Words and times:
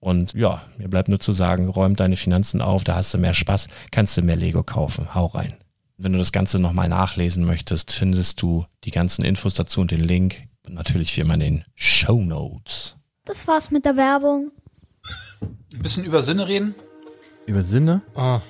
Und 0.00 0.32
ja, 0.34 0.62
mir 0.76 0.88
bleibt 0.88 1.08
nur 1.08 1.18
zu 1.18 1.32
sagen, 1.32 1.68
räum 1.68 1.96
deine 1.96 2.16
Finanzen 2.16 2.62
auf, 2.62 2.84
da 2.84 2.94
hast 2.94 3.12
du 3.14 3.18
mehr 3.18 3.34
Spaß, 3.34 3.68
kannst 3.90 4.16
du 4.16 4.22
mehr 4.22 4.36
Lego 4.36 4.62
kaufen. 4.62 5.14
Hau 5.14 5.26
rein. 5.26 5.56
Wenn 5.96 6.12
du 6.12 6.18
das 6.18 6.30
Ganze 6.30 6.60
nochmal 6.60 6.88
nachlesen 6.88 7.44
möchtest, 7.44 7.90
findest 7.90 8.40
du 8.40 8.66
die 8.84 8.92
ganzen 8.92 9.24
Infos 9.24 9.54
dazu 9.54 9.80
und 9.80 9.90
den 9.90 10.00
Link. 10.00 10.44
Und 10.64 10.74
natürlich 10.74 11.16
wie 11.16 11.22
immer 11.22 11.34
in 11.34 11.40
den 11.40 11.64
Show 11.74 12.22
Notes. 12.22 12.96
Das 13.24 13.48
war's 13.48 13.70
mit 13.70 13.84
der 13.84 13.96
Werbung. 13.96 14.52
Ein 15.40 15.82
bisschen 15.82 16.04
über 16.04 16.22
Sinne 16.22 16.46
reden? 16.46 16.74
Über 17.46 17.62
Sinne? 17.62 18.02
Ah. 18.14 18.40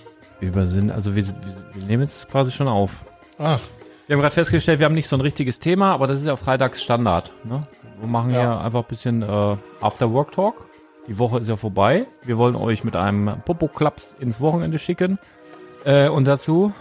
Über 0.41 0.67
Sinne, 0.67 0.93
also 0.93 1.17
wir, 1.17 1.27
wir, 1.27 1.35
wir 1.75 1.87
nehmen 1.87 2.03
jetzt 2.03 2.29
quasi 2.29 2.53
schon 2.53 2.69
auf. 2.69 2.91
Ah. 3.39 3.59
Wir 4.07 4.17
haben 4.17 4.23
gerade 4.23 4.35
festgestellt, 4.35 4.79
wir 4.79 4.87
haben 4.87 4.95
nicht 4.95 5.09
so 5.09 5.17
ein 5.17 5.21
richtiges 5.21 5.59
Thema, 5.59 5.93
aber 5.93 6.07
das 6.07 6.21
ist 6.21 6.27
ja 6.27 6.37
freitags 6.37 6.83
Standard. 6.83 7.33
Ne? 7.45 7.61
Wir 7.99 8.09
machen 8.09 8.31
ja, 8.31 8.43
ja 8.43 8.61
einfach 8.61 8.83
ein 8.83 8.89
bisschen 8.89 9.23
äh, 9.23 9.57
After-Work-Talk. 9.81 10.68
Die 11.09 11.19
Woche 11.19 11.39
ist 11.39 11.49
ja 11.49 11.57
vorbei. 11.57 12.07
Wir 12.23 12.37
wollen 12.37 12.55
euch 12.55 12.85
mit 12.85 12.95
einem 12.95 13.41
Popo-Klaps 13.47 14.15
ins 14.21 14.41
Wochenende 14.41 14.79
schicken. 14.79 15.19
Äh, 15.85 16.09
und 16.09 16.27
dazu, 16.27 16.75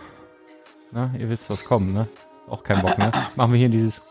na, 0.91 1.11
ihr 1.17 1.29
wisst, 1.29 1.49
was 1.49 1.63
kommt, 1.63 1.93
ne? 1.93 2.07
Auch 2.49 2.61
kein 2.61 2.81
Bock, 2.81 2.97
ne? 2.97 3.09
Machen 3.37 3.53
wir 3.53 3.59
hier 3.59 3.69
dieses. 3.69 4.01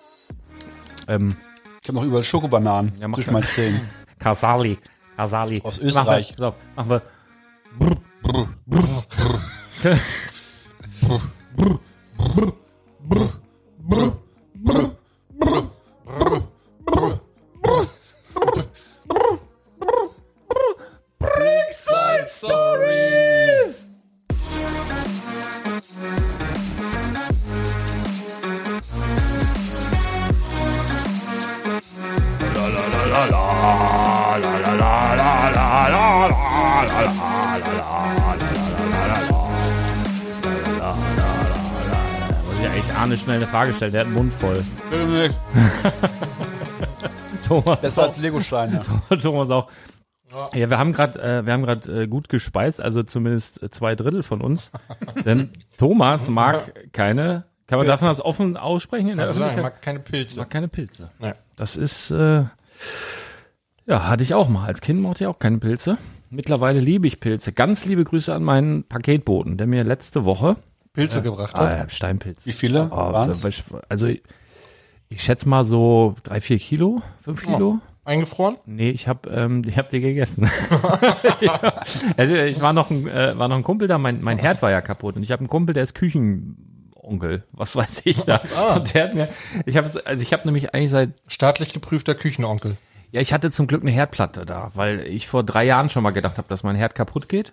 Ähm, 1.07 1.37
ich 1.83 1.89
habe 1.89 1.99
noch 1.99 2.05
überall 2.05 2.25
Schokobananen 2.25 2.95
ja, 2.99 3.13
zwischen 3.13 3.35
meinen 3.35 3.47
Zähnen. 3.47 3.81
Kasali. 4.19 4.79
Kasali. 5.17 5.61
Aus 5.63 5.79
Österreich. 5.79 6.39
Machen 6.39 6.55
wir, 6.77 6.83
machen 6.85 6.91
wir. 6.91 7.03
Brr, 7.79 7.97
brr, 8.23 8.49
brr, 8.67 8.81
brr. 8.81 9.39
brr, 9.83 9.99
schnell 43.87 43.87
eine 43.87 43.87
Frage 43.87 43.87
stellen, 43.87 43.93
der 43.93 44.01
hat 44.01 44.07
einen 44.07 44.15
Mund 44.15 44.33
voll. 44.35 44.65
Thomas. 47.47 47.97
War 47.97 48.05
als 48.05 48.19
Lego-Stein, 48.19 48.81
ja. 49.11 49.17
Thomas 49.17 49.51
auch. 49.51 49.69
Ja, 50.53 50.69
wir 50.71 50.79
haben 50.79 50.93
gerade 50.93 51.23
äh, 51.23 51.47
wir 51.47 51.53
haben 51.53 51.63
gerade 51.63 52.03
äh, 52.03 52.09
gut 52.09 52.29
gespeist, 52.29 52.81
also 52.81 53.05
zumindest 53.05 53.61
zwei 53.73 53.95
Drittel 53.95 54.25
von 54.25 54.41
uns. 54.41 54.73
Denn 55.25 55.51
Thomas 55.79 56.29
mag 56.29 56.93
keine, 56.93 57.45
kann 57.69 57.79
man 57.79 57.87
davon 57.87 58.09
das 58.09 58.21
offen 58.21 58.57
aussprechen 58.57 59.11
in 59.11 59.17
der 59.17 59.29
also 59.29 59.41
Öffentlichkeit? 59.41 59.75
mag 59.75 59.83
keine 59.83 60.01
Pilze. 60.01 60.41
Mag 60.41 60.51
keine 60.51 60.69
Pilze. 60.69 61.11
Ja. 61.21 61.37
Das 61.55 61.77
ist 61.77 62.11
äh, 62.11 62.43
ja, 63.87 64.09
hatte 64.09 64.25
ich 64.25 64.35
auch 64.35 64.49
mal. 64.49 64.67
Als 64.67 64.81
Kind 64.81 65.01
mochte 65.01 65.25
ich 65.25 65.29
auch 65.29 65.39
keine 65.39 65.59
Pilze. 65.59 65.97
Mittlerweile 66.29 66.81
liebe 66.81 67.07
ich 67.07 67.21
Pilze. 67.21 67.53
Ganz 67.53 67.85
liebe 67.85 68.03
Grüße 68.03 68.35
an 68.35 68.43
meinen 68.43 68.83
Paketboten, 68.83 69.57
der 69.57 69.69
mir 69.69 69.85
letzte 69.85 70.25
Woche 70.25 70.57
Pilze 70.97 71.21
äh, 71.21 71.23
gebracht 71.23 71.55
hat. 71.55 71.87
Ah, 71.87 71.89
Steinpilze. 71.89 72.47
Wie 72.47 72.53
viele? 72.53 72.89
Oh, 72.91 72.95
also 73.89 74.07
ich, 74.07 74.23
ich 75.09 75.23
schätze 75.23 75.49
mal 75.49 75.63
so 75.63 76.17
drei, 76.25 76.41
vier 76.41 76.59
Kilo, 76.59 77.03
fünf 77.23 77.45
Kilo. 77.45 77.79
Eingefroren? 78.05 78.57
Nee, 78.67 78.91
ich 78.91 79.09
habe 79.09 79.29
ähm, 79.31 79.63
ich 79.67 79.77
hab 79.77 79.91
die 79.91 80.01
gegessen. 80.01 80.49
ja. 81.41 81.81
Also 82.17 82.37
ich 82.37 82.61
war 82.61 82.73
noch 82.73 82.91
ein, 82.91 83.07
äh, 83.09 83.37
war 83.37 83.49
noch 83.49 83.57
ein 83.57 83.65
Kumpel 83.65 83.89
da, 83.89 83.99
mein, 83.99 84.23
mein 84.23 84.39
Herd 84.39 84.63
war 84.63 84.71
ja 84.71 84.81
kaputt 84.81 85.17
und 85.17 85.23
ich 85.25 85.33
habe 85.33 85.41
einen 85.41 85.49
Kumpel, 85.49 85.75
der 85.75 85.83
ist 85.83 85.95
Küchenonkel, 85.95 87.43
was 87.51 87.75
weiß 87.75 88.03
ich 88.05 88.21
da. 88.21 88.41
Ah. 88.57 88.77
Und 88.77 88.95
der 88.95 89.05
hat 89.05 89.15
mir, 89.15 89.29
ich 89.67 89.77
habe 89.77 89.91
also 90.05 90.23
ich 90.23 90.33
habe 90.33 90.45
nämlich 90.45 90.73
eigentlich 90.73 90.91
seit 90.91 91.11
Staatlich 91.27 91.73
geprüfter 91.73 92.15
Küchenonkel. 92.15 92.77
ja, 93.11 93.21
ich 93.21 93.33
hatte 93.33 93.51
zum 93.51 93.67
Glück 93.67 93.83
eine 93.83 93.91
Herdplatte 93.91 94.47
da, 94.47 94.71
weil 94.75 95.01
ich 95.01 95.27
vor 95.27 95.43
drei 95.43 95.65
Jahren 95.65 95.89
schon 95.89 96.05
mal 96.05 96.13
gedacht 96.13 96.39
habe, 96.39 96.49
dass 96.49 96.63
mein 96.63 96.77
Herd 96.77 96.95
kaputt 96.95 97.29
geht. 97.29 97.53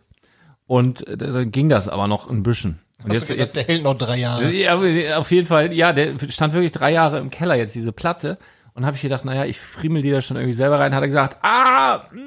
Und 0.67 1.05
äh, 1.07 1.17
dann 1.17 1.51
ging 1.51 1.67
das 1.67 1.89
aber 1.89 2.07
noch 2.07 2.29
ein 2.29 2.43
bisschen. 2.43 2.79
Und 3.03 3.13
du 3.13 3.25
gedacht, 3.25 3.55
der 3.55 3.63
hält 3.63 3.83
noch 3.83 3.97
drei 3.97 4.17
Jahre. 4.17 4.51
ja, 4.51 4.73
aber 4.73 5.17
auf 5.17 5.31
jeden 5.31 5.47
Fall, 5.47 5.71
ja, 5.73 5.93
der 5.93 6.13
stand 6.29 6.53
wirklich 6.53 6.71
drei 6.71 6.91
Jahre 6.91 7.19
im 7.19 7.29
Keller 7.29 7.55
jetzt, 7.55 7.75
diese 7.75 7.91
Platte. 7.91 8.37
Und 8.75 8.85
habe 8.85 8.95
ich 8.95 9.01
gedacht, 9.03 9.23
naja, 9.25 9.45
ich 9.45 9.59
friemel 9.59 10.01
die 10.01 10.09
da 10.11 10.21
schon 10.21 10.37
irgendwie 10.37 10.53
selber 10.55 10.79
rein. 10.79 10.95
Hat 10.95 11.01
er 11.01 11.07
gesagt, 11.07 11.37
ah, 11.43 12.07
mh, 12.11 12.19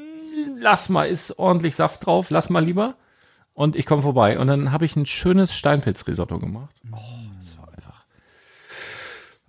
lass 0.61 0.88
mal, 0.88 1.08
ist 1.08 1.38
ordentlich 1.38 1.75
Saft 1.75 2.06
drauf, 2.06 2.31
lass 2.31 2.50
mal 2.50 2.64
lieber. 2.64 2.94
Und 3.55 3.75
ich 3.75 3.87
komme 3.87 4.02
vorbei. 4.02 4.38
Und 4.38 4.49
dann 4.49 4.70
habe 4.70 4.84
ich 4.84 4.94
ein 4.96 5.06
schönes 5.06 5.55
Steinpilzrisotto 5.55 6.38
gemacht. 6.38 6.75
Oh, 6.93 6.99
das 7.40 7.58
war 7.58 7.69
einfach. 7.75 8.05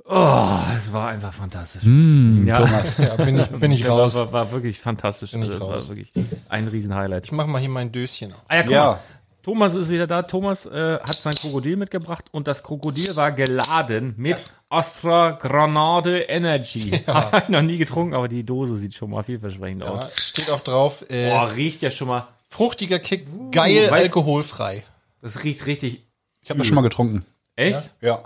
Oh, 0.05 0.75
es 0.77 0.93
war 0.93 1.09
einfach 1.09 1.33
fantastisch. 1.33 1.83
ja, 1.83 2.57
Thomas, 2.61 2.97
ja, 2.99 3.15
bin 3.15 3.37
ich, 3.39 3.47
bin 3.47 3.71
ich 3.73 3.81
das 3.83 3.89
raus. 3.91 4.15
War, 4.15 4.31
war 4.31 4.51
wirklich 4.53 4.79
fantastisch. 4.79 5.31
Bin 5.33 5.43
ich 5.43 5.51
Also, 5.51 5.65
das 5.65 5.75
raus. 5.75 5.89
war 5.89 5.97
wirklich 5.97 6.13
ein 6.47 6.67
Riesen-Highlight. 6.69 7.25
Ich 7.25 7.31
mach 7.33 7.45
mal 7.47 7.59
hier 7.59 7.69
mein 7.69 7.91
Döschen 7.91 8.31
auf. 8.31 8.39
Ah 8.47 8.55
ja, 8.55 8.61
guck 8.63 8.71
Ja. 8.71 8.83
mal. 8.85 8.99
Thomas 9.47 9.75
ist 9.75 9.89
wieder 9.89 10.07
da. 10.07 10.23
Thomas 10.23 10.65
äh, 10.65 10.99
hat 10.99 11.15
sein 11.15 11.31
Krokodil 11.33 11.77
mitgebracht 11.77 12.25
und 12.31 12.49
das 12.49 12.63
Krokodil 12.63 13.15
war 13.15 13.31
geladen 13.31 14.13
mit 14.17 14.35
Astra 14.67 15.31
Granade 15.31 16.19
Energy. 16.23 16.91
Hab 17.07 17.43
ich 17.43 17.47
noch 17.47 17.61
nie 17.61 17.77
getrunken, 17.77 18.13
aber 18.13 18.27
die 18.27 18.43
Dose 18.43 18.75
sieht 18.75 18.93
schon 18.93 19.09
mal 19.09 19.23
vielversprechend 19.23 19.83
Ja, 19.83 19.89
aus. 19.91 20.17
steht 20.19 20.49
auch 20.51 20.59
drauf, 20.59 21.05
äh, 21.09 21.29
Boah, 21.29 21.49
riecht 21.55 21.81
ja 21.81 21.91
schon 21.91 22.09
mal. 22.09 22.27
fruchtiger 22.49 22.99
Kick, 22.99 23.25
geil, 23.53 23.87
weißt- 23.87 23.91
alkoholfrei. 23.93 24.83
Das 25.21 25.41
riecht 25.45 25.65
richtig. 25.65 26.03
Ich 26.41 26.49
habe 26.49 26.57
das 26.57 26.67
schon 26.67 26.75
mal 26.75 26.81
getrunken. 26.81 27.25
Echt? 27.55 27.89
Ja. 28.01 28.23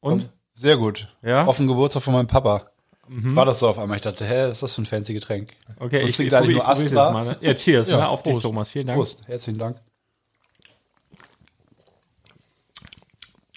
Und? 0.00 0.30
Sehr 0.54 0.78
gut. 0.78 1.08
Ja? 1.22 1.44
Auf 1.44 1.58
dem 1.58 1.66
Geburtstag 1.68 2.02
von 2.02 2.14
meinem 2.14 2.26
Papa. 2.26 2.70
War 3.06 3.44
das 3.44 3.58
so 3.58 3.68
auf 3.68 3.78
einmal. 3.78 3.98
Ich 3.98 4.02
dachte, 4.02 4.24
hä, 4.24 4.44
was 4.44 4.52
ist 4.52 4.62
das 4.62 4.74
für 4.74 4.80
ein 4.82 4.86
fancy 4.86 5.12
Getränk? 5.12 5.50
Okay, 5.78 6.00
Das 6.00 6.18
nur 6.18 6.26
probier- 6.28 6.40
ich 6.40 6.56
probier 6.56 6.68
Astra. 6.68 7.10
Mal, 7.12 7.24
ne? 7.26 7.36
Ja, 7.42 7.52
cheers. 7.54 7.86
Ja, 7.88 7.98
ne? 7.98 8.08
Auf 8.08 8.22
dich, 8.22 8.32
Prost. 8.32 8.42
Thomas. 8.44 8.70
Vielen 8.70 8.86
Dank. 8.86 8.98
Prost, 8.98 9.20
herzlichen 9.26 9.58
Dank. 9.58 9.76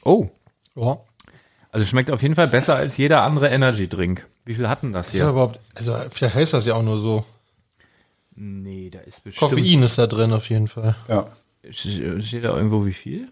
Oh. 0.04 0.28
Ja. 0.76 0.98
Also 1.72 1.86
schmeckt 1.86 2.12
auf 2.12 2.22
jeden 2.22 2.36
Fall 2.36 2.48
besser 2.48 2.76
als 2.76 2.98
jeder 2.98 3.24
andere 3.24 3.48
Energy-Drink. 3.50 4.28
Wie 4.46 4.54
viel 4.56 4.68
hatten 4.68 4.92
das 4.92 5.08
Ist 5.08 5.16
ja 5.20 5.26
hier? 5.26 5.30
überhaupt, 5.32 5.60
also 5.76 5.96
vielleicht 6.10 6.36
heißt 6.36 6.54
das 6.54 6.66
ja 6.66 6.74
auch 6.76 6.84
nur 6.84 7.00
so. 7.00 7.24
Nee, 8.36 8.90
da 8.90 9.00
ist 9.00 9.24
bestimmt. 9.24 9.52
Koffein 9.52 9.84
ist 9.84 9.98
da 9.98 10.08
drin 10.08 10.34
auf 10.34 10.50
jeden 10.50 10.68
Fall. 10.68 10.96
Ja. 11.08 11.28
Steht 11.72 12.44
da 12.44 12.56
irgendwo 12.58 12.86
wie 12.86 12.94
viel? 12.94 13.30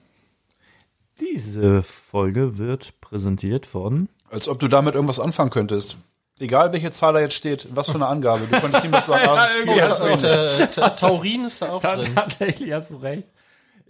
Diese 1.20 1.84
Folge 1.84 2.58
wird 2.58 2.94
präsentiert 3.02 3.66
von. 3.66 4.08
Als 4.30 4.48
ob 4.48 4.60
du 4.60 4.68
damit 4.68 4.96
irgendwas 4.96 5.20
anfangen 5.20 5.50
könntest. 5.50 5.98
Egal 6.40 6.72
welche 6.72 6.92
Zahl 6.92 7.12
da 7.14 7.20
jetzt 7.20 7.34
steht, 7.34 7.68
was 7.72 7.88
für 7.90 7.96
eine 7.96 8.08
Angabe. 8.08 8.48
Du 8.50 8.62
konntest 8.62 8.84
niemand 8.84 9.06
sagen, 9.06 9.28
ah, 9.28 9.36
das 9.36 9.56
ist 9.56 9.64
viel, 9.64 9.76
das 9.78 10.00
ist 10.00 10.06
wenig. 10.06 10.24
Äh, 10.62 10.68
Ta- 10.68 10.90
Taurin 10.92 11.44
ist 11.46 11.62
da 11.62 11.70
auch 11.70 11.82
drin. 11.82 12.16
Tatsächlich 12.16 12.72
hast 12.72 12.92
du 12.92 12.98
recht. 12.98 13.28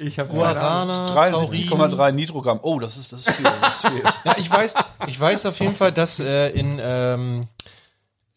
Ich 0.01 0.17
habe 0.17 0.29
Guarana, 0.29 1.07
Taurin. 1.07 1.49
73,3 1.49 2.11
Nitrogramm. 2.13 2.59
Oh, 2.61 2.79
das 2.79 2.97
ist, 2.97 3.11
das 3.11 3.27
ist 3.27 3.31
viel. 3.31 3.43
Das 3.43 3.75
ist 3.75 3.87
viel. 3.91 4.01
Ja, 4.23 4.35
ich 4.37 4.49
weiß, 4.49 4.73
ich 5.07 5.19
weiß 5.19 5.45
auf 5.45 5.59
jeden 5.59 5.75
Fall, 5.75 5.91
dass 5.91 6.21
äh, 6.21 6.49
in 6.51 6.79
ähm, 6.81 7.47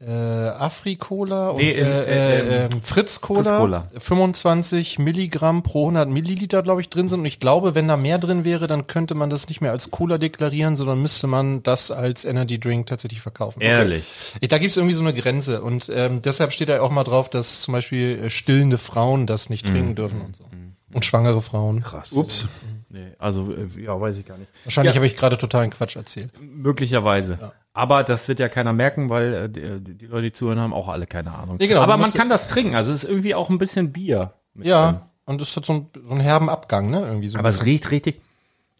äh, 0.00 0.10
Afrikola 0.10 1.50
und 1.50 1.58
Nee, 1.58 1.70
in, 1.70 1.86
äh, 1.86 2.02
äh, 2.02 2.38
äh, 2.40 2.64
ähm, 2.64 2.82
Fritz 2.82 3.20
Cola, 3.20 3.50
Fritz 3.50 3.58
Cola. 3.60 3.90
25 3.96 4.98
Milligramm 4.98 5.62
pro 5.62 5.82
100 5.82 6.08
Milliliter, 6.08 6.64
glaube 6.64 6.80
ich, 6.80 6.88
drin 6.88 7.08
sind. 7.08 7.20
Und 7.20 7.26
ich 7.26 7.38
glaube, 7.38 7.76
wenn 7.76 7.86
da 7.86 7.96
mehr 7.96 8.18
drin 8.18 8.44
wäre, 8.44 8.66
dann 8.66 8.88
könnte 8.88 9.14
man 9.14 9.30
das 9.30 9.48
nicht 9.48 9.60
mehr 9.60 9.70
als 9.70 9.92
Cola 9.92 10.18
deklarieren, 10.18 10.76
sondern 10.76 11.00
müsste 11.00 11.28
man 11.28 11.62
das 11.62 11.92
als 11.92 12.24
Energy 12.24 12.58
Drink 12.58 12.88
tatsächlich 12.88 13.20
verkaufen. 13.20 13.60
Ehrlich. 13.60 14.02
Ich, 14.40 14.48
da 14.48 14.58
gibt's 14.58 14.76
irgendwie 14.76 14.96
so 14.96 15.02
eine 15.02 15.14
Grenze 15.14 15.62
und 15.62 15.92
ähm, 15.94 16.22
deshalb 16.22 16.52
steht 16.52 16.70
da 16.70 16.80
auch 16.80 16.90
mal 16.90 17.04
drauf, 17.04 17.30
dass 17.30 17.60
zum 17.60 17.70
Beispiel 17.70 18.18
äh, 18.24 18.30
stillende 18.30 18.78
Frauen 18.78 19.28
das 19.28 19.48
nicht 19.48 19.68
trinken 19.68 19.94
dürfen 19.94 20.20
und 20.22 20.34
so. 20.34 20.44
Und 20.92 21.04
schwangere 21.04 21.40
Frauen. 21.42 21.82
Krass. 21.82 22.12
Ups. 22.12 22.48
Nee, 22.90 23.12
also, 23.18 23.52
äh, 23.54 23.68
ja, 23.82 23.98
weiß 23.98 24.18
ich 24.18 24.26
gar 24.26 24.36
nicht. 24.36 24.50
Wahrscheinlich 24.64 24.92
Ja. 24.94 24.98
habe 24.98 25.06
ich 25.06 25.16
gerade 25.16 25.38
totalen 25.38 25.70
Quatsch 25.70 25.96
erzählt. 25.96 26.30
Möglicherweise. 26.40 27.52
Aber 27.72 28.02
das 28.04 28.28
wird 28.28 28.38
ja 28.38 28.48
keiner 28.50 28.72
merken, 28.74 29.08
weil 29.08 29.32
äh, 29.34 29.48
die, 29.48 29.94
die 29.94 30.06
Leute, 30.06 30.24
die 30.24 30.32
zuhören, 30.32 30.58
haben 30.60 30.74
auch 30.74 30.88
alle 30.88 31.06
keine 31.06 31.32
Ahnung. 31.32 31.56
Nee, 31.58 31.68
genau, 31.68 31.80
Aber 31.80 31.96
man 31.96 32.12
kann 32.12 32.28
das 32.28 32.48
trinken. 32.48 32.74
Also 32.74 32.92
es 32.92 33.04
ist 33.04 33.08
irgendwie 33.10 33.34
auch 33.34 33.48
ein 33.48 33.56
bisschen 33.58 33.92
Bier. 33.92 34.34
mit 34.52 34.64
drin. 34.66 34.70
Ja, 34.70 35.08
und 35.24 35.40
es 35.40 35.56
hat 35.56 35.64
so, 35.64 35.72
ein, 35.72 35.86
so 36.04 36.10
einen 36.10 36.20
herben 36.20 36.50
Abgang, 36.50 36.90
ne? 36.90 37.00
Irgendwie 37.00 37.28
so. 37.28 37.38
Aber 37.38 37.48
es 37.48 37.64
riecht 37.64 37.90
richtig. 37.90 38.20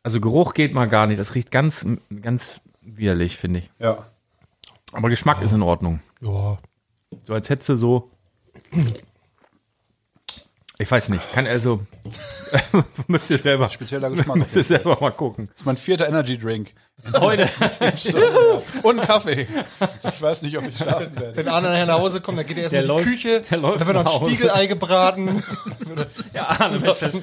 Also 0.03 0.21
Geruch 0.21 0.53
geht 0.53 0.75
mal 0.75 0.89
gar 0.89 1.07
nicht. 1.07 1.19
Das 1.21 1.35
riecht 1.35 1.51
ganz, 1.51 1.87
ganz 2.21 2.61
widerlich, 2.83 3.39
finde 3.39 3.61
ich. 3.61 3.71
Ja. 3.79 4.07
Aber 4.93 5.09
Geschmack 5.09 5.41
ist 5.41 5.53
in 5.53 5.63
Ordnung. 5.63 6.01
ja. 6.21 6.59
So 7.25 7.35
als 7.35 7.49
hättest 7.49 7.69
du 7.71 7.77
so. 7.77 8.11
Ich 10.79 10.91
weiß 10.91 11.11
nicht. 11.11 11.33
Kann 11.33 11.47
also. 11.47 11.87
müsst 13.07 13.31
ihr 13.31 13.39
selber. 13.39 13.69
Spezieller 13.71 14.11
Geschmack. 14.11 14.37
Müsst 14.37 14.57
ihr 14.57 14.65
selber 14.65 14.99
mal 15.01 15.11
gucken. 15.11 15.47
Das 15.47 15.61
ist 15.61 15.67
mein 15.67 15.77
vierter 15.77 16.09
Energy 16.09 16.39
Drink. 16.39 16.73
Heute. 17.19 17.49
Und 18.83 19.01
Kaffee. 19.03 19.47
Ich 20.09 20.23
weiß 20.23 20.43
nicht, 20.43 20.57
ob 20.57 20.65
ich 20.67 20.77
schlafen 20.77 21.15
werde. 21.19 21.37
Wenn 21.37 21.49
Arne 21.49 21.69
nachher 21.71 21.87
nach 21.87 21.99
Hause 21.99 22.21
kommt, 22.21 22.39
dann 22.39 22.47
geht 22.47 22.57
er 22.59 22.63
erst 22.65 22.73
Der 22.75 22.83
in 22.83 22.87
die 22.87 22.93
läuft- 22.93 23.05
Küche, 23.05 23.43
da 23.51 23.61
wird 23.63 23.87
noch 23.95 24.01
ein 24.01 24.07
Hause. 24.07 24.27
Spiegelei 24.31 24.67
gebraten. 24.67 25.43
Ja, 26.33 26.47
Arne, 26.49 26.77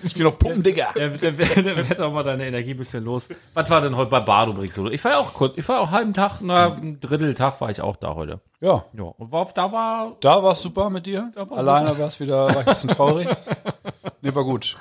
Ich 0.04 0.14
geh 0.14 0.22
noch 0.24 0.38
pumpen, 0.38 0.62
Digga. 0.62 0.90
der, 0.96 1.10
der, 1.10 1.32
der, 1.32 1.64
der 1.64 1.90
wird 1.90 2.00
auch 2.00 2.14
mal 2.14 2.22
deine 2.24 2.46
Energie 2.46 2.72
ein 2.72 2.78
bisschen 2.78 3.04
los. 3.04 3.28
Was 3.56 3.68
war 3.72 3.82
denn 3.82 3.96
heute 3.98 4.12
bei 4.12 4.20
Badobrix 4.20 4.76
so? 4.76 4.88
Ich 4.92 5.04
war 5.04 5.14
ja 5.14 5.18
auch 5.18 5.34
kurz, 5.34 5.54
ich 5.58 5.68
war 5.68 5.80
auch 5.80 5.90
halben 5.90 6.14
Tag, 6.14 6.34
na, 6.42 6.74
ein 6.76 7.00
Drittel 7.00 7.34
Tag 7.34 7.60
war 7.62 7.72
ich 7.72 7.82
auch 7.82 7.96
da 7.96 8.14
heute. 8.14 8.42
Ja. 8.62 8.84
Ja, 8.94 9.04
und 9.06 9.32
war, 9.32 9.48
da 9.56 9.72
war, 9.72 10.16
Da 10.20 10.44
war 10.44 10.54
es 10.54 10.62
super 10.62 10.92
mit 10.92 11.08
dir. 11.08 11.32
Da 11.34 11.50
war's 11.50 11.58
Alleine 11.60 11.98
war 11.98 12.08
es 12.08 12.20
wieder, 12.20 12.46
war 12.48 12.50
ich 12.52 12.58
ein 12.58 12.66
bisschen 12.66 12.90
traurig. 12.90 13.28
Nee, 14.22 14.36
war 14.36 14.44
gut. 14.44 14.76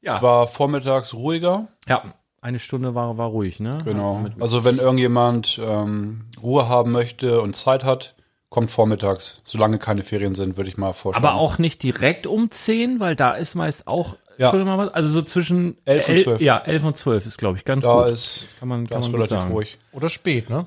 ja, 0.00 0.16
Es 0.16 0.22
war 0.22 0.46
vormittags 0.46 1.12
ruhiger. 1.14 1.66
ja, 1.88 2.02
eine 2.44 2.58
Stunde 2.58 2.94
war, 2.94 3.16
war 3.18 3.28
ruhig, 3.28 3.58
ne? 3.58 3.78
Genau. 3.84 4.26
Also 4.38 4.64
wenn 4.64 4.78
irgendjemand 4.78 5.58
ähm, 5.64 6.26
Ruhe 6.42 6.68
haben 6.68 6.92
möchte 6.92 7.40
und 7.40 7.56
Zeit 7.56 7.84
hat, 7.84 8.14
kommt 8.50 8.70
vormittags. 8.70 9.40
Solange 9.44 9.78
keine 9.78 10.02
Ferien 10.02 10.34
sind, 10.34 10.56
würde 10.56 10.68
ich 10.68 10.76
mal 10.76 10.92
vorschlagen. 10.92 11.26
Aber 11.26 11.36
auch 11.36 11.58
nicht 11.58 11.82
direkt 11.82 12.26
um 12.26 12.50
10, 12.50 13.00
weil 13.00 13.16
da 13.16 13.32
ist 13.32 13.54
meist 13.54 13.86
auch, 13.86 14.16
Ja. 14.36 14.46
Entschuldigung 14.48 14.76
mal 14.76 14.86
was, 14.86 14.94
also 14.94 15.08
so 15.08 15.22
zwischen 15.22 15.76
11 15.86 16.08
und 16.08 16.14
el- 16.14 16.22
12. 16.24 16.40
Ja, 16.42 16.58
11 16.58 16.84
und 16.84 16.98
12 16.98 17.26
ist, 17.26 17.38
glaube 17.38 17.56
ich, 17.58 17.64
ganz 17.64 17.82
da 17.84 18.02
gut. 18.04 18.12
ist, 18.12 18.46
kann 18.60 18.68
man, 18.68 18.84
da 18.86 18.94
kann 18.96 19.00
ist 19.02 19.06
man 19.06 19.14
relativ 19.22 19.38
sagen. 19.38 19.52
ruhig. 19.52 19.78
Oder 19.92 20.08
spät, 20.10 20.50
ne? 20.50 20.66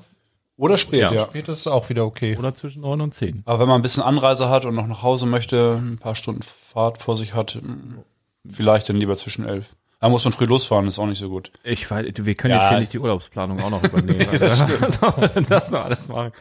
Oder 0.56 0.76
spät, 0.76 1.00
Ja. 1.02 1.12
ja. 1.12 1.24
Spät 1.26 1.48
ist 1.48 1.68
auch 1.68 1.88
wieder 1.88 2.04
okay. 2.04 2.36
Oder 2.36 2.54
zwischen 2.56 2.80
9 2.82 3.00
und 3.00 3.14
10. 3.14 3.42
Aber 3.46 3.60
wenn 3.60 3.68
man 3.68 3.76
ein 3.78 3.82
bisschen 3.82 4.02
Anreise 4.02 4.48
hat 4.50 4.64
und 4.64 4.74
noch 4.74 4.88
nach 4.88 5.04
Hause 5.04 5.26
möchte, 5.26 5.76
ein 5.80 5.98
paar 5.98 6.16
Stunden 6.16 6.42
Fahrt 6.42 6.98
vor 6.98 7.16
sich 7.16 7.34
hat, 7.34 7.60
vielleicht 8.50 8.88
dann 8.88 8.96
lieber 8.96 9.16
zwischen 9.16 9.46
elf. 9.46 9.68
Da 10.00 10.08
muss 10.08 10.22
man 10.24 10.32
früh 10.32 10.44
losfahren, 10.44 10.86
ist 10.86 10.98
auch 11.00 11.06
nicht 11.06 11.18
so 11.18 11.28
gut. 11.28 11.50
Ich 11.64 11.90
weiß, 11.90 12.06
wir 12.18 12.34
können 12.36 12.54
Ja. 12.54 12.60
jetzt 12.62 12.68
hier 12.70 12.78
nicht 12.80 12.92
die 12.92 12.98
Urlaubsplanung 13.00 13.60
auch 13.60 13.70
noch 13.70 13.82
übernehmen. 13.82 14.24
das, 14.38 14.64
das 15.48 15.70
noch 15.72 15.84
alles 15.84 16.08
machen. 16.08 16.32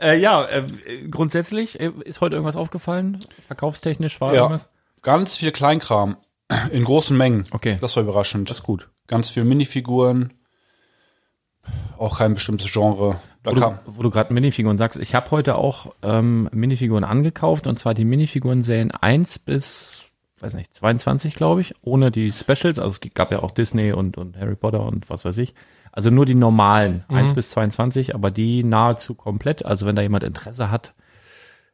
Äh, 0.00 0.18
ja, 0.18 0.44
äh, 0.46 0.64
grundsätzlich 1.10 1.78
äh, 1.78 1.92
ist 2.04 2.20
heute 2.20 2.34
irgendwas 2.34 2.56
aufgefallen? 2.56 3.18
Verkaufstechnisch 3.46 4.20
war 4.20 4.34
Ja. 4.34 4.42
irgendwas? 4.42 4.68
Ganz 5.02 5.36
viel 5.36 5.52
Kleinkram 5.52 6.16
in 6.72 6.82
großen 6.84 7.16
Mengen. 7.16 7.46
Okay. 7.52 7.76
Das 7.80 7.94
war 7.96 8.02
überraschend. 8.02 8.50
Das 8.50 8.58
ist 8.58 8.62
gut. 8.64 8.88
Ganz 9.06 9.30
viel 9.30 9.44
Minifiguren. 9.44 10.32
Auch 11.98 12.18
kein 12.18 12.34
bestimmtes 12.34 12.72
Genre. 12.72 13.16
Da 13.42 13.50
Wo 13.50 13.54
du, 13.54 13.60
kam. 13.60 13.78
wo 13.86 14.02
du 14.02 14.10
gerade 14.10 14.32
Minifiguren 14.34 14.76
sagst, 14.78 14.98
ich 14.98 15.14
habe 15.14 15.30
heute 15.30 15.56
auch 15.56 15.94
ähm, 16.02 16.48
Minifiguren 16.52 17.04
angekauft 17.04 17.66
und 17.66 17.78
zwar 17.78 17.94
die 17.94 18.04
Minifiguren 18.04 18.62
Serien 18.64 18.90
1 18.90 19.38
bis, 19.38 20.03
weiß 20.40 20.54
nicht, 20.54 20.74
22, 20.74 21.34
glaube 21.34 21.60
ich, 21.60 21.74
ohne 21.82 22.10
die 22.10 22.32
Specials. 22.32 22.78
Also 22.78 22.98
es 23.02 23.14
gab 23.14 23.32
ja 23.32 23.42
auch 23.42 23.50
Disney 23.50 23.92
und, 23.92 24.16
und 24.16 24.38
Harry 24.38 24.56
Potter 24.56 24.84
und 24.84 25.08
was 25.10 25.24
weiß 25.24 25.38
ich. 25.38 25.54
Also 25.92 26.10
nur 26.10 26.26
die 26.26 26.34
normalen, 26.34 27.04
1 27.08 27.34
bis 27.34 27.50
22, 27.50 28.16
aber 28.16 28.32
die 28.32 28.64
nahezu 28.64 29.14
komplett. 29.14 29.64
Also 29.64 29.86
wenn 29.86 29.94
da 29.94 30.02
jemand 30.02 30.24
Interesse 30.24 30.70
hat, 30.70 30.92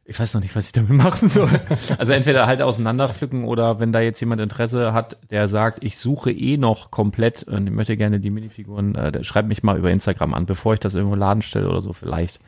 ich 0.05 0.19
weiß 0.19 0.33
noch 0.33 0.41
nicht, 0.41 0.55
was 0.55 0.67
ich 0.67 0.73
damit 0.73 0.91
machen 1.03 1.27
soll. 1.27 1.49
Also 1.97 2.13
entweder 2.13 2.45
halt 2.45 2.61
auseinanderpflücken 2.61 3.45
oder 3.45 3.79
wenn 3.79 3.91
da 3.91 3.99
jetzt 3.99 4.19
jemand 4.19 4.41
Interesse 4.41 4.93
hat, 4.93 5.17
der 5.31 5.47
sagt, 5.47 5.83
ich 5.83 5.97
suche 5.97 6.31
eh 6.31 6.57
noch 6.57 6.91
komplett 6.91 7.43
und 7.43 7.65
ich 7.65 7.73
möchte 7.73 7.97
gerne 7.97 8.19
die 8.19 8.29
Minifiguren, 8.29 8.93
äh, 8.93 9.23
schreibt 9.23 9.47
mich 9.47 9.63
mal 9.63 9.77
über 9.77 9.89
Instagram 9.89 10.33
an, 10.33 10.45
bevor 10.45 10.73
ich 10.73 10.79
das 10.79 10.95
irgendwo 10.95 11.15
laden 11.15 11.41
stelle 11.41 11.69
oder 11.69 11.81
so, 11.81 11.93
vielleicht 11.93 12.39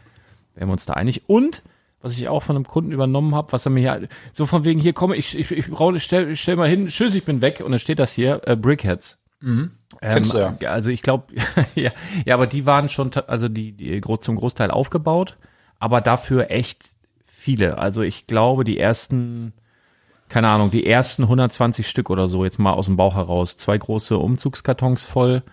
wären 0.56 0.68
wir 0.68 0.74
uns 0.74 0.86
da 0.86 0.94
einig. 0.94 1.24
Und 1.28 1.64
was 2.04 2.18
ich 2.18 2.28
auch 2.28 2.44
von 2.44 2.56
einem 2.56 2.68
Kunden 2.68 2.92
übernommen 2.92 3.34
habe, 3.34 3.52
was 3.54 3.66
er 3.66 3.72
mir 3.72 3.80
hier 3.80 4.08
so 4.34 4.46
von 4.46 4.66
wegen 4.66 4.80
hier 4.80 4.94
komme, 4.94 5.16
ich 5.16 5.40
ich 5.40 5.50
ich, 5.52 5.68
ich 5.70 6.04
stell, 6.04 6.32
ich 6.32 6.42
stell 6.42 6.58
mal 6.58 6.70
hin, 6.70 6.88
tschüss, 6.88 7.16
ich 7.16 7.24
bin 7.24 7.42
weg 7.42 7.62
und 7.66 7.72
dann 7.72 7.80
steht 7.80 7.98
das 7.98 8.12
hier 8.12 8.42
äh, 8.46 8.56
Brickheads. 8.56 9.18
Ähm, 10.02 10.14
Kennst 10.14 10.34
du 10.34 10.38
ja. 10.38 10.70
Also 10.70 10.90
ich 10.90 11.02
glaube, 11.02 11.34
ja, 11.76 11.92
ja, 12.26 12.36
aber 12.36 12.46
die 12.46 12.66
waren 12.66 12.90
schon, 12.90 13.12
also 13.28 13.48
die, 13.48 13.72
die 13.72 14.02
zum 14.20 14.36
Großteil 14.36 14.70
aufgebaut, 14.70 15.38
aber 15.80 16.02
dafür 16.02 16.52
echt 16.52 16.84
viele. 17.26 17.78
Also 17.78 18.02
ich 18.02 18.28
glaube, 18.28 18.66
die 18.66 18.80
ersten, 18.80 19.54
keine 20.28 20.50
Ahnung, 20.50 20.72
die 20.72 20.86
ersten 20.86 21.24
120 21.24 21.88
Stück 21.88 22.10
oder 22.10 22.28
so, 22.28 22.44
jetzt 22.44 22.60
mal 22.60 22.74
aus 22.74 22.86
dem 22.88 22.98
Bauch 22.98 23.16
heraus, 23.16 23.56
zwei 23.56 23.78
große 23.78 24.18
Umzugskartons 24.18 25.06
voll. 25.06 25.44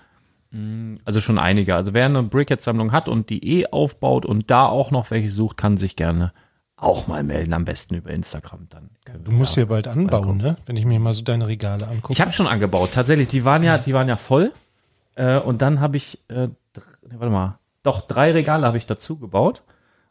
Mm, 0.50 0.95
also 1.04 1.21
schon 1.21 1.38
einige. 1.38 1.75
Also 1.75 1.95
wer 1.95 2.07
eine 2.07 2.23
Brickhead-Sammlung 2.23 2.92
hat 2.92 3.09
und 3.09 3.30
die 3.30 3.61
eh 3.61 3.66
aufbaut 3.66 4.26
und 4.26 4.50
da 4.50 4.66
auch 4.66 4.90
noch 4.90 5.11
welche 5.11 5.30
sucht, 5.30 5.57
kann 5.57 5.76
sich 5.76 5.97
gerne 5.97 6.33
auch 6.76 7.07
mal 7.07 7.23
melden, 7.23 7.52
am 7.52 7.64
besten 7.64 7.95
über 7.95 8.11
Instagram 8.11 8.66
dann. 8.71 8.90
Du 9.23 9.33
musst 9.33 9.57
ja 9.57 9.66
bald 9.66 9.87
anbauen, 9.87 10.38
ne? 10.38 10.57
Wenn 10.64 10.76
ich 10.76 10.87
mir 10.87 10.99
mal 10.99 11.12
so 11.12 11.23
deine 11.23 11.47
Regale 11.47 11.87
angucke. 11.87 12.12
Ich 12.12 12.21
habe 12.21 12.33
schon 12.33 12.47
angebaut, 12.47 12.90
tatsächlich. 12.95 13.28
Die 13.28 13.45
waren 13.45 13.62
ja, 13.62 13.76
die 13.76 13.92
waren 13.92 14.09
ja 14.09 14.16
voll. 14.16 14.52
Äh, 15.14 15.38
und 15.38 15.61
dann 15.61 15.80
habe 15.80 15.99
ich, 15.99 16.19
äh, 16.28 16.49
warte 17.02 17.30
mal, 17.30 17.59
doch 17.83 18.00
drei 18.00 18.33
Regale 18.33 18.66
habe 18.66 18.78
ich 18.78 18.87
dazu 18.87 19.19
gebaut. 19.19 19.62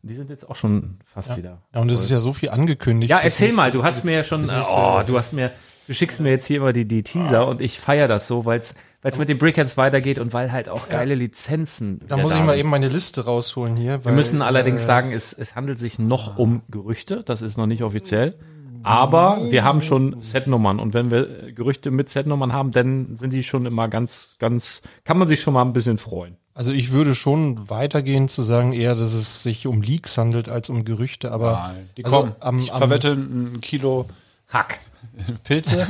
Und 0.03 0.09
die 0.09 0.15
sind 0.15 0.29
jetzt 0.29 0.47
auch 0.47 0.55
schon 0.55 0.99
fast 1.05 1.29
ja. 1.29 1.37
wieder. 1.37 1.57
Ja, 1.73 1.81
und 1.81 1.89
es 1.89 2.01
ist 2.01 2.11
ja 2.11 2.19
so 2.19 2.33
viel 2.33 2.49
angekündigt. 2.49 3.09
Ja, 3.09 3.19
erzähl 3.19 3.51
mal, 3.53 3.71
du 3.71 3.83
hast 3.83 4.05
mir 4.05 4.13
ja 4.13 4.23
schon, 4.23 4.43
oh, 4.43 5.01
du 5.05 5.17
hast 5.17 5.33
mir, 5.33 5.51
du 5.87 5.93
schickst 5.93 6.19
mir 6.19 6.29
jetzt 6.29 6.45
hier 6.45 6.57
immer 6.57 6.71
die, 6.71 6.85
die 6.85 7.03
Teaser 7.03 7.47
und 7.47 7.61
ich 7.61 7.79
feiere 7.79 8.07
das 8.07 8.27
so, 8.27 8.45
weil 8.45 8.59
es 8.59 8.75
weil 9.01 9.11
es 9.11 9.17
mit 9.17 9.29
den 9.29 9.37
Brickheads 9.37 9.77
weitergeht 9.77 10.19
und 10.19 10.33
weil 10.33 10.51
halt 10.51 10.69
auch 10.69 10.89
geile 10.89 11.15
Lizenzen. 11.15 12.01
Da 12.07 12.17
muss 12.17 12.35
ich 12.35 12.41
mal 12.41 12.57
eben 12.57 12.69
meine 12.69 12.89
Liste 12.89 13.25
rausholen 13.25 13.75
hier. 13.75 14.03
Weil, 14.03 14.11
Wir 14.11 14.15
müssen 14.15 14.41
allerdings 14.41 14.83
äh, 14.83 14.85
sagen, 14.85 15.11
es, 15.11 15.33
es 15.33 15.55
handelt 15.55 15.79
sich 15.79 15.99
noch 15.99 16.37
um 16.37 16.61
Gerüchte, 16.69 17.23
das 17.23 17.41
ist 17.41 17.57
noch 17.57 17.67
nicht 17.67 17.83
offiziell. 17.83 18.37
Aber 18.81 19.51
wir 19.51 19.63
haben 19.63 19.81
schon 19.81 20.23
Setnummern 20.23 20.79
und 20.79 20.93
wenn 20.93 21.11
wir 21.11 21.51
Gerüchte 21.51 21.91
mit 21.91 22.09
Setnummern 22.09 22.53
haben, 22.53 22.71
dann 22.71 23.17
sind 23.17 23.33
die 23.33 23.43
schon 23.43 23.65
immer 23.65 23.89
ganz, 23.89 24.37
ganz, 24.39 24.81
kann 25.03 25.17
man 25.17 25.27
sich 25.27 25.41
schon 25.41 25.53
mal 25.53 25.63
ein 25.63 25.73
bisschen 25.73 25.97
freuen. 25.97 26.37
Also 26.53 26.71
ich 26.71 26.91
würde 26.91 27.15
schon 27.15 27.69
weitergehen 27.69 28.27
zu 28.27 28.41
sagen, 28.41 28.73
eher, 28.73 28.95
dass 28.95 29.13
es 29.13 29.43
sich 29.43 29.67
um 29.67 29.81
Leaks 29.81 30.17
handelt 30.17 30.49
als 30.49 30.69
um 30.69 30.83
Gerüchte, 30.83 31.31
aber 31.31 31.71
Nein, 31.73 31.89
die 31.97 32.05
also 32.05 32.17
kommen. 32.17 32.35
Am, 32.39 32.59
ich 32.59 32.71
verwette 32.71 33.11
ein 33.11 33.61
Kilo 33.61 34.05
Hack. 34.49 34.79
Pilze. 35.43 35.87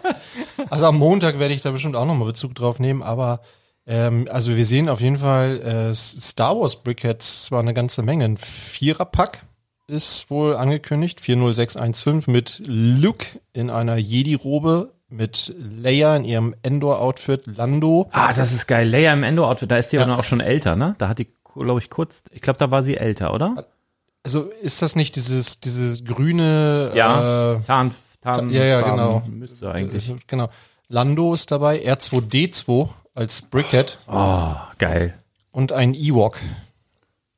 also 0.70 0.86
am 0.86 0.98
Montag 0.98 1.38
werde 1.38 1.54
ich 1.54 1.62
da 1.62 1.70
bestimmt 1.70 1.96
auch 1.96 2.06
nochmal 2.06 2.28
Bezug 2.28 2.54
drauf 2.54 2.78
nehmen, 2.78 3.02
aber 3.02 3.40
ähm, 3.86 4.28
also 4.30 4.56
wir 4.56 4.66
sehen 4.66 4.88
auf 4.88 5.00
jeden 5.00 5.18
Fall 5.18 5.60
äh, 5.60 5.94
Star 5.94 6.58
Wars 6.58 6.82
Brickheads 6.82 7.44
zwar 7.44 7.60
eine 7.60 7.74
ganze 7.74 8.02
Menge. 8.02 8.26
Ein 8.26 8.36
Viererpack 8.36 9.44
ist 9.86 10.30
wohl 10.30 10.54
angekündigt, 10.54 11.20
40615 11.20 12.32
mit 12.32 12.62
Luke 12.66 13.40
in 13.54 13.70
einer 13.70 13.96
Jedi-Robe, 13.96 14.92
mit 15.08 15.54
Leia 15.58 16.14
in 16.16 16.24
ihrem 16.24 16.54
Endor-Outfit, 16.62 17.56
Lando. 17.56 18.08
Ah, 18.12 18.34
das 18.34 18.52
ist 18.52 18.66
geil. 18.66 18.88
Leia 18.88 19.14
im 19.14 19.22
Endor-Outfit, 19.22 19.70
da 19.70 19.78
ist 19.78 19.90
die 19.90 19.96
ja. 19.96 20.16
auch 20.16 20.24
schon 20.24 20.40
älter, 20.40 20.76
ne? 20.76 20.94
Da 20.98 21.08
hat 21.08 21.18
die, 21.18 21.28
glaube 21.54 21.80
ich, 21.80 21.88
kurz, 21.88 22.22
ich 22.30 22.42
glaube, 22.42 22.58
da 22.58 22.70
war 22.70 22.82
sie 22.82 22.98
älter, 22.98 23.32
oder? 23.32 23.66
Also 24.22 24.50
ist 24.60 24.82
das 24.82 24.94
nicht 24.94 25.16
dieses, 25.16 25.60
dieses 25.60 26.04
grüne 26.04 26.92
ja, 26.94 27.54
äh, 27.54 27.60
Tarn, 27.62 27.94
Tarn, 28.34 28.50
ja, 28.50 28.64
ja, 28.64 28.80
genau. 28.80 29.22
Müsste 29.26 29.70
eigentlich. 29.70 30.12
Genau. 30.26 30.48
Lando 30.88 31.34
ist 31.34 31.50
dabei, 31.50 31.84
R2D2 31.84 32.88
als 33.14 33.42
Brickhead. 33.42 33.98
Oh, 34.06 34.54
geil. 34.78 35.14
Und 35.50 35.72
ein 35.72 35.94
Ewok. 35.94 36.38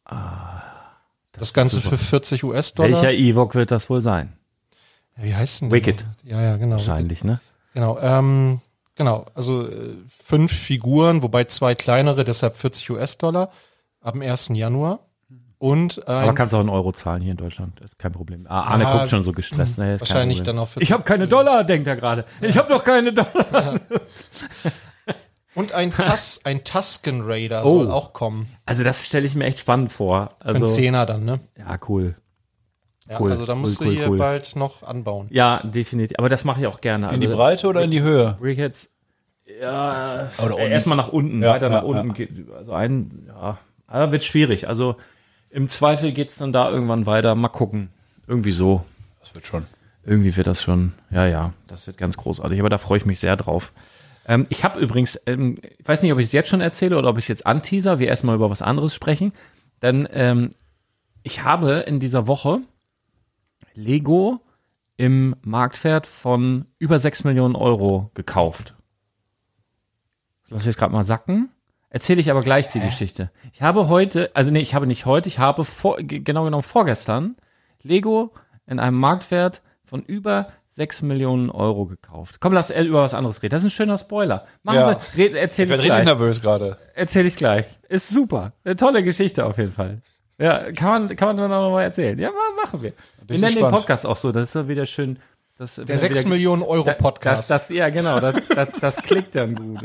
Ah, 0.04 0.62
das, 1.32 1.40
das 1.40 1.54
Ganze 1.54 1.80
für 1.80 1.96
40 1.96 2.44
US-Dollar. 2.44 3.02
Welcher 3.02 3.12
Ewok 3.12 3.54
wird 3.54 3.70
das 3.70 3.90
wohl 3.90 4.02
sein? 4.02 4.32
Wie 5.16 5.34
heißt 5.34 5.62
denn 5.62 5.70
Wicked. 5.70 6.04
Ja, 6.24 6.40
ja, 6.40 6.56
genau. 6.56 6.76
Wahrscheinlich, 6.76 7.24
ne? 7.24 7.40
Genau. 7.74 7.98
Ähm, 8.00 8.60
genau. 8.94 9.26
Also 9.34 9.68
äh, 9.68 9.96
fünf 10.08 10.52
Figuren, 10.52 11.22
wobei 11.22 11.44
zwei 11.44 11.74
kleinere, 11.74 12.24
deshalb 12.24 12.56
40 12.56 12.90
US-Dollar 12.90 13.50
ab 14.00 14.14
dem 14.14 14.22
1. 14.22 14.50
Januar. 14.54 15.00
Und 15.60 16.08
ein, 16.08 16.16
Aber 16.16 16.34
kannst 16.34 16.54
auch 16.54 16.60
einen 16.60 16.70
Euro 16.70 16.90
zahlen 16.90 17.20
hier 17.20 17.32
in 17.32 17.36
Deutschland, 17.36 17.78
das 17.80 17.90
ist 17.90 17.98
kein 17.98 18.12
Problem. 18.12 18.46
Ah, 18.48 18.62
Arne 18.62 18.84
ja, 18.84 18.96
guckt 18.96 19.10
schon 19.10 19.22
so 19.22 19.32
gestresst. 19.32 19.76
Nee, 19.78 20.00
wahrscheinlich 20.00 20.42
dann 20.42 20.58
auch 20.58 20.68
für 20.68 20.80
Ich 20.80 20.90
habe 20.90 21.02
keine 21.02 21.28
Dollar, 21.28 21.64
denkt 21.64 21.86
er 21.86 21.96
gerade. 21.96 22.24
Ja. 22.40 22.48
Ich 22.48 22.56
habe 22.56 22.70
doch 22.70 22.82
keine 22.82 23.12
Dollar. 23.12 23.52
Ja. 23.52 23.74
Und 25.54 25.72
ein, 25.72 25.92
Tus 25.92 26.40
ein 26.44 26.64
Tusken 26.64 27.20
Raider 27.26 27.66
oh. 27.66 27.80
soll 27.80 27.90
auch 27.90 28.14
kommen. 28.14 28.48
Also 28.64 28.84
das 28.84 29.04
stelle 29.04 29.26
ich 29.26 29.34
mir 29.34 29.44
echt 29.44 29.58
spannend 29.58 29.92
vor. 29.92 30.30
Also, 30.40 30.60
Für 30.60 30.72
Zehner 30.72 31.04
dann, 31.04 31.26
ne? 31.26 31.40
Ja, 31.58 31.78
cool. 31.90 32.14
Ja, 33.06 33.20
cool. 33.20 33.30
Also 33.30 33.44
da 33.44 33.54
musst 33.54 33.82
cool, 33.82 33.88
du 33.88 33.92
hier 33.92 34.08
cool. 34.08 34.16
bald 34.16 34.56
noch 34.56 34.82
anbauen. 34.82 35.28
Ja, 35.30 35.60
definitiv. 35.62 36.18
Aber 36.18 36.30
das 36.30 36.44
mache 36.44 36.62
ich 36.62 36.68
auch 36.68 36.80
gerne. 36.80 37.08
Also, 37.08 37.20
in 37.20 37.28
die 37.28 37.34
Breite 37.34 37.66
oder 37.66 37.82
in 37.82 37.90
die 37.90 38.00
Höhe? 38.00 38.34
Brickheads, 38.40 38.88
ja, 39.60 40.30
erstmal 40.56 40.96
nach 40.96 41.08
unten, 41.08 41.42
ja, 41.42 41.50
weiter 41.50 41.68
nach 41.68 41.82
unten. 41.82 42.14
Geht, 42.14 42.30
also 42.56 42.72
ein, 42.72 43.24
ja, 43.26 43.58
aber 43.86 44.10
wird 44.10 44.24
schwierig. 44.24 44.66
Also 44.66 44.96
im 45.50 45.68
Zweifel 45.68 46.12
geht's 46.12 46.36
dann 46.36 46.52
da 46.52 46.70
irgendwann 46.70 47.06
weiter. 47.06 47.34
Mal 47.34 47.48
gucken. 47.48 47.90
Irgendwie 48.26 48.52
so. 48.52 48.84
Das 49.20 49.34
wird 49.34 49.46
schon. 49.46 49.66
Irgendwie 50.04 50.36
wird 50.36 50.46
das 50.46 50.62
schon. 50.62 50.92
Ja, 51.10 51.26
ja, 51.26 51.52
das 51.66 51.86
wird 51.86 51.98
ganz 51.98 52.16
großartig. 52.16 52.58
Aber 52.60 52.68
da 52.68 52.78
freue 52.78 52.98
ich 52.98 53.06
mich 53.06 53.20
sehr 53.20 53.36
drauf. 53.36 53.72
Ähm, 54.26 54.46
ich 54.48 54.64
habe 54.64 54.80
übrigens, 54.80 55.20
ähm, 55.26 55.56
ich 55.78 55.86
weiß 55.86 56.02
nicht, 56.02 56.12
ob 56.12 56.18
ich 56.18 56.26
es 56.26 56.32
jetzt 56.32 56.48
schon 56.48 56.60
erzähle 56.60 56.96
oder 56.96 57.10
ob 57.10 57.18
ich 57.18 57.24
es 57.24 57.28
jetzt 57.28 57.46
anteaser, 57.46 57.98
wir 57.98 58.08
erstmal 58.08 58.36
über 58.36 58.50
was 58.50 58.62
anderes 58.62 58.94
sprechen. 58.94 59.32
Denn 59.82 60.08
ähm, 60.12 60.50
ich 61.22 61.42
habe 61.44 61.84
in 61.86 62.00
dieser 62.00 62.26
Woche 62.26 62.60
Lego 63.74 64.40
im 64.96 65.34
Marktwert 65.42 66.06
von 66.06 66.66
über 66.78 66.98
6 66.98 67.24
Millionen 67.24 67.56
Euro 67.56 68.10
gekauft. 68.14 68.74
Lass 70.48 70.62
ich 70.62 70.66
jetzt 70.66 70.78
gerade 70.78 70.92
mal 70.92 71.04
sacken. 71.04 71.50
Erzähle 71.90 72.20
ich 72.20 72.30
aber 72.30 72.42
gleich 72.42 72.68
die 72.70 72.80
Geschichte. 72.80 73.30
Ich 73.52 73.62
habe 73.62 73.88
heute, 73.88 74.30
also 74.32 74.52
nee, 74.52 74.60
ich 74.60 74.74
habe 74.74 74.86
nicht 74.86 75.06
heute, 75.06 75.28
ich 75.28 75.40
habe 75.40 75.64
vor, 75.64 75.96
genau 75.98 76.44
genommen 76.44 76.62
vorgestern 76.62 77.36
Lego 77.82 78.32
in 78.66 78.78
einem 78.78 78.96
Marktwert 78.96 79.62
von 79.84 80.02
über 80.02 80.46
6 80.68 81.02
Millionen 81.02 81.50
Euro 81.50 81.86
gekauft. 81.86 82.36
Komm, 82.38 82.52
lass 82.52 82.70
über 82.70 83.02
was 83.02 83.12
anderes 83.12 83.42
reden. 83.42 83.50
Das 83.50 83.62
ist 83.62 83.66
ein 83.66 83.70
schöner 83.70 83.98
Spoiler. 83.98 84.46
Machen 84.62 84.78
ja. 84.78 85.00
wir, 85.14 85.24
red, 85.24 85.34
erzähl 85.34 85.68
ich, 85.68 85.78
ich 85.78 85.84
gleich. 85.84 86.04
nervös 86.04 86.40
gerade. 86.40 86.78
Erzähl 86.94 87.26
ich 87.26 87.34
gleich. 87.34 87.66
Ist 87.88 88.08
super. 88.08 88.52
Eine 88.64 88.76
tolle 88.76 89.02
Geschichte 89.02 89.44
auf 89.44 89.58
jeden 89.58 89.72
Fall. 89.72 90.00
Ja, 90.38 90.70
kann 90.72 91.06
man, 91.06 91.16
kann 91.16 91.28
man 91.28 91.36
dann 91.36 91.50
noch 91.50 91.72
mal 91.72 91.82
erzählen. 91.82 92.18
Ja, 92.18 92.30
machen 92.62 92.82
wir. 92.82 92.92
Wir 93.26 93.38
nennen 93.38 93.56
den 93.56 93.68
Podcast 93.68 94.06
auch 94.06 94.16
so. 94.16 94.30
Das 94.30 94.44
ist 94.44 94.54
ja 94.54 94.68
wieder 94.68 94.86
schön 94.86 95.18
das, 95.60 95.74
der 95.74 95.98
6 95.98 96.24
Millionen 96.24 96.62
Euro 96.62 96.90
Podcast. 96.94 97.50
Das, 97.50 97.66
das, 97.66 97.76
ja, 97.76 97.90
genau, 97.90 98.18
das, 98.18 98.96
klickt 99.02 99.34
dann 99.34 99.54
gut. 99.54 99.82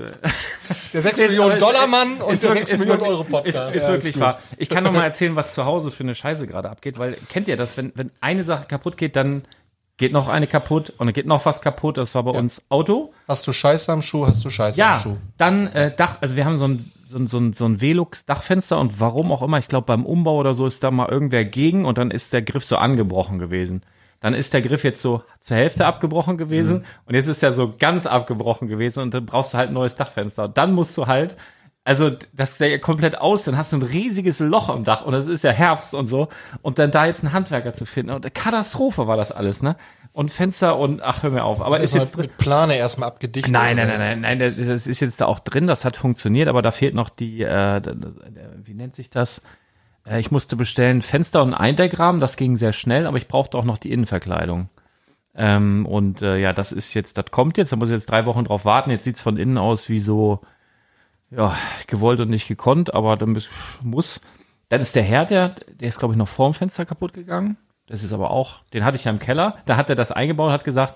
Der 0.93 1.01
6 1.01 1.19
Millionen 1.19 1.59
Dollar 1.59 1.85
Mann 1.85 2.21
und 2.21 2.41
der 2.41 2.53
6 2.53 2.77
Millionen 2.77 3.01
Euro 3.01 3.25
Podcast. 3.25 3.71
Ist, 3.71 3.75
ist 3.75 3.81
ja, 3.83 3.89
wirklich 3.89 4.15
ist 4.15 4.19
wahr. 4.21 4.39
Ich 4.55 4.69
kann 4.69 4.85
noch 4.85 4.93
mal 4.93 5.03
erzählen, 5.03 5.35
was 5.35 5.53
zu 5.53 5.65
Hause 5.65 5.91
für 5.91 6.03
eine 6.03 6.15
Scheiße 6.15 6.47
gerade 6.47 6.69
abgeht, 6.69 6.97
weil 6.97 7.17
kennt 7.27 7.49
ihr 7.49 7.57
das, 7.57 7.75
wenn, 7.75 7.91
wenn 7.95 8.09
eine 8.21 8.45
Sache 8.45 8.67
kaputt 8.69 8.95
geht, 8.95 9.17
dann 9.17 9.43
geht 9.97 10.13
noch 10.13 10.29
eine 10.29 10.47
kaputt 10.47 10.91
und 10.91 11.07
dann 11.07 11.13
geht 11.13 11.25
noch 11.25 11.45
was 11.45 11.61
kaputt. 11.61 11.97
Das 11.97 12.15
war 12.15 12.23
bei 12.23 12.31
ja. 12.31 12.39
uns 12.39 12.61
Auto. 12.69 13.11
Hast 13.27 13.45
du 13.45 13.51
Scheiße 13.51 13.91
am 13.91 14.01
Schuh, 14.01 14.25
hast 14.25 14.45
du 14.45 14.49
Scheiße 14.49 14.79
ja, 14.79 14.93
am 14.93 14.99
Schuh. 15.01 15.17
Dann 15.37 15.67
äh, 15.67 15.93
Dach, 15.93 16.19
also 16.21 16.37
wir 16.37 16.45
haben 16.45 16.57
so 16.57 16.69
ein 16.69 16.93
so 17.03 17.17
ein, 17.17 17.27
so 17.27 17.37
ein, 17.37 17.51
so 17.51 17.65
ein 17.65 17.81
Velux-Dachfenster 17.81 18.79
und 18.79 19.01
warum 19.01 19.31
auch 19.33 19.41
immer, 19.41 19.59
ich 19.59 19.67
glaube 19.67 19.87
beim 19.87 20.05
Umbau 20.05 20.37
oder 20.37 20.53
so 20.53 20.65
ist 20.65 20.85
da 20.85 20.89
mal 20.89 21.09
irgendwer 21.09 21.43
gegen 21.43 21.83
und 21.83 21.97
dann 21.97 22.11
ist 22.11 22.31
der 22.31 22.41
Griff 22.41 22.63
so 22.63 22.77
angebrochen 22.77 23.39
gewesen 23.39 23.83
dann 24.19 24.33
ist 24.33 24.53
der 24.53 24.61
Griff 24.61 24.83
jetzt 24.83 25.01
so 25.01 25.23
zur 25.39 25.57
Hälfte 25.57 25.85
abgebrochen 25.85 26.37
gewesen 26.37 26.79
mhm. 26.79 26.85
und 27.05 27.15
jetzt 27.15 27.27
ist 27.27 27.43
er 27.43 27.51
so 27.51 27.71
ganz 27.77 28.05
abgebrochen 28.05 28.67
gewesen 28.67 29.01
und 29.01 29.13
dann 29.13 29.25
brauchst 29.25 29.53
du 29.53 29.57
halt 29.57 29.69
ein 29.69 29.73
neues 29.73 29.95
Dachfenster. 29.95 30.45
Und 30.45 30.57
dann 30.57 30.73
musst 30.73 30.97
du 30.97 31.07
halt, 31.07 31.35
also 31.83 32.11
das 32.33 32.57
sieht 32.57 32.71
ja 32.71 32.77
komplett 32.79 33.17
aus, 33.17 33.43
dann 33.43 33.57
hast 33.57 33.71
du 33.71 33.77
ein 33.77 33.83
riesiges 33.83 34.39
Loch 34.39 34.69
am 34.69 34.83
Dach 34.83 35.05
und 35.05 35.13
es 35.13 35.27
ist 35.27 35.43
ja 35.43 35.51
Herbst 35.51 35.93
und 35.93 36.07
so 36.07 36.29
und 36.61 36.79
dann 36.79 36.91
da 36.91 37.05
jetzt 37.05 37.23
einen 37.23 37.33
Handwerker 37.33 37.73
zu 37.73 37.85
finden 37.85 38.11
und 38.11 38.25
eine 38.25 38.31
Katastrophe 38.31 39.07
war 39.07 39.17
das 39.17 39.31
alles, 39.31 39.61
ne? 39.61 39.75
Und 40.11 40.31
Fenster 40.31 40.79
und 40.79 41.03
ach 41.03 41.23
hör 41.23 41.29
mir 41.29 41.43
auf, 41.43 41.61
aber 41.61 41.71
das 41.75 41.79
ist, 41.79 41.93
ist 41.93 41.99
jetzt 41.99 42.17
mit 42.17 42.37
Plane 42.37 42.77
erstmal 42.77 43.09
abgedichtet. 43.09 43.51
Nein, 43.51 43.75
nein, 43.75 43.89
nein, 43.89 44.21
nein, 44.21 44.37
nein, 44.39 44.67
das 44.67 44.87
ist 44.87 45.01
jetzt 45.01 45.19
da 45.19 45.25
auch 45.25 45.39
drin, 45.39 45.67
das 45.67 45.83
hat 45.83 45.97
funktioniert, 45.97 46.47
aber 46.47 46.61
da 46.61 46.71
fehlt 46.71 46.95
noch 46.95 47.09
die 47.09 47.43
äh, 47.43 47.81
wie 48.63 48.73
nennt 48.73 48.95
sich 48.95 49.09
das? 49.09 49.41
Äh, 50.05 50.19
ich 50.19 50.31
musste 50.31 50.55
bestellen 50.55 51.01
Fenster 51.01 51.43
und 51.43 51.53
Eindeckrahmen, 51.53 52.21
das 52.21 52.37
ging 52.37 52.55
sehr 52.55 52.73
schnell, 52.73 53.07
aber 53.07 53.17
ich 53.17 53.27
brauchte 53.27 53.57
auch 53.57 53.65
noch 53.65 53.77
die 53.77 53.91
Innenverkleidung. 53.91 54.69
Ähm, 55.35 55.85
und 55.85 56.21
äh, 56.21 56.37
ja, 56.37 56.53
das 56.53 56.71
ist 56.71 56.93
jetzt, 56.93 57.17
das 57.17 57.25
kommt 57.31 57.57
jetzt, 57.57 57.71
da 57.71 57.75
muss 57.75 57.89
ich 57.89 57.95
jetzt 57.95 58.09
drei 58.09 58.25
Wochen 58.25 58.45
drauf 58.45 58.63
warten. 58.63 58.91
Jetzt 58.91 59.03
sieht's 59.03 59.21
von 59.21 59.37
innen 59.37 59.57
aus 59.57 59.89
wie 59.89 59.99
so, 59.99 60.39
ja, 61.29 61.55
gewollt 61.87 62.21
und 62.21 62.29
nicht 62.29 62.47
gekonnt, 62.47 62.93
aber 62.93 63.17
dann 63.17 63.37
muss. 63.81 64.21
Dann 64.69 64.81
ist 64.81 64.95
der 64.95 65.03
Herr, 65.03 65.25
der, 65.25 65.51
der 65.79 65.87
ist, 65.89 65.99
glaube 65.99 66.13
ich, 66.13 66.17
noch 66.17 66.27
vorm 66.27 66.55
Fenster 66.55 66.85
kaputt 66.85 67.13
gegangen. 67.13 67.57
Das 67.85 68.03
ist 68.03 68.13
aber 68.13 68.31
auch, 68.31 68.63
den 68.73 68.83
hatte 68.83 68.97
ich 68.97 69.03
ja 69.03 69.11
im 69.11 69.19
Keller. 69.19 69.57
Da 69.65 69.77
hat 69.77 69.89
er 69.89 69.95
das 69.95 70.11
eingebaut 70.11 70.47
und 70.47 70.53
hat 70.53 70.63
gesagt, 70.63 70.95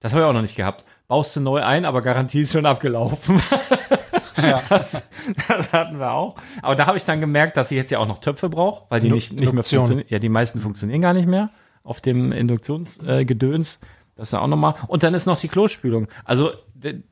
das 0.00 0.12
habe 0.12 0.22
ich 0.22 0.28
auch 0.28 0.34
noch 0.34 0.42
nicht 0.42 0.56
gehabt. 0.56 0.84
Baust 1.08 1.34
du 1.34 1.40
neu 1.40 1.62
ein, 1.62 1.86
aber 1.86 2.02
Garantie 2.02 2.42
ist 2.42 2.52
schon 2.52 2.66
abgelaufen. 2.66 3.40
Ja. 4.36 4.60
Das, 4.68 5.08
das, 5.48 5.72
hatten 5.72 5.98
wir 5.98 6.12
auch. 6.12 6.36
Aber 6.62 6.76
da 6.76 6.86
habe 6.86 6.96
ich 6.96 7.04
dann 7.04 7.20
gemerkt, 7.20 7.56
dass 7.56 7.70
ich 7.70 7.76
jetzt 7.76 7.90
ja 7.90 7.98
auch 7.98 8.06
noch 8.06 8.18
Töpfe 8.18 8.48
brauche, 8.48 8.84
weil 8.88 9.00
die 9.00 9.10
nicht, 9.10 9.32
nicht 9.32 9.52
mehr 9.52 9.64
funktionieren. 9.64 10.06
Ja, 10.08 10.18
die 10.18 10.28
meisten 10.28 10.60
funktionieren 10.60 11.00
gar 11.00 11.14
nicht 11.14 11.28
mehr 11.28 11.50
auf 11.82 12.00
dem 12.00 12.32
Induktionsgedöns. 12.32 13.76
Äh, 13.76 13.86
das 14.16 14.28
ist 14.28 14.32
ja 14.32 14.40
auch 14.40 14.46
nochmal. 14.46 14.74
Und 14.88 15.02
dann 15.02 15.14
ist 15.14 15.26
noch 15.26 15.38
die 15.38 15.48
Klospülung. 15.48 16.08
Also 16.24 16.52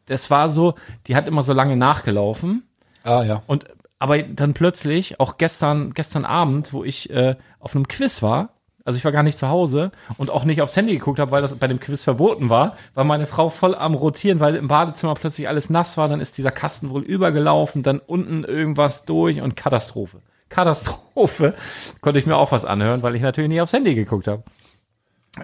das 0.06 0.30
war 0.30 0.48
so, 0.48 0.74
die 1.06 1.16
hat 1.16 1.28
immer 1.28 1.42
so 1.42 1.52
lange 1.52 1.76
nachgelaufen. 1.76 2.64
Ah 3.02 3.22
ja. 3.22 3.42
Und 3.46 3.66
aber 3.98 4.22
dann 4.22 4.54
plötzlich, 4.54 5.20
auch 5.20 5.38
gestern, 5.38 5.94
gestern 5.94 6.24
Abend, 6.24 6.72
wo 6.72 6.84
ich 6.84 7.10
äh, 7.10 7.36
auf 7.58 7.74
einem 7.74 7.88
Quiz 7.88 8.22
war, 8.22 8.53
also 8.84 8.98
ich 8.98 9.04
war 9.04 9.12
gar 9.12 9.22
nicht 9.22 9.38
zu 9.38 9.48
Hause 9.48 9.92
und 10.18 10.30
auch 10.30 10.44
nicht 10.44 10.60
aufs 10.60 10.76
Handy 10.76 10.92
geguckt 10.92 11.18
habe, 11.18 11.30
weil 11.30 11.42
das 11.42 11.56
bei 11.56 11.66
dem 11.66 11.80
Quiz 11.80 12.02
verboten 12.02 12.50
war, 12.50 12.76
war 12.94 13.04
meine 13.04 13.26
Frau 13.26 13.48
voll 13.48 13.74
am 13.74 13.94
Rotieren, 13.94 14.40
weil 14.40 14.56
im 14.56 14.68
Badezimmer 14.68 15.14
plötzlich 15.14 15.48
alles 15.48 15.70
nass 15.70 15.96
war, 15.96 16.08
dann 16.08 16.20
ist 16.20 16.36
dieser 16.36 16.50
Kasten 16.50 16.90
wohl 16.90 17.02
übergelaufen, 17.02 17.82
dann 17.82 17.98
unten 17.98 18.44
irgendwas 18.44 19.04
durch 19.04 19.40
und 19.40 19.56
Katastrophe. 19.56 20.18
Katastrophe. 20.50 21.54
Konnte 22.00 22.18
ich 22.18 22.26
mir 22.26 22.36
auch 22.36 22.52
was 22.52 22.64
anhören, 22.64 23.02
weil 23.02 23.16
ich 23.16 23.22
natürlich 23.22 23.48
nicht 23.48 23.60
aufs 23.60 23.72
Handy 23.72 23.94
geguckt 23.94 24.28
habe. 24.28 24.42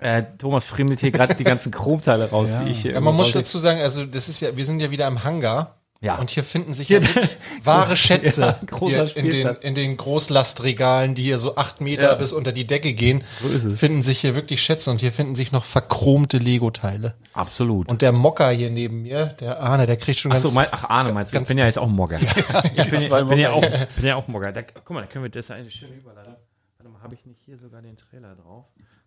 Äh, 0.01 0.23
Thomas 0.39 0.67
friemelt 0.67 1.01
hier 1.01 1.11
gerade 1.11 1.35
die 1.35 1.43
ganzen 1.43 1.73
Chromteile 1.73 2.31
raus, 2.31 2.51
ja. 2.51 2.63
die 2.63 2.71
ich 2.71 2.83
hier. 2.83 2.93
Ja, 2.93 3.01
man 3.01 3.17
muss 3.17 3.33
dazu 3.33 3.59
sagen, 3.59 3.81
also 3.81 4.05
das 4.07 4.29
ist 4.29 4.41
ja, 4.41 4.57
wir 4.57 4.65
sind 4.65 4.81
ja 4.81 4.91
wieder 4.91 5.09
im 5.09 5.25
Hangar. 5.25 5.80
Ja. 6.02 6.16
Und 6.16 6.30
hier 6.30 6.45
finden 6.45 6.73
sich 6.73 6.88
ja 6.88 7.02
wirklich 7.14 7.37
wahre 7.62 7.95
Schätze 7.95 8.59
Ja, 8.71 8.78
hier 8.87 9.16
in, 9.16 9.28
den, 9.28 9.49
in 9.49 9.75
den 9.75 9.99
Großlastregalen, 9.99 11.14
die 11.14 11.25
hier 11.25 11.37
so 11.37 11.57
acht 11.57 11.83
Meter 11.83 12.11
Ja. 12.11 12.14
bis 12.14 12.33
unter 12.33 12.52
die 12.52 12.66
Decke 12.66 12.95
gehen, 12.95 13.23
So 13.40 13.71
finden 13.71 14.00
sich 14.00 14.21
hier 14.21 14.35
wirklich 14.35 14.62
Schätze 14.62 14.90
und 14.90 15.00
hier 15.00 15.12
finden 15.12 15.35
sich 15.35 15.52
noch 15.52 15.64
verchromte 15.64 16.38
Lego-Teile. 16.38 17.16
Absolut. 17.35 17.88
Und 17.88 18.00
der 18.00 18.12
Mocker 18.12 18.50
hier 18.50 18.71
neben 18.71 19.02
mir, 19.02 19.26
der 19.26 19.61
Arne, 19.61 19.87
der 19.87 19.99
kriegt 19.99 20.19
schon 20.21 20.33
Ach 20.33 20.37
ganz... 20.37 20.49
so, 20.49 20.54
mein, 20.54 20.69
ach 20.71 20.85
Arne 20.88 21.12
meinst 21.12 21.35
du? 21.35 21.38
Ich 21.38 21.47
bin 21.47 21.59
ja 21.59 21.66
jetzt 21.66 21.78
auch 21.78 21.88
Mogger. 21.88 22.19
ich 22.21 22.30
bin, 22.30 23.02
ja, 23.02 23.23
bin, 23.23 23.38
ja 23.38 23.50
auch, 23.50 23.61
bin 23.61 24.04
ja 24.07 24.16
auch 24.16 24.26
Mogger. 24.26 24.52
Da, 24.52 24.62
guck 24.62 24.90
mal, 24.90 25.02
da 25.02 25.07
können 25.07 25.25
wir, 25.25 25.30
das 25.30 25.50
eine 25.50 25.71
schöne 25.71 25.97
Überleitung. 25.97 26.37
Warte 26.78 26.90
mal, 26.90 27.02
habe 27.02 27.14
ich 27.14 27.26
nicht 27.26 27.42
hier 27.45 27.59
sogar 27.59 27.83
den 27.83 27.99
Trailer 27.99 28.35
drauf? 28.37 28.64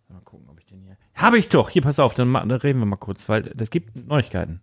Mal 0.09 0.21
gucken, 0.21 0.47
ob 0.47 0.59
ich 0.59 0.65
den 0.67 0.79
hier... 0.83 0.95
Habe 1.15 1.39
ich 1.39 1.49
doch. 1.49 1.71
Hier, 1.71 1.81
pass 1.81 1.97
auf, 1.97 2.13
dann, 2.13 2.31
dann 2.33 2.51
reden 2.51 2.77
wir 2.77 2.85
mal 2.85 2.97
kurz, 2.97 3.27
weil 3.29 3.41
das 3.41 3.71
gibt 3.71 3.95
Neuigkeiten. 3.95 4.61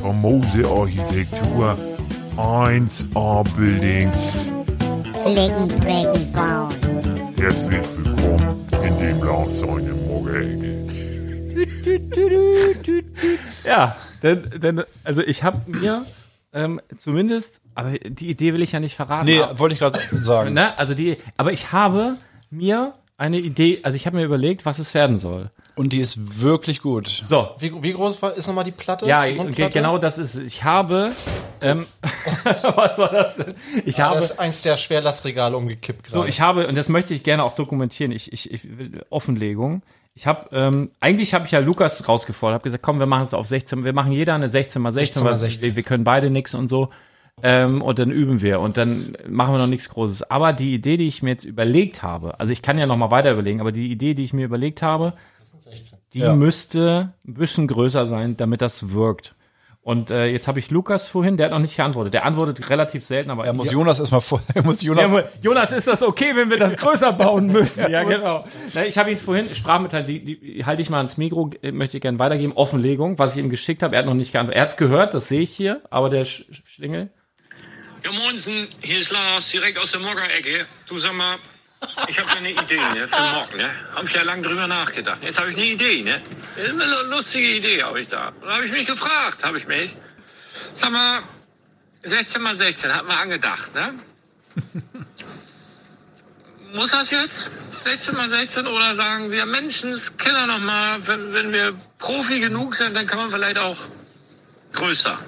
Famose 0.00 0.64
Architektur, 0.64 1.76
1A 2.36 3.44
Buildings. 3.56 4.48
Flicken, 5.22 5.70
Flecken, 5.80 6.32
bauen. 6.32 6.74
Herzlich 7.36 7.82
willkommen 7.96 8.66
in 8.84 8.98
dem 8.98 9.22
Laufsäune 9.22 9.94
Morgenecke. 9.94 10.86
Ja, 13.64 13.96
denn, 14.22 14.50
denn 14.60 14.82
also 15.04 15.22
ich 15.22 15.42
habe 15.42 15.60
mir 15.66 16.04
ähm, 16.52 16.80
zumindest, 16.96 17.60
aber 17.74 17.98
die 17.98 18.28
Idee 18.30 18.54
will 18.54 18.62
ich 18.62 18.72
ja 18.72 18.80
nicht 18.80 18.94
verraten. 18.94 19.26
Nee, 19.26 19.40
wollte 19.54 19.74
ich 19.74 19.80
gerade 19.80 19.98
sagen. 20.20 20.54
ne, 20.54 20.78
also 20.78 20.94
die, 20.94 21.16
aber 21.36 21.52
ich 21.52 21.72
habe 21.72 22.16
mir 22.50 22.94
eine 23.16 23.38
Idee, 23.38 23.80
also 23.82 23.96
ich 23.96 24.06
habe 24.06 24.16
mir 24.16 24.24
überlegt, 24.24 24.66
was 24.66 24.78
es 24.78 24.94
werden 24.94 25.18
soll. 25.18 25.50
Und 25.76 25.92
die 25.92 26.00
ist 26.00 26.40
wirklich 26.40 26.80
gut. 26.80 27.06
So, 27.06 27.50
Wie, 27.58 27.70
wie 27.82 27.92
groß 27.92 28.22
war, 28.22 28.32
ist 28.32 28.46
nochmal 28.46 28.64
die 28.64 28.70
Platte? 28.70 29.06
Ja, 29.06 29.26
die 29.26 29.68
genau 29.68 29.98
das 29.98 30.16
ist 30.16 30.34
es. 30.34 30.42
Ich 30.42 30.64
habe, 30.64 31.12
ähm, 31.60 31.86
was 32.44 32.96
war 32.96 33.10
das 33.10 33.36
denn? 33.36 33.54
Ich 33.84 34.00
habe, 34.00 34.14
das 34.14 34.30
ist 34.30 34.40
eins 34.40 34.62
der 34.62 34.78
Schwerlastregale 34.78 35.54
umgekippt 35.54 36.04
gerade. 36.04 36.16
so, 36.16 36.24
ich 36.24 36.40
habe, 36.40 36.66
und 36.66 36.76
das 36.76 36.88
möchte 36.88 37.12
ich 37.12 37.22
gerne 37.24 37.44
auch 37.44 37.54
dokumentieren, 37.54 38.10
ich, 38.10 38.32
ich, 38.32 38.50
ich 38.50 38.78
will 38.78 39.04
Offenlegung. 39.10 39.82
Ich 40.14 40.26
habe, 40.26 40.48
ähm, 40.50 40.92
eigentlich 40.98 41.34
habe 41.34 41.44
ich 41.44 41.52
ja 41.52 41.58
Lukas 41.58 42.08
rausgefordert, 42.08 42.54
habe 42.54 42.64
gesagt, 42.64 42.82
komm, 42.82 42.98
wir 42.98 43.06
machen 43.06 43.24
es 43.24 43.34
auf 43.34 43.46
16, 43.46 43.84
wir 43.84 43.92
machen 43.92 44.12
jeder 44.12 44.34
eine 44.34 44.48
16 44.48 44.80
mal 44.80 44.92
16, 44.92 45.06
16 45.08 45.24
mal 45.24 45.30
weil 45.32 45.36
16. 45.36 45.62
Wir, 45.62 45.76
wir 45.76 45.82
können 45.82 46.04
beide 46.04 46.30
nix 46.30 46.54
und 46.54 46.68
so. 46.68 46.88
Ähm, 47.42 47.82
und 47.82 47.98
dann 47.98 48.10
üben 48.10 48.40
wir 48.40 48.60
und 48.60 48.78
dann 48.78 49.14
machen 49.28 49.52
wir 49.52 49.58
noch 49.58 49.66
nichts 49.66 49.90
Großes. 49.90 50.30
Aber 50.30 50.54
die 50.54 50.72
Idee, 50.72 50.96
die 50.96 51.06
ich 51.06 51.22
mir 51.22 51.32
jetzt 51.32 51.44
überlegt 51.44 52.02
habe, 52.02 52.40
also 52.40 52.50
ich 52.50 52.62
kann 52.62 52.78
ja 52.78 52.86
noch 52.86 52.96
mal 52.96 53.10
weiter 53.10 53.30
überlegen, 53.30 53.60
aber 53.60 53.72
die 53.72 53.92
Idee, 53.92 54.14
die 54.14 54.24
ich 54.24 54.32
mir 54.32 54.46
überlegt 54.46 54.80
habe, 54.80 55.12
die 56.12 56.18
Ja. 56.20 56.34
müsste 56.34 57.12
ein 57.26 57.34
bisschen 57.34 57.66
größer 57.66 58.06
sein, 58.06 58.36
damit 58.36 58.60
das 58.62 58.92
wirkt. 58.92 59.34
Und 59.82 60.10
äh, 60.10 60.26
jetzt 60.26 60.48
habe 60.48 60.58
ich 60.58 60.70
Lukas 60.72 61.06
vorhin, 61.06 61.36
der 61.36 61.46
hat 61.46 61.52
noch 61.52 61.60
nicht 61.60 61.76
geantwortet. 61.76 62.12
Der 62.12 62.24
antwortet 62.24 62.70
relativ 62.70 63.04
selten, 63.04 63.30
aber 63.30 63.46
Er 63.46 63.52
muss 63.52 63.70
Jonas 63.70 64.00
erstmal 64.00 64.20
vor. 64.20 64.42
Er 64.54 64.64
muss 64.64 64.82
ja, 64.82 64.88
Jonas. 64.88 65.04
aber 65.04 65.28
Jonas, 65.42 65.70
ist 65.70 65.86
das 65.86 66.02
okay, 66.02 66.32
wenn 66.34 66.50
wir 66.50 66.56
das 66.56 66.76
größer 66.76 67.12
bauen 67.12 67.46
müssen? 67.46 67.86
Ja, 67.92 68.02
genau. 68.02 68.44
Na, 68.74 68.84
ich 68.84 68.98
habe 68.98 69.12
ihn 69.12 69.18
vorhin, 69.18 69.48
Sprachmitteilung, 69.54 70.08
die, 70.08 70.40
die 70.40 70.64
halte 70.66 70.82
ich 70.82 70.90
mal 70.90 70.96
ans 70.96 71.18
Mikro, 71.18 71.50
äh, 71.62 71.70
möchte 71.70 71.98
ich 71.98 72.00
gerne 72.02 72.18
weitergeben. 72.18 72.52
Offenlegung, 72.56 73.16
was 73.20 73.36
ich 73.36 73.44
ihm 73.44 73.48
geschickt 73.48 73.84
habe. 73.84 73.94
Er 73.94 74.00
hat 74.00 74.06
noch 74.06 74.14
nicht 74.14 74.32
geantwortet. 74.32 74.56
Er 74.56 74.62
hat 74.62 74.70
es 74.70 74.76
gehört, 74.76 75.14
das 75.14 75.28
sehe 75.28 75.42
ich 75.42 75.54
hier, 75.54 75.80
aber 75.88 76.10
der 76.10 76.24
Sch 76.24 76.46
Schlingel. 76.64 77.10
Ja, 78.04 78.10
Moinsen, 78.10 78.66
hier 78.82 78.98
ist 78.98 79.12
Lars, 79.12 79.50
direkt 79.52 79.78
aus 79.78 79.92
der 79.92 80.00
Mogger-Ecke. 80.00 80.66
Du 80.88 80.98
sag 80.98 81.14
mal, 81.14 81.36
ich 82.08 82.18
habe 82.18 82.30
eine 82.30 82.50
Idee 82.50 82.80
ne, 82.94 83.06
für 83.06 83.20
morgen. 83.20 83.56
Ne? 83.56 83.70
Habe 83.94 84.06
ich 84.06 84.14
ja 84.14 84.22
lange 84.22 84.42
drüber 84.42 84.66
nachgedacht. 84.66 85.22
Jetzt 85.22 85.38
habe 85.38 85.50
ich 85.50 85.56
eine 85.56 85.66
Idee. 85.66 86.02
Ne? 86.02 86.22
Eine 86.56 86.84
lu- 86.84 87.10
lustige 87.10 87.48
Idee 87.48 87.82
habe 87.82 88.00
ich 88.00 88.06
da. 88.06 88.28
Und 88.28 88.46
da 88.46 88.54
habe 88.54 88.64
ich 88.64 88.72
mich 88.72 88.86
gefragt, 88.86 89.44
habe 89.44 89.58
ich 89.58 89.66
mich. 89.66 89.94
Sag 90.74 90.90
mal, 90.90 91.22
16 92.02 92.42
mal 92.42 92.56
16 92.56 92.94
hat 92.94 93.06
man 93.06 93.18
angedacht. 93.18 93.74
Ne? 93.74 93.94
Muss 96.72 96.90
das 96.90 97.10
jetzt 97.10 97.52
16 97.84 98.16
mal 98.16 98.28
16 98.28 98.66
oder 98.66 98.94
sagen 98.94 99.30
wir 99.30 99.46
Menschenskinder 99.46 100.46
noch 100.46 100.58
mal, 100.58 101.06
wenn, 101.06 101.32
wenn 101.32 101.52
wir 101.52 101.74
Profi 101.98 102.40
genug 102.40 102.74
sind, 102.74 102.94
dann 102.96 103.06
kann 103.06 103.18
man 103.18 103.30
vielleicht 103.30 103.58
auch 103.58 103.78
größer. 104.72 105.18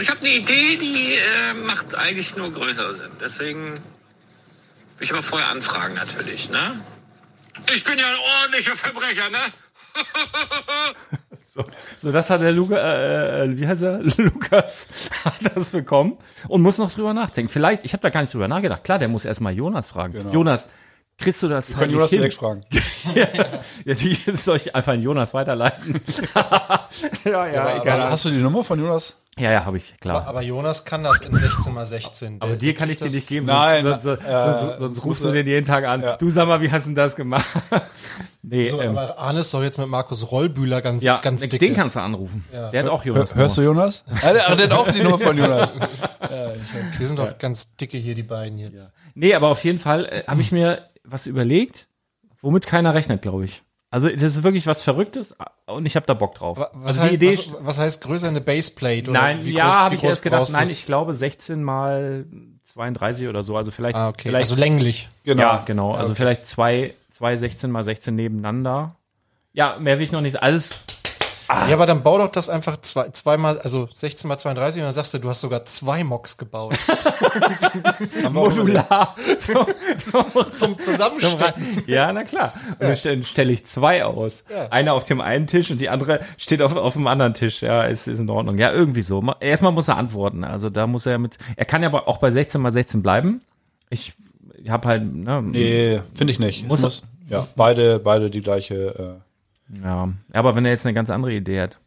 Ich 0.00 0.10
habe 0.10 0.20
eine 0.20 0.30
Idee, 0.34 0.76
die 0.76 1.14
äh, 1.14 1.54
macht 1.54 1.94
eigentlich 1.94 2.36
nur 2.36 2.52
größer 2.52 2.92
Sinn. 2.92 3.10
Deswegen 3.20 3.80
ich 5.00 5.12
aber 5.12 5.22
vorher 5.22 5.48
anfragen 5.48 5.94
natürlich, 5.94 6.50
ne? 6.50 6.80
Ich 7.74 7.84
bin 7.84 7.98
ja 7.98 8.06
ein 8.06 8.18
ordentlicher 8.40 8.76
Verbrecher, 8.76 9.30
ne? 9.30 9.38
So, 11.98 12.12
das 12.12 12.30
hat 12.30 12.42
der 12.42 12.52
Luca, 12.52 12.76
äh, 12.76 13.44
äh, 13.44 13.58
wie 13.58 13.66
heißt 13.66 13.82
er? 13.82 14.00
Lukas 14.16 14.86
hat 15.24 15.56
das 15.56 15.70
bekommen 15.70 16.18
und 16.46 16.62
muss 16.62 16.78
noch 16.78 16.92
drüber 16.92 17.14
nachdenken. 17.14 17.50
Vielleicht, 17.50 17.84
ich 17.84 17.94
habe 17.94 18.02
da 18.02 18.10
gar 18.10 18.20
nicht 18.20 18.32
drüber 18.32 18.48
nachgedacht. 18.48 18.84
Klar, 18.84 18.98
der 18.98 19.08
muss 19.08 19.24
erstmal 19.24 19.54
Jonas 19.54 19.88
fragen. 19.88 20.12
Genau. 20.12 20.30
Jonas, 20.30 20.68
kriegst 21.18 21.42
du 21.42 21.48
das 21.48 21.68
Wir 21.70 21.76
können 21.76 21.92
zeitlich 21.92 21.94
Jonas 21.96 22.10
hin? 22.10 22.18
direkt 22.18 22.34
fragen. 22.34 22.60
Ja, 23.84 23.94
die 23.94 24.14
soll 24.36 24.56
ich 24.58 24.74
einfach 24.74 24.92
an 24.92 25.02
Jonas 25.02 25.32
weiterleiten. 25.32 25.98
ja, 27.24 27.46
ja, 27.46 27.80
egal. 27.80 28.10
Hast 28.10 28.24
du 28.26 28.30
die 28.30 28.36
Nummer 28.38 28.62
von 28.64 28.78
Jonas? 28.78 29.16
Ja, 29.38 29.52
ja, 29.52 29.64
habe 29.64 29.76
ich, 29.76 29.94
klar. 30.00 30.26
Aber 30.26 30.42
Jonas 30.42 30.84
kann 30.84 31.04
das 31.04 31.20
in 31.22 31.34
16 31.38 31.72
mal 31.72 31.86
16. 31.86 32.36
Aber 32.42 32.56
dir 32.56 32.74
kann 32.74 32.90
ich 32.90 32.98
dir 32.98 33.08
nicht 33.08 33.28
geben, 33.28 33.46
Nein, 33.46 33.84
sonst, 33.84 34.02
sonst, 34.02 34.24
äh, 34.24 34.58
sonst, 34.60 34.78
sonst, 34.80 35.04
rufst 35.04 35.24
du 35.24 35.30
den 35.32 35.46
jeden 35.46 35.64
Tag 35.64 35.84
an. 35.86 36.02
Du 36.18 36.28
sag 36.30 36.48
mal, 36.48 36.60
wie 36.60 36.70
hast 36.72 36.84
du 36.84 36.88
denn 36.90 36.96
das 36.96 37.14
gemacht? 37.14 37.46
nee, 38.42 38.64
das- 38.64 38.72
So, 38.72 38.82
ähm, 38.82 38.98
aber 38.98 39.16
Arne 39.16 39.40
ist 39.40 39.54
doch 39.54 39.62
jetzt 39.62 39.78
mit 39.78 39.86
Markus 39.88 40.30
Rollbühler 40.30 40.82
ganz, 40.82 41.04
ja, 41.04 41.18
ganz 41.18 41.40
den 41.40 41.50
dicke. 41.50 41.72
kannst 41.72 41.94
du 41.96 42.00
anrufen. 42.00 42.44
Der 42.52 42.82
hat 42.82 42.90
auch 42.90 43.04
Jonas. 43.04 43.34
Hörst 43.34 43.56
du 43.56 43.62
Jonas? 43.62 44.04
Ah, 44.22 44.32
der, 44.32 44.48
ach, 44.50 44.56
der 44.56 44.64
hat 44.66 44.72
auch 44.72 44.90
die 44.90 45.02
Nummer 45.02 45.18
von 45.20 45.38
Jonas. 45.38 45.70
Die 46.98 47.04
sind 47.04 47.18
doch 47.18 47.38
ganz 47.38 47.74
dicke 47.76 47.96
hier, 47.96 48.16
die 48.16 48.24
beiden 48.24 48.58
jetzt. 48.58 48.90
Nee, 49.14 49.34
aber 49.34 49.48
auf 49.48 49.64
jeden 49.64 49.80
Fall 49.80 50.04
äh, 50.06 50.22
habe 50.28 50.40
ich 50.40 50.52
mir 50.52 50.78
was 51.10 51.26
überlegt, 51.26 51.86
womit 52.40 52.66
keiner 52.66 52.94
rechnet, 52.94 53.22
glaube 53.22 53.44
ich. 53.44 53.62
Also 53.90 54.08
das 54.10 54.22
ist 54.36 54.42
wirklich 54.42 54.66
was 54.66 54.82
Verrücktes 54.82 55.34
und 55.66 55.86
ich 55.86 55.96
habe 55.96 56.04
da 56.04 56.12
Bock 56.12 56.34
drauf. 56.34 56.58
Wa- 56.58 56.70
Was, 56.74 56.86
also 56.98 57.00
heißt, 57.02 57.10
die 57.10 57.14
Idee, 57.14 57.38
was, 57.38 57.54
was 57.60 57.78
heißt 57.78 58.02
größer 58.02 58.28
eine 58.28 58.42
Baseplate? 58.42 59.10
Oder 59.10 59.20
nein, 59.20 59.38
wie 59.44 59.52
ja, 59.54 59.72
habe 59.80 59.94
ich 59.94 60.04
erst 60.04 60.22
gedacht, 60.22 60.50
nein, 60.52 60.68
ich 60.68 60.84
glaube 60.84 61.14
16 61.14 61.62
mal 61.64 62.26
32 62.64 63.28
oder 63.28 63.42
so, 63.42 63.56
also 63.56 63.70
vielleicht, 63.70 63.96
Ah, 63.96 64.08
okay. 64.10 64.28
vielleicht 64.28 64.50
Also 64.50 64.60
länglich. 64.60 65.08
Genau. 65.24 65.42
Ja, 65.42 65.62
genau. 65.64 65.94
Also 65.94 66.14
vielleicht 66.14 66.44
zwei, 66.44 66.92
zwei 67.10 67.36
16 67.36 67.70
mal 67.70 67.82
16 67.82 68.14
nebeneinander. 68.14 68.94
Ja, 69.54 69.78
mehr 69.80 69.98
will 69.98 70.04
ich 70.04 70.12
noch 70.12 70.20
nicht. 70.20 70.42
Alles 70.42 70.80
Ja, 71.48 71.74
aber 71.74 71.86
dann 71.86 72.02
bau 72.02 72.18
doch 72.18 72.28
das 72.28 72.48
einfach 72.50 72.80
zwei, 72.82 73.08
zweimal, 73.08 73.58
also 73.60 73.88
16 73.90 74.28
mal 74.28 74.36
32 74.38 74.82
und 74.82 74.86
dann 74.86 74.92
sagst 74.92 75.14
du, 75.14 75.18
du 75.18 75.28
hast 75.30 75.40
sogar 75.40 75.64
zwei 75.64 76.04
Mocks 76.04 76.36
gebaut. 76.36 76.76
modular. 78.30 79.14
so, 79.38 79.66
so, 80.12 80.42
Zum 80.44 80.78
Zusammenstecken. 80.78 81.82
ja, 81.86 82.12
na 82.12 82.24
klar. 82.24 82.52
Und 82.72 82.82
dann 82.82 82.96
stelle 82.96 83.22
stell 83.24 83.50
ich 83.50 83.66
zwei 83.66 84.04
aus. 84.04 84.44
Einer 84.70 84.94
auf 84.94 85.04
dem 85.04 85.20
einen 85.20 85.46
Tisch 85.46 85.70
und 85.70 85.80
die 85.80 85.88
andere 85.88 86.20
steht 86.36 86.62
auf, 86.62 86.76
auf 86.76 86.92
dem 86.94 87.06
anderen 87.06 87.34
Tisch. 87.34 87.62
Ja, 87.62 87.84
ist, 87.84 88.08
ist 88.08 88.18
in 88.20 88.28
Ordnung. 88.30 88.58
Ja, 88.58 88.72
irgendwie 88.72 89.02
so. 89.02 89.20
Ma- 89.22 89.36
Erstmal 89.40 89.72
muss 89.72 89.88
er 89.88 89.96
antworten. 89.96 90.44
Also 90.44 90.70
da 90.70 90.86
muss 90.86 91.06
er 91.06 91.18
mit. 91.18 91.38
Er 91.56 91.64
kann 91.64 91.82
ja 91.82 91.88
aber 91.88 92.08
auch 92.08 92.18
bei 92.18 92.30
16 92.30 92.60
mal 92.60 92.72
16 92.72 93.02
bleiben. 93.02 93.40
Ich 93.90 94.12
habe 94.68 94.86
halt. 94.88 95.02
Ne, 95.14 95.42
Nee, 95.42 96.00
finde 96.14 96.32
ich 96.32 96.38
nicht. 96.38 96.64
Es 96.64 96.68
Muss- 96.68 96.80
muss, 96.82 97.02
ja, 97.28 97.46
beide, 97.56 97.98
beide 97.98 98.30
die 98.30 98.40
gleiche. 98.40 99.20
Ja, 99.82 100.08
aber 100.32 100.56
wenn 100.56 100.64
er 100.64 100.72
jetzt 100.72 100.86
eine 100.86 100.94
ganz 100.94 101.10
andere 101.10 101.32
Idee 101.32 101.60
hat. 101.60 101.78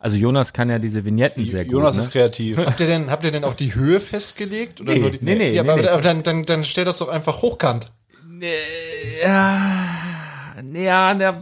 Also 0.00 0.16
Jonas 0.16 0.52
kann 0.52 0.70
ja 0.70 0.78
diese 0.78 1.04
Vignetten 1.04 1.44
sehr 1.46 1.64
gut. 1.64 1.72
Jonas 1.72 1.96
ne? 1.96 2.02
ist 2.02 2.10
kreativ. 2.12 2.58
Habt 2.58 2.78
ihr 2.78 2.86
denn, 2.86 3.10
habt 3.10 3.24
ihr 3.24 3.32
denn 3.32 3.44
auch 3.44 3.54
die 3.54 3.74
Höhe 3.74 3.98
festgelegt? 3.98 4.80
Oder 4.80 4.94
Nee, 4.94 5.00
nur 5.00 5.10
die, 5.10 5.18
nee, 5.20 5.34
nee, 5.34 5.52
Ja, 5.52 5.64
nee, 5.64 5.70
aber, 5.70 5.82
nee. 5.82 5.88
aber 5.88 6.02
dann, 6.02 6.22
dann, 6.22 6.44
dann 6.44 6.64
stell 6.64 6.84
das 6.84 6.98
doch 6.98 7.08
einfach 7.08 7.42
hochkant. 7.42 7.90
Ja, 9.20 9.97
ja, 10.74 11.12
ja, 11.12 11.40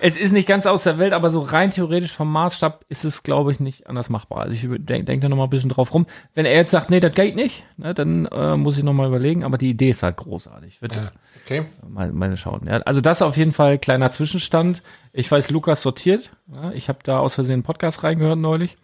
es 0.00 0.16
ist 0.16 0.32
nicht 0.32 0.48
ganz 0.48 0.66
aus 0.66 0.82
der 0.84 0.98
Welt, 0.98 1.12
aber 1.12 1.30
so 1.30 1.40
rein 1.40 1.70
theoretisch 1.70 2.12
vom 2.12 2.30
Maßstab 2.32 2.84
ist 2.88 3.04
es, 3.04 3.22
glaube 3.22 3.52
ich, 3.52 3.60
nicht 3.60 3.86
anders 3.88 4.08
machbar. 4.08 4.40
Also 4.40 4.52
ich 4.52 4.62
denke 4.84 5.04
denk 5.04 5.22
da 5.22 5.28
noch 5.28 5.36
mal 5.36 5.44
ein 5.44 5.50
bisschen 5.50 5.70
drauf 5.70 5.92
rum. 5.94 6.06
Wenn 6.34 6.46
er 6.46 6.54
jetzt 6.54 6.70
sagt, 6.70 6.90
nee, 6.90 7.00
das 7.00 7.14
geht 7.14 7.36
nicht, 7.36 7.64
ne, 7.76 7.94
dann 7.94 8.26
äh, 8.26 8.56
muss 8.56 8.78
ich 8.78 8.84
noch 8.84 8.92
mal 8.92 9.08
überlegen. 9.08 9.44
Aber 9.44 9.58
die 9.58 9.70
Idee 9.70 9.90
ist 9.90 10.02
halt 10.02 10.16
großartig. 10.16 10.80
Wird 10.82 10.98
Okay. 11.44 11.64
mal, 11.86 12.10
mal 12.12 12.36
schauen. 12.36 12.62
Ja, 12.66 12.78
also 12.78 13.00
das 13.00 13.20
auf 13.20 13.36
jeden 13.36 13.52
Fall 13.52 13.78
kleiner 13.78 14.10
Zwischenstand. 14.10 14.82
Ich 15.12 15.30
weiß, 15.30 15.50
Lukas 15.50 15.82
sortiert. 15.82 16.30
Ja, 16.52 16.72
ich 16.72 16.88
habe 16.88 17.00
da 17.02 17.18
aus 17.18 17.34
Versehen 17.34 17.54
einen 17.54 17.62
Podcast 17.62 18.02
reingehört 18.02 18.38
neulich. 18.38 18.76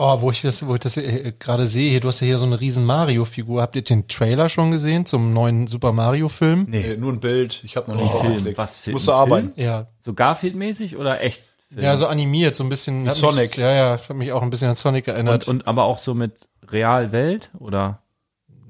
Oh, 0.00 0.20
wo 0.20 0.30
ich 0.30 0.42
das, 0.42 0.64
wo 0.64 0.74
ich 0.74 0.80
das 0.80 0.96
äh, 0.96 1.32
gerade 1.40 1.66
sehe, 1.66 1.90
hier, 1.90 1.98
du 1.98 2.06
hast 2.06 2.20
ja 2.20 2.26
hier 2.26 2.38
so 2.38 2.46
eine 2.46 2.60
riesen 2.60 2.84
Mario-Figur. 2.84 3.60
Habt 3.60 3.74
ihr 3.74 3.82
den 3.82 4.06
Trailer 4.06 4.48
schon 4.48 4.70
gesehen 4.70 5.06
zum 5.06 5.32
neuen 5.32 5.66
Super 5.66 5.92
Mario-Film? 5.92 6.66
Nee, 6.68 6.96
nur 6.96 7.12
ein 7.12 7.18
Bild. 7.18 7.60
Ich 7.64 7.76
habe 7.76 7.90
noch 7.90 8.00
nicht 8.00 8.14
Film. 8.14 8.36
geklickt. 8.36 8.58
Was, 8.58 8.76
Film? 8.76 8.94
Musst 8.94 9.08
du 9.08 9.12
arbeiten. 9.12 9.52
Ja. 9.56 9.88
So 10.00 10.14
Garfield-mäßig 10.14 10.96
oder 10.96 11.20
echt? 11.20 11.42
Film? 11.68 11.82
Ja, 11.82 11.96
so 11.96 12.06
animiert, 12.06 12.54
so 12.54 12.62
ein 12.62 12.68
bisschen. 12.68 13.08
hat 13.08 13.16
Sonic. 13.16 13.50
Mich, 13.50 13.56
ja, 13.56 13.74
ja, 13.74 13.90
hat 14.08 14.16
mich 14.16 14.30
auch 14.30 14.42
ein 14.42 14.50
bisschen 14.50 14.68
an 14.68 14.76
Sonic 14.76 15.08
erinnert. 15.08 15.48
Und, 15.48 15.62
und 15.62 15.66
aber 15.66 15.82
auch 15.82 15.98
so 15.98 16.14
mit 16.14 16.32
Realwelt 16.70 17.50
oder 17.58 18.00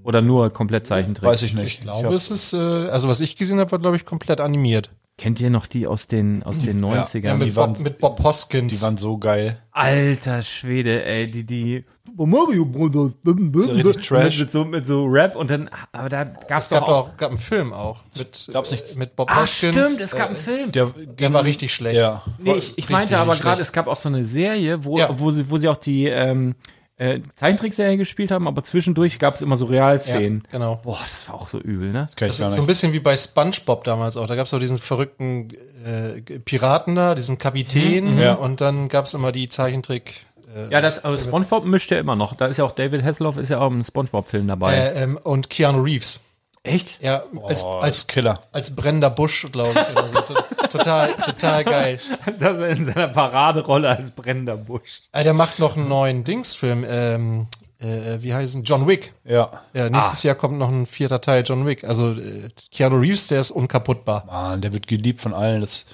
oder 0.02 0.22
nur 0.22 0.48
komplett 0.48 0.86
Zeichentrick? 0.86 1.28
Weiß 1.28 1.42
ich 1.42 1.52
nicht. 1.52 1.66
ich 1.66 1.80
glaube, 1.80 2.14
es 2.14 2.30
ist, 2.30 2.54
äh, 2.54 2.56
also 2.56 3.08
was 3.08 3.20
ich 3.20 3.36
gesehen 3.36 3.60
habe, 3.60 3.70
war 3.70 3.78
glaube 3.78 3.96
ich 3.96 4.06
komplett 4.06 4.40
animiert. 4.40 4.90
Kennt 5.18 5.40
ihr 5.40 5.50
noch 5.50 5.66
die 5.66 5.86
aus 5.88 6.06
den 6.06 6.44
aus 6.44 6.60
den 6.60 6.80
90ern? 6.80 7.24
Ja, 7.26 7.34
mit, 7.34 7.48
die 7.48 7.56
waren- 7.56 7.72
Bob, 7.74 7.82
mit 7.82 7.98
Bob 7.98 8.22
Hoskins. 8.22 8.72
Die 8.72 8.80
waren 8.80 8.96
so 8.98 9.18
geil. 9.18 9.58
Alter 9.72 10.42
Schwede, 10.42 11.04
ey, 11.04 11.28
die 11.30 11.44
die 11.44 11.84
Mario 12.16 12.64
Brothers 12.64 13.12
ja 13.24 13.72
richtig 13.74 14.06
Trash. 14.06 14.38
Mit, 14.38 14.46
mit 14.46 14.52
so 14.52 14.64
mit 14.64 14.86
so 14.86 15.04
Rap 15.06 15.34
und 15.36 15.50
dann 15.50 15.68
aber 15.92 16.08
da 16.08 16.22
gab's 16.24 16.66
es 16.66 16.70
gab 16.70 16.86
doch 16.86 16.88
auch 16.88 17.08
auch 17.10 17.16
gab 17.16 17.30
einen 17.30 17.38
Film 17.38 17.72
auch. 17.72 18.04
Mit, 18.16 18.48
Gab's 18.52 18.70
nicht- 18.70 18.96
mit 18.96 19.16
Bob 19.16 19.28
Ah, 19.30 19.42
Hoskins. 19.42 19.74
stimmt, 19.76 20.00
es 20.00 20.12
gab 20.16 20.28
einen 20.28 20.36
Film. 20.36 20.70
Der, 20.72 20.86
Der 20.86 21.32
war 21.32 21.42
richtig 21.44 21.74
schlecht. 21.74 21.96
ja. 21.96 22.22
Nee, 22.38 22.54
ich, 22.54 22.78
ich 22.78 22.88
meinte 22.88 23.18
aber 23.18 23.34
gerade, 23.36 23.60
es 23.60 23.72
gab 23.72 23.88
auch 23.88 23.96
so 23.96 24.08
eine 24.08 24.22
Serie, 24.22 24.84
wo, 24.84 24.98
Ja. 24.98 25.18
wo, 25.18 25.32
sie, 25.32 25.50
wo 25.50 25.58
sie 25.58 25.68
auch 25.68 25.76
die 25.76 26.06
ähm, 26.06 26.54
äh, 26.98 27.20
Zeichentrickserie 27.36 27.96
gespielt 27.96 28.30
haben, 28.30 28.46
aber 28.48 28.62
zwischendurch 28.64 29.18
gab 29.18 29.36
es 29.36 29.40
immer 29.42 29.56
so 29.56 29.66
Ja, 29.66 29.86
Realszenen. 29.86 30.42
genau. 30.50 30.80
Boah, 30.82 30.98
das 31.00 31.28
war 31.28 31.36
auch 31.36 31.48
so 31.48 31.58
übel, 31.60 31.92
ne? 31.92 32.08
Kann 32.16 32.28
ich 32.28 32.36
Das 32.36 32.38
gar 32.40 32.50
ist 32.50 32.56
so 32.56 32.62
ein 32.62 32.66
bisschen 32.66 32.92
wie 32.92 33.00
bei 33.00 33.16
SpongeBob 33.16 33.84
damals 33.84 34.16
auch. 34.16 34.26
Da 34.26 34.34
gab 34.36 34.46
es 34.46 34.54
auch 34.54 34.58
diesen 34.58 34.78
verrückten 34.78 35.48
äh, 35.84 36.20
Piraten 36.40 36.94
da, 36.96 37.14
diesen 37.14 37.38
Kapitän. 37.38 38.18
Ja. 38.18 38.34
Und 38.34 38.60
dann 38.60 38.88
gab 38.88 39.06
es 39.06 39.14
immer 39.14 39.32
die 39.32 39.48
Zeichentrick. 39.48 40.26
Ja, 40.70 40.80
das 40.80 41.04
aber 41.04 41.18
SpongeBob 41.18 41.66
mischt 41.66 41.90
ja 41.90 41.98
immer 41.98 42.16
noch. 42.16 42.34
Da 42.34 42.46
ist 42.46 42.56
ja 42.56 42.64
auch 42.64 42.72
David 42.72 43.04
Hasselhoff 43.04 43.36
ist 43.36 43.50
ja 43.50 43.60
auch 43.60 43.70
im 43.70 43.84
SpongeBob-Film 43.84 44.48
dabei. 44.48 44.74
Äh, 44.74 45.02
ähm, 45.04 45.18
und 45.22 45.50
Keanu 45.50 45.82
Reeves. 45.82 46.20
Echt? 46.62 47.00
Ja, 47.00 47.22
als, 47.46 47.62
Oh, 47.62 47.78
als, 47.78 48.06
Killer. 48.06 48.40
als 48.52 48.74
brennender 48.74 49.10
Busch, 49.10 49.46
glaube 49.52 49.70
ich. 49.70 49.76
Oder 49.96 50.08
so. 50.08 50.20
To- 50.20 50.68
total, 50.70 51.12
total 51.14 51.64
geil. 51.64 51.98
Das 52.40 52.58
ist 52.58 52.78
in 52.78 52.84
seiner 52.84 53.08
Paraderolle 53.08 53.88
als 53.88 54.10
brennender 54.10 54.56
Busch. 54.56 55.00
Äh, 55.12 55.24
der 55.24 55.34
macht 55.34 55.58
noch 55.58 55.76
einen 55.76 55.88
neuen 55.88 56.24
Dingsfilm. 56.24 56.84
Ähm, 56.86 57.46
äh, 57.80 58.18
wie 58.20 58.34
heißen? 58.34 58.64
John 58.64 58.86
Wick. 58.88 59.12
Ja. 59.24 59.62
Ja, 59.72 59.88
nächstes 59.88 60.22
Jahr 60.24 60.34
kommt 60.34 60.58
noch 60.58 60.68
ein 60.68 60.86
vierter 60.86 61.20
Teil 61.20 61.44
John 61.46 61.64
Wick. 61.66 61.84
Also 61.84 62.12
äh, 62.12 62.50
Keanu 62.72 62.96
Reeves, 62.98 63.28
der 63.28 63.40
ist 63.40 63.50
unkaputtbar. 63.52 64.24
Mann, 64.26 64.60
der 64.60 64.72
wird 64.72 64.86
geliebt 64.88 65.20
von 65.20 65.32
allen. 65.32 65.60
Das 65.60 65.70
ist 65.70 65.86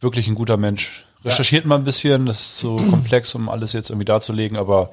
wirklich 0.00 0.28
ein 0.28 0.34
guter 0.34 0.56
Mensch. 0.58 1.06
Recherchiert 1.24 1.64
mal 1.64 1.76
ein 1.76 1.84
bisschen, 1.84 2.26
das 2.26 2.40
ist 2.40 2.58
so 2.58 2.76
komplex, 2.90 3.34
um 3.34 3.48
alles 3.48 3.72
jetzt 3.72 3.88
irgendwie 3.90 4.04
darzulegen, 4.04 4.58
aber 4.58 4.90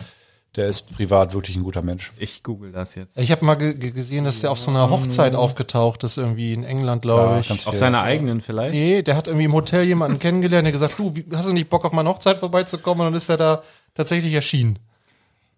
der 0.56 0.68
ist 0.68 0.94
privat 0.96 1.34
wirklich 1.34 1.56
ein 1.56 1.64
guter 1.64 1.82
Mensch. 1.82 2.12
Ich 2.18 2.44
google 2.44 2.72
das 2.72 2.96
jetzt. 2.96 3.18
Ich 3.18 3.32
habe 3.32 3.46
mal 3.46 3.56
ge 3.56 3.74
ge- 3.74 3.92
gesehen, 3.92 4.26
dass 4.26 4.42
der 4.42 4.52
auf 4.52 4.60
so 4.60 4.70
einer 4.70 4.90
Hochzeit 4.90 5.34
aufgetaucht 5.36 6.04
ist, 6.04 6.18
irgendwie 6.18 6.54
in 6.54 6.64
England, 6.66 7.02
glaube 7.04 7.22
Ja, 7.34 7.40
ich. 7.40 7.52
Auf 7.52 7.62
viel. 7.72 7.80
seiner 7.80 8.02
eigenen 8.02 8.42
vielleicht? 8.42 8.74
Nee, 8.74 9.02
der 9.02 9.16
hat 9.16 9.28
irgendwie 9.28 9.46
im 9.46 9.54
Hotel 9.54 9.84
jemanden 9.86 10.20
kennengelernt, 10.20 10.66
der 10.66 10.72
gesagt, 10.74 10.96
du, 11.00 11.14
hast 11.34 11.48
du 11.48 11.54
nicht 11.54 11.70
Bock 11.70 11.86
auf 11.86 11.94
meine 11.94 12.10
Hochzeit 12.10 12.40
vorbeizukommen? 12.40 13.02
Und 13.08 13.14
dann 13.14 13.18
ist 13.18 13.30
er 13.30 13.38
da 13.38 13.64
tatsächlich 13.96 14.34
erschienen. 14.34 14.78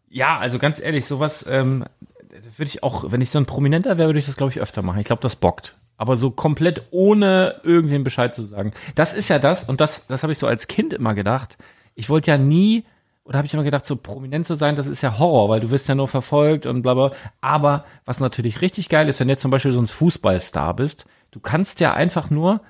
Ja, 0.09 0.37
also 0.37 0.59
ganz 0.59 0.79
ehrlich, 0.79 1.05
sowas 1.07 1.45
ähm, 1.49 1.85
würde 2.57 2.69
ich 2.69 2.83
auch, 2.83 3.11
wenn 3.11 3.21
ich 3.21 3.31
so 3.31 3.39
ein 3.39 3.45
Prominenter 3.47 3.97
wäre, 3.97 4.09
würde 4.09 4.19
ich 4.19 4.27
das, 4.27 4.35
glaube 4.35 4.51
ich, 4.51 4.59
öfter 4.59 4.81
machen. 4.83 4.99
Ich 4.99 5.05
glaube, 5.07 5.21
das 5.23 5.35
bockt. 5.35 5.75
Aber 5.97 6.15
so 6.15 6.29
komplett 6.31 6.83
ohne 6.91 7.55
irgendwem 7.63 8.03
Bescheid 8.03 8.35
zu 8.35 8.43
sagen. 8.43 8.73
Das 8.95 9.13
ist 9.13 9.29
ja 9.29 9.39
das, 9.39 9.63
und 9.69 9.81
das, 9.81 10.05
das 10.07 10.21
habe 10.23 10.33
ich 10.33 10.39
so 10.39 10.45
als 10.47 10.67
Kind 10.67 10.93
immer 10.93 11.13
gedacht. 11.15 11.57
Ich 11.95 12.09
wollte 12.09 12.29
ja 12.31 12.37
nie, 12.37 12.83
oder 13.25 13.37
habe 13.37 13.45
ich 13.45 13.53
immer 13.53 13.63
gedacht, 13.63 13.85
so 13.85 13.95
prominent 13.95 14.45
zu 14.45 14.55
sein, 14.55 14.75
das 14.75 14.85
ist 14.87 15.01
ja 15.01 15.17
Horror, 15.17 15.47
weil 15.49 15.59
du 15.61 15.71
wirst 15.71 15.87
ja 15.87 15.95
nur 15.95 16.07
verfolgt 16.07 16.65
und 16.65 16.81
bla 16.81 16.93
bla. 16.93 17.11
Aber 17.41 17.85
was 18.05 18.19
natürlich 18.19 18.61
richtig 18.61 18.89
geil 18.89 19.07
ist, 19.07 19.19
wenn 19.19 19.27
du 19.27 19.33
jetzt 19.33 19.41
zum 19.41 19.51
Beispiel 19.51 19.71
so 19.73 19.79
ein 19.81 19.87
Fußballstar 19.87 20.75
bist, 20.75 21.05
du 21.31 21.39
kannst 21.39 21.79
ja 21.79 21.93
einfach 21.93 22.29
nur, 22.29 22.61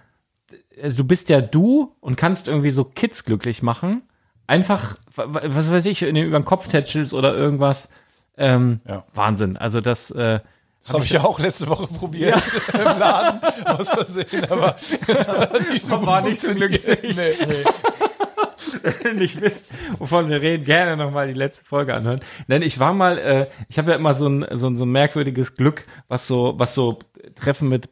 also 0.81 0.97
du 0.97 1.03
bist 1.05 1.29
ja 1.29 1.41
du 1.41 1.95
und 2.01 2.15
kannst 2.17 2.47
irgendwie 2.47 2.69
so 2.69 2.83
Kids 2.83 3.23
glücklich 3.23 3.63
machen. 3.63 4.03
Einfach, 4.45 4.97
wa- 5.15 5.25
wa- 5.33 5.41
was 5.45 5.71
weiß 5.71 5.85
ich, 5.87 6.03
in 6.03 6.13
den, 6.15 6.25
über 6.27 6.39
den 6.39 6.45
Kopf 6.45 6.67
tätschelst 6.67 7.13
oder 7.13 7.33
irgendwas. 7.35 7.89
Ähm, 8.37 8.81
Ja. 8.87 9.05
Wahnsinn. 9.13 9.57
Also 9.57 9.81
das, 9.81 10.11
äh, 10.11 10.39
Das 10.81 10.93
habe 10.93 11.03
ich 11.05 11.11
ja 11.11 11.23
auch 11.23 11.39
letzte 11.39 11.67
Woche 11.69 11.87
probiert 11.87 12.41
im 12.73 12.79
Laden 12.83 13.39
aus 13.65 13.89
Versehen, 13.89 14.45
aber 14.51 14.75
das 15.07 15.27
hat 15.29 15.69
nicht 15.71 15.83
so 15.85 16.05
War 16.05 16.21
gut 16.21 16.29
nicht 16.29 16.41
so 16.41 16.49
funktioniert. 16.49 17.03
Nee, 17.03 17.45
nee. 17.47 17.63
nicht 19.15 19.41
wisst, 19.41 19.71
wovon 19.97 20.29
wir 20.29 20.41
reden, 20.41 20.65
gerne 20.65 20.97
nochmal 20.97 21.27
die 21.27 21.33
letzte 21.33 21.65
Folge 21.65 21.93
anhören. 21.93 22.21
Denn 22.47 22.61
ich 22.61 22.79
war 22.79 22.93
mal, 22.93 23.17
äh, 23.17 23.47
ich 23.69 23.77
habe 23.77 23.91
ja 23.91 23.97
immer 23.97 24.13
so 24.13 24.27
ein, 24.27 24.45
so, 24.51 24.67
ein, 24.67 24.77
so 24.77 24.85
ein 24.85 24.91
merkwürdiges 24.91 25.55
Glück, 25.55 25.85
was 26.07 26.27
so, 26.27 26.53
was 26.57 26.73
so 26.75 26.99
Treffen 27.35 27.69
mit 27.69 27.89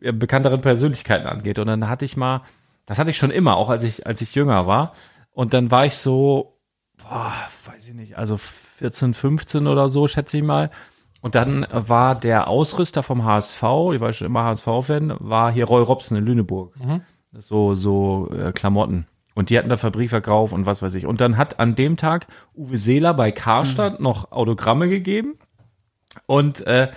bekannteren 0.00 0.60
Persönlichkeiten 0.60 1.26
angeht. 1.26 1.58
Und 1.58 1.66
dann 1.66 1.88
hatte 1.88 2.04
ich 2.04 2.16
mal, 2.16 2.42
das 2.86 2.98
hatte 2.98 3.10
ich 3.10 3.18
schon 3.18 3.30
immer, 3.30 3.56
auch 3.56 3.68
als 3.68 3.84
ich, 3.84 4.06
als 4.06 4.20
ich 4.20 4.34
jünger 4.34 4.66
war. 4.66 4.94
Und 5.32 5.54
dann 5.54 5.70
war 5.70 5.86
ich 5.86 5.96
so, 5.96 6.58
boah, 6.96 7.34
weiß 7.66 7.88
ich 7.88 7.94
nicht, 7.94 8.16
also 8.18 8.36
14, 8.36 9.14
15 9.14 9.66
oder 9.66 9.88
so, 9.88 10.08
schätze 10.08 10.38
ich 10.38 10.42
mal. 10.42 10.70
Und 11.20 11.34
dann 11.34 11.66
war 11.70 12.14
der 12.14 12.48
Ausrüster 12.48 13.02
vom 13.02 13.24
HSV, 13.24 13.62
ich 13.94 14.00
war 14.00 14.12
schon 14.12 14.26
immer 14.26 14.44
HSV-Fan, 14.44 15.16
war 15.18 15.52
hier 15.52 15.66
Roy 15.66 15.82
Robson 15.82 16.16
in 16.16 16.24
Lüneburg. 16.24 16.74
So, 17.32 17.74
so 17.74 18.30
äh, 18.32 18.52
Klamotten. 18.52 19.06
Und 19.34 19.50
die 19.50 19.58
hatten 19.58 19.68
da 19.68 19.76
Fabrikverkauf 19.76 20.52
und 20.52 20.66
was 20.66 20.82
weiß 20.82 20.94
ich. 20.96 21.06
Und 21.06 21.20
dann 21.20 21.36
hat 21.36 21.60
an 21.60 21.74
dem 21.74 21.96
Tag 21.96 22.26
Uwe 22.54 22.78
Seeler 22.78 23.14
bei 23.14 23.32
Karstadt 23.32 24.00
noch 24.00 24.32
Autogramme 24.32 24.88
gegeben. 24.88 25.38
Und 26.26 26.66
äh, 26.66 26.90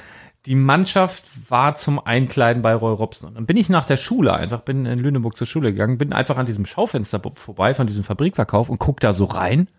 die 0.46 0.56
Mannschaft 0.56 1.24
war 1.50 1.76
zum 1.76 2.06
Einkleiden 2.06 2.62
bei 2.62 2.74
Roy 2.74 2.94
Robson. 2.94 3.30
Und 3.30 3.36
dann 3.36 3.46
bin 3.46 3.56
ich 3.56 3.70
nach 3.70 3.86
der 3.86 3.98
Schule 3.98 4.34
einfach, 4.34 4.62
bin 4.62 4.86
in 4.86 5.00
Lüneburg 5.00 5.38
zur 5.38 5.48
Schule 5.48 5.72
gegangen, 5.72 5.98
bin 5.98 6.12
einfach 6.12 6.38
an 6.38 6.46
diesem 6.46 6.66
Schaufenster 6.66 7.22
vorbei 7.34 7.74
von 7.74 7.88
diesem 7.88 8.04
Fabrikverkauf 8.04 8.70
und 8.70 8.80
guck 8.80 9.00
da 9.00 9.14
so 9.14 9.26
rein. 9.26 9.70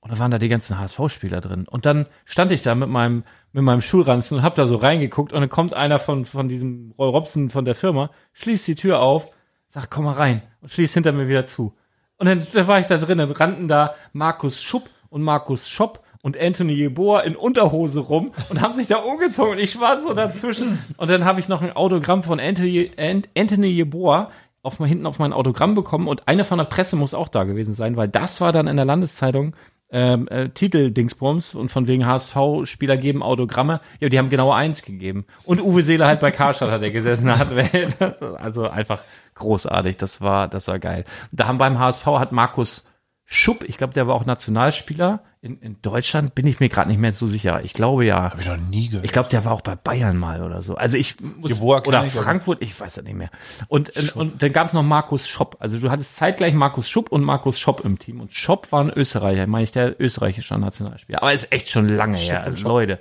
Und 0.00 0.12
da 0.12 0.18
waren 0.18 0.32
da 0.32 0.38
die 0.38 0.48
ganzen 0.48 0.78
HSV-Spieler 0.78 1.40
drin. 1.40 1.66
Und 1.68 1.86
dann 1.86 2.06
stand 2.24 2.50
ich 2.50 2.62
da 2.62 2.74
mit 2.74 2.88
meinem, 2.88 3.22
mit 3.52 3.62
meinem 3.62 3.80
Schulranzen 3.80 4.38
und 4.38 4.42
hab 4.42 4.56
da 4.56 4.66
so 4.66 4.76
reingeguckt 4.76 5.32
und 5.32 5.40
dann 5.40 5.48
kommt 5.48 5.74
einer 5.74 6.00
von, 6.00 6.24
von 6.24 6.48
diesem 6.48 6.92
Roy 6.98 7.08
Robson 7.08 7.50
von 7.50 7.64
der 7.64 7.76
Firma, 7.76 8.10
schließt 8.32 8.66
die 8.66 8.74
Tür 8.74 9.00
auf, 9.00 9.30
sagt, 9.68 9.90
komm 9.90 10.04
mal 10.04 10.14
rein 10.14 10.42
und 10.60 10.72
schließt 10.72 10.94
hinter 10.94 11.12
mir 11.12 11.28
wieder 11.28 11.46
zu. 11.46 11.74
Und 12.22 12.28
dann, 12.28 12.46
dann 12.54 12.68
war 12.68 12.78
ich 12.78 12.86
da 12.86 12.98
drin, 12.98 13.18
dann 13.18 13.32
rannten 13.32 13.66
da 13.66 13.96
Markus 14.12 14.62
Schupp 14.62 14.88
und 15.10 15.22
Markus 15.22 15.68
Schopp 15.68 15.98
und 16.22 16.38
Anthony 16.40 16.72
Jeboa 16.74 17.22
in 17.22 17.34
Unterhose 17.34 17.98
rum 17.98 18.30
und 18.48 18.60
haben 18.60 18.74
sich 18.74 18.86
da 18.86 18.98
umgezogen 18.98 19.54
und 19.54 19.58
ich 19.58 19.80
war 19.80 20.00
so 20.00 20.14
dazwischen. 20.14 20.78
Und 20.98 21.10
dann 21.10 21.24
habe 21.24 21.40
ich 21.40 21.48
noch 21.48 21.62
ein 21.62 21.72
Autogramm 21.74 22.22
von 22.22 22.38
Anthony, 22.38 22.92
Ant- 22.96 23.28
Anthony 23.36 23.66
Jeboa 23.66 24.30
auf 24.62 24.78
hinten 24.78 25.06
auf 25.06 25.18
mein 25.18 25.32
Autogramm 25.32 25.74
bekommen 25.74 26.06
und 26.06 26.28
eine 26.28 26.44
von 26.44 26.58
der 26.58 26.66
Presse 26.66 26.94
muss 26.94 27.12
auch 27.12 27.26
da 27.26 27.42
gewesen 27.42 27.74
sein, 27.74 27.96
weil 27.96 28.06
das 28.06 28.40
war 28.40 28.52
dann 28.52 28.68
in 28.68 28.76
der 28.76 28.84
Landeszeitung 28.84 29.56
ähm, 29.90 30.28
äh, 30.28 30.48
Titel-Dingsbums 30.50 31.56
und 31.56 31.70
von 31.70 31.88
wegen 31.88 32.06
HSV-Spieler 32.06 32.96
geben 32.96 33.24
Autogramme. 33.24 33.80
Ja, 33.98 34.08
die 34.08 34.18
haben 34.20 34.30
genau 34.30 34.52
eins 34.52 34.82
gegeben. 34.84 35.26
Und 35.44 35.60
Uwe 35.60 35.82
Seeler 35.82 36.06
halt 36.06 36.20
bei 36.20 36.30
Karstadt 36.30 36.70
hat 36.70 36.82
er 36.82 36.90
gesessen, 36.90 37.36
hat 37.36 37.48
also 38.40 38.68
einfach 38.68 39.00
großartig. 39.42 39.96
Das 39.98 40.20
war, 40.20 40.48
das 40.48 40.68
war 40.68 40.78
geil. 40.78 41.04
Da 41.30 41.46
haben 41.46 41.58
beim 41.58 41.78
HSV 41.78 42.06
hat 42.06 42.32
Markus 42.32 42.86
Schupp, 43.24 43.64
ich 43.64 43.76
glaube, 43.78 43.94
der 43.94 44.06
war 44.06 44.14
auch 44.14 44.26
Nationalspieler. 44.26 45.20
In, 45.40 45.58
in 45.60 45.80
Deutschland 45.80 46.34
bin 46.34 46.46
ich 46.46 46.60
mir 46.60 46.68
gerade 46.68 46.90
nicht 46.90 47.00
mehr 47.00 47.12
so 47.12 47.26
sicher. 47.26 47.64
Ich 47.64 47.72
glaube 47.72 48.04
ja. 48.04 48.24
Hab 48.24 48.38
ich 48.38 48.46
noch 48.46 48.56
nie 48.58 48.88
gehört. 48.88 49.04
Ich 49.04 49.12
glaube, 49.12 49.30
der 49.30 49.44
war 49.44 49.52
auch 49.52 49.62
bei 49.62 49.74
Bayern 49.74 50.16
mal 50.16 50.42
oder 50.42 50.60
so. 50.60 50.74
Also 50.74 50.98
ich 50.98 51.16
muss 51.20 51.58
kenn 51.58 51.62
oder 51.62 52.04
ich, 52.04 52.12
Frankfurt, 52.12 52.60
ich 52.60 52.78
weiß 52.78 52.94
das 52.94 53.04
nicht 53.04 53.16
mehr. 53.16 53.30
Und 53.68 53.90
und, 53.96 54.16
und 54.16 54.42
dann 54.42 54.52
gab 54.52 54.66
es 54.66 54.72
noch 54.72 54.82
Markus 54.82 55.28
Schopp. 55.28 55.56
Also 55.60 55.78
du 55.78 55.90
hattest 55.90 56.14
zeitgleich 56.16 56.52
Markus 56.52 56.90
Schupp 56.90 57.10
und 57.10 57.22
Markus 57.22 57.58
Schopp 57.58 57.84
im 57.84 57.98
Team. 57.98 58.20
Und 58.20 58.32
Schopp 58.32 58.70
war 58.70 58.84
ein 58.84 58.90
Österreicher, 58.90 59.46
meine 59.46 59.64
ich, 59.64 59.72
der 59.72 59.98
österreichische 60.00 60.58
Nationalspieler. 60.58 61.22
Aber 61.22 61.32
ist 61.32 61.50
echt 61.52 61.70
schon 61.70 61.88
lange 61.88 62.18
her, 62.18 62.44
also 62.44 62.68
Leute. 62.68 63.00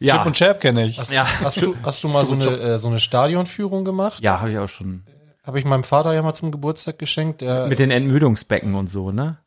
Ja, 0.00 0.16
Chip 0.16 0.26
und 0.26 0.32
Chap 0.36 0.60
kenne 0.60 0.86
ich. 0.86 0.96
ja, 1.10 1.26
Hast 1.44 1.60
du, 1.60 1.76
hast 1.82 2.02
du 2.02 2.08
mal 2.08 2.24
so 2.24 2.32
eine, 2.32 2.46
äh, 2.46 2.78
so 2.78 2.88
eine 2.88 3.00
Stadionführung 3.00 3.84
gemacht? 3.84 4.20
ja, 4.22 4.40
habe 4.40 4.50
ich 4.50 4.58
auch 4.58 4.68
schon. 4.68 5.02
Habe 5.42 5.58
ich 5.58 5.64
meinem 5.64 5.84
Vater 5.84 6.12
ja 6.12 6.22
mal 6.22 6.34
zum 6.34 6.50
Geburtstag 6.50 6.98
geschenkt. 6.98 7.40
Der, 7.40 7.66
Mit 7.66 7.78
den 7.78 7.90
Entmüdungsbecken 7.90 8.74
und 8.74 8.88
so, 8.88 9.10
ne? 9.10 9.38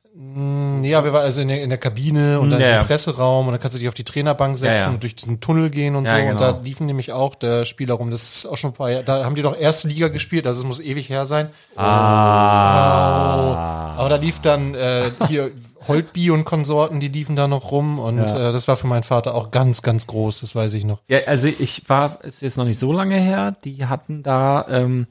ja, 0.83 1.03
wir 1.03 1.11
waren 1.11 1.23
also 1.23 1.41
in 1.41 1.47
der, 1.47 1.63
in 1.63 1.69
der 1.69 1.79
Kabine 1.79 2.39
und 2.39 2.51
da 2.51 2.57
ist 2.57 2.61
Ja, 2.63 2.67
ein 2.69 2.73
ja. 2.75 2.83
Presseraum 2.83 3.47
und 3.47 3.53
dann 3.53 3.59
kannst 3.59 3.75
du 3.75 3.79
dich 3.79 3.87
auf 3.87 3.95
die 3.95 4.03
Trainerbank 4.03 4.57
setzen 4.57 4.75
Ja, 4.75 4.81
ja. 4.83 4.89
und 4.89 5.01
durch 5.01 5.15
diesen 5.15 5.39
Tunnel 5.39 5.71
gehen 5.71 5.95
und 5.95 6.05
Ja, 6.05 6.11
so. 6.11 6.17
genau. 6.17 6.31
Und 6.33 6.41
da 6.41 6.59
liefen 6.63 6.85
nämlich 6.85 7.11
auch 7.11 7.33
der 7.33 7.65
Spieler 7.65 7.95
rum. 7.95 8.11
Das 8.11 8.21
ist 8.35 8.45
auch 8.45 8.55
schon 8.57 8.71
ein 8.71 8.75
paar 8.75 8.91
Jahre. 8.91 9.03
Da 9.03 9.25
haben 9.25 9.33
die 9.33 9.41
doch 9.41 9.57
erste 9.57 9.87
Liga 9.87 10.09
gespielt, 10.09 10.45
also 10.45 10.59
es 10.59 10.65
muss 10.67 10.79
ewig 10.79 11.09
her 11.09 11.25
sein. 11.25 11.49
Ah. 11.75 13.95
Aber 13.97 14.09
da 14.09 14.15
lief 14.17 14.39
dann 14.39 14.75
äh, 14.75 15.09
hier 15.27 15.49
Holtby 15.87 16.29
und 16.31 16.45
Konsorten, 16.45 16.99
die 16.99 17.07
liefen 17.07 17.35
da 17.35 17.47
noch 17.47 17.71
rum 17.71 17.97
und 17.99 18.19
äh, 18.19 18.27
das 18.51 18.67
war 18.67 18.75
für 18.75 18.85
meinen 18.87 19.03
Vater 19.03 19.33
auch 19.33 19.49
ganz, 19.51 19.81
ganz 19.81 20.05
groß, 20.07 20.41
das 20.41 20.53
weiß 20.55 20.73
ich 20.75 20.85
noch. 20.85 20.99
Ja, 21.07 21.19
also 21.27 21.47
ich 21.47 21.89
war, 21.89 22.19
es 22.21 22.35
ist 22.35 22.41
jetzt 22.41 22.57
noch 22.57 22.65
nicht 22.65 22.77
so 22.79 22.91
lange 22.93 23.19
her, 23.19 23.55
die 23.63 23.85
hatten 23.87 24.21
da 24.23 24.65
ähm, 24.69 25.07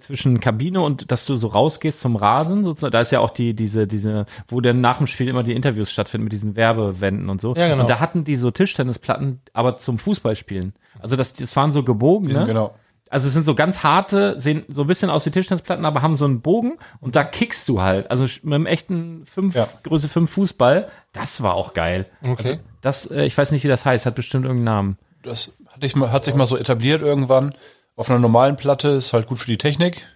zwischen 0.00 0.40
Kabine 0.40 0.80
und 0.80 1.10
dass 1.10 1.24
du 1.24 1.34
so 1.34 1.48
rausgehst 1.48 2.00
zum 2.00 2.16
Rasen, 2.16 2.64
sozusagen. 2.64 2.92
Da 2.92 3.00
ist 3.00 3.12
ja 3.12 3.20
auch 3.20 3.30
die, 3.30 3.54
diese, 3.54 3.86
diese, 3.86 4.26
wo 4.46 4.60
dann 4.60 4.80
nach 4.80 4.98
dem 4.98 5.06
Spiel 5.06 5.28
immer 5.28 5.42
die 5.42 5.54
Interviews 5.54 5.90
stattfinden 5.90 6.24
mit 6.24 6.32
diesen 6.32 6.56
Werbewänden 6.56 7.30
und 7.30 7.40
so. 7.40 7.54
Ja, 7.54 7.68
genau. 7.68 7.82
Und 7.82 7.90
da 7.90 7.98
hatten 8.00 8.24
die 8.24 8.36
so 8.36 8.50
Tischtennisplatten, 8.50 9.40
aber 9.52 9.78
zum 9.78 9.98
Fußballspielen. 9.98 10.74
Also 11.00 11.16
das, 11.16 11.32
das 11.32 11.56
waren 11.56 11.72
so 11.72 11.82
gebogen, 11.82 12.28
ne? 12.28 12.44
genau. 12.44 12.74
Also 13.10 13.28
es 13.28 13.32
sind 13.32 13.46
so 13.46 13.54
ganz 13.54 13.82
harte, 13.82 14.38
sehen 14.38 14.64
so 14.68 14.82
ein 14.82 14.86
bisschen 14.86 15.08
aus 15.08 15.24
wie 15.24 15.30
Tischtennisplatten, 15.30 15.86
aber 15.86 16.02
haben 16.02 16.16
so 16.16 16.26
einen 16.26 16.42
Bogen 16.42 16.78
und 17.00 17.16
da 17.16 17.24
kickst 17.24 17.66
du 17.68 17.80
halt. 17.80 18.10
Also 18.10 18.24
mit 18.42 18.54
einem 18.54 18.66
echten 18.66 19.24
fünf, 19.24 19.54
Ja. 19.54 19.68
Größe 19.84 20.08
5 20.08 20.30
Fußball, 20.30 20.88
das 21.14 21.42
war 21.42 21.54
auch 21.54 21.72
geil. 21.72 22.04
Okay. 22.22 22.58
Das, 22.82 23.10
äh, 23.10 23.24
ich 23.24 23.36
weiß 23.36 23.50
nicht, 23.52 23.64
wie 23.64 23.68
das 23.68 23.86
heißt, 23.86 24.04
hat 24.04 24.14
bestimmt 24.14 24.44
irgendeinen 24.44 24.64
Namen. 24.64 24.98
Das 25.22 25.52
hat, 25.68 25.82
ich 25.82 25.96
mal, 25.96 26.12
hat 26.12 26.26
sich 26.26 26.34
mal 26.34 26.46
so 26.46 26.58
etabliert 26.58 27.00
irgendwann. 27.00 27.54
Auf 27.98 28.08
einer 28.08 28.20
normalen 28.20 28.54
Platte 28.54 28.90
ist 28.90 29.12
halt 29.12 29.26
gut 29.26 29.40
für 29.40 29.50
die 29.50 29.58
Technik. 29.58 30.06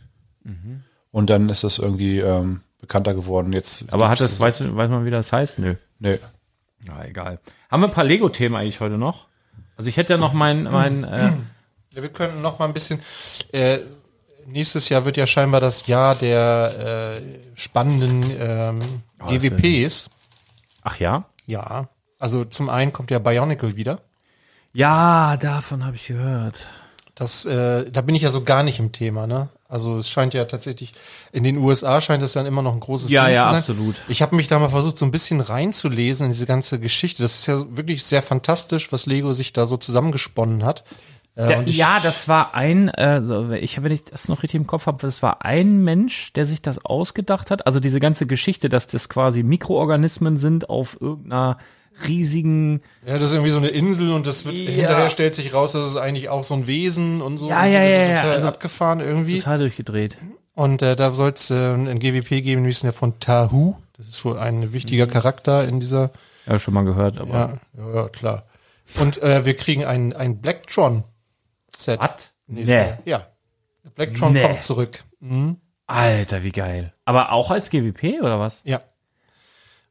Und 1.11 1.31
dann 1.31 1.49
ist 1.49 1.65
das 1.65 1.79
irgendwie 1.79 2.21
ähm, 2.21 2.61
bekannter 2.81 3.13
geworden. 3.13 3.53
Jetzt 3.53 3.93
Aber 3.93 4.09
hat 4.09 4.21
das, 4.21 4.39
weiß, 4.39 4.75
weiß 4.77 4.89
man, 4.89 5.05
wie 5.05 5.11
das 5.11 5.33
heißt? 5.33 5.59
Nö. 5.59 5.75
Nee. 5.99 6.21
Ja, 6.87 7.05
egal. 7.05 7.41
Haben 7.69 7.83
wir 7.83 7.89
ein 7.89 7.93
paar 7.93 8.05
Lego-Themen 8.05 8.55
eigentlich 8.55 8.79
heute 8.79 8.99
noch? 8.99 9.27
Also 9.77 9.89
ich 9.89 9.97
hätte 9.97 10.13
ja 10.13 10.17
noch 10.17 10.33
mein, 10.33 10.63
mein 10.63 11.03
äh, 11.03 11.33
Ja, 11.91 12.03
wir 12.03 12.09
könnten 12.09 12.41
noch 12.41 12.61
mal 12.61 12.67
ein 12.67 12.73
bisschen. 12.73 13.03
Äh, 13.51 13.81
nächstes 14.47 14.89
Jahr 14.89 15.05
wird 15.05 15.17
ja 15.17 15.27
scheinbar 15.27 15.61
das 15.61 15.89
Jahr 15.89 16.15
der 16.15 17.17
äh, 17.19 17.23
spannenden 17.57 18.31
ähm, 18.39 18.81
GWPs. 19.27 20.09
ach 20.83 21.01
ja? 21.01 21.25
Ja. 21.47 21.89
Also 22.21 22.45
zum 22.45 22.71
einen 22.71 22.93
kommt 22.93 23.11
ja 23.11 23.19
Bionicle 23.19 23.75
wieder. 23.75 24.03
Ja, 24.73 25.37
davon 25.37 25.85
habe 25.85 25.97
ich 25.97 26.07
gehört. 26.07 26.65
Das, 27.15 27.45
äh, 27.45 27.91
da 27.91 28.01
bin 28.01 28.15
ich 28.15 28.23
ja 28.23 28.31
so 28.31 28.43
gar 28.43 28.63
nicht 28.63 28.79
im 28.79 28.91
Thema, 28.93 29.27
ne? 29.27 29.49
Also 29.69 29.97
es 29.97 30.09
scheint 30.09 30.35
ja 30.35 30.45
tatsächlich, 30.45 30.93
in 31.33 31.45
den 31.45 31.57
USA 31.59 32.01
scheint 32.01 32.23
es 32.23 32.33
dann 32.33 32.47
immer 32.47 32.63
noch 32.63 32.73
ein 32.75 32.81
großes 32.81 33.11
Ja, 33.11 33.27
Ding 33.27 33.35
ja, 33.37 33.43
zu 33.45 33.49
sein. 33.51 33.59
absolut. 33.59 33.97
Ich 34.09 34.21
habe 34.23 34.37
mich 34.37 34.47
da 34.49 34.59
mal 34.59 34.69
versucht, 34.69 34.99
so 34.99 35.05
ein 35.07 35.11
bisschen 35.11 35.41
reinzulesen 35.41 36.27
in 36.27 36.33
diese 36.33 36.47
ganze 36.47 36.79
Geschichte. 36.81 37.23
Das 37.23 37.35
ist 37.41 37.47
ja 37.47 37.63
wirklich 37.77 38.05
sehr 38.05 38.23
fantastisch, 38.23 38.93
was 38.93 39.07
Lego 39.07 39.33
sich 39.35 39.53
da 39.53 39.65
so 39.67 39.77
zusammengesponnen 39.79 40.65
hat. 40.65 40.85
Äh, 41.35 41.47
Der, 41.49 41.63
ja, 41.69 42.01
das 42.03 42.29
war 42.29 42.55
ein, 42.55 42.89
äh, 42.89 43.59
ich, 43.59 43.83
wenn 43.83 43.93
ich 43.93 44.05
das 44.05 44.29
noch 44.29 44.43
richtig 44.43 44.61
im 44.61 44.67
Kopf 44.67 44.85
habe, 44.87 44.99
das 45.01 45.23
war 45.23 45.43
ein 45.45 45.83
Mensch, 45.83 46.33
der 46.35 46.45
sich 46.45 46.61
das 46.61 46.85
ausgedacht 46.85 47.51
hat. 47.51 47.67
Also 47.67 47.81
diese 47.81 48.01
ganze 48.01 48.27
Geschichte, 48.27 48.69
dass 48.69 48.87
das 48.87 49.09
quasi 49.09 49.43
Mikroorganismen 49.43 50.37
sind 50.37 50.69
auf 50.69 50.99
irgendeiner 51.01 51.57
riesigen 52.07 52.81
Ja, 53.07 53.15
das 53.15 53.31
ist 53.31 53.33
irgendwie 53.33 53.51
so 53.51 53.59
eine 53.59 53.69
Insel 53.69 54.13
und 54.13 54.27
das 54.27 54.45
wird 54.45 54.57
Ja. 54.57 54.71
hinterher 54.71 55.09
stellt 55.11 55.35
sich 55.35 55.55
raus, 55.55 55.73
dass 55.73 55.85
es 55.85 55.97
eigentlich 55.97 56.29
auch 56.29 56.45
so 56.45 56.55
ein 56.55 56.67
Wesen 56.67 57.23
und 57.23 57.39
so. 57.39 57.49
Ja, 57.49 57.65
ist 57.65 57.75
ja, 57.75 57.83
ja, 57.83 57.91
ja, 58.09 58.15
total 58.17 58.31
also- 58.33 58.49
abgefahren 58.49 59.01
irgendwie. 59.01 59.39
total 59.39 59.59
durchgedreht. 59.59 60.17
Und 60.55 60.83
äh, 60.83 60.97
da 60.97 61.13
soll 61.13 61.31
es 61.31 61.51
äh, 61.51 61.55
ein 61.75 61.99
GWP 61.99 62.43
geben, 62.43 62.67
wie 62.67 62.71
es 62.71 62.83
ja 62.83 62.93
von 62.93 63.19
Tahu. 63.21 63.75
Das 63.97 64.07
ist 64.09 64.25
wohl 64.25 64.39
ein 64.39 64.73
wichtiger 64.73 65.07
Charakter 65.07 65.67
in 65.67 65.81
dieser. 65.81 66.11
Ja, 66.47 66.59
schon 66.59 66.75
mal 66.75 66.85
gehört, 66.85 67.19
aber. 67.19 67.59
Ja, 67.79 67.95
ja, 67.95 68.09
klar. 68.09 68.43
Und 69.01 69.23
äh, 69.23 69.45
wir 69.47 69.55
kriegen 69.55 69.85
ein, 69.87 70.13
ein 70.13 70.41
Blacktron-Set. 70.43 72.01
Was? 72.01 72.35
Nee. 72.47 72.65
Jahr. 72.65 72.99
Ja. 73.05 73.27
Der 73.85 73.91
Blacktron 73.91 74.33
Nee. 74.35 74.43
kommt 74.43 74.63
zurück. 74.63 75.03
Mhm. 75.21 75.57
Alter, 75.87 76.43
wie 76.43 76.53
geil. 76.53 76.93
Aber 77.05 77.33
auch 77.33 77.51
als 77.51 77.71
GWP 77.71 78.21
oder 78.21 78.39
was? 78.39 78.61
Ja. 78.65 78.81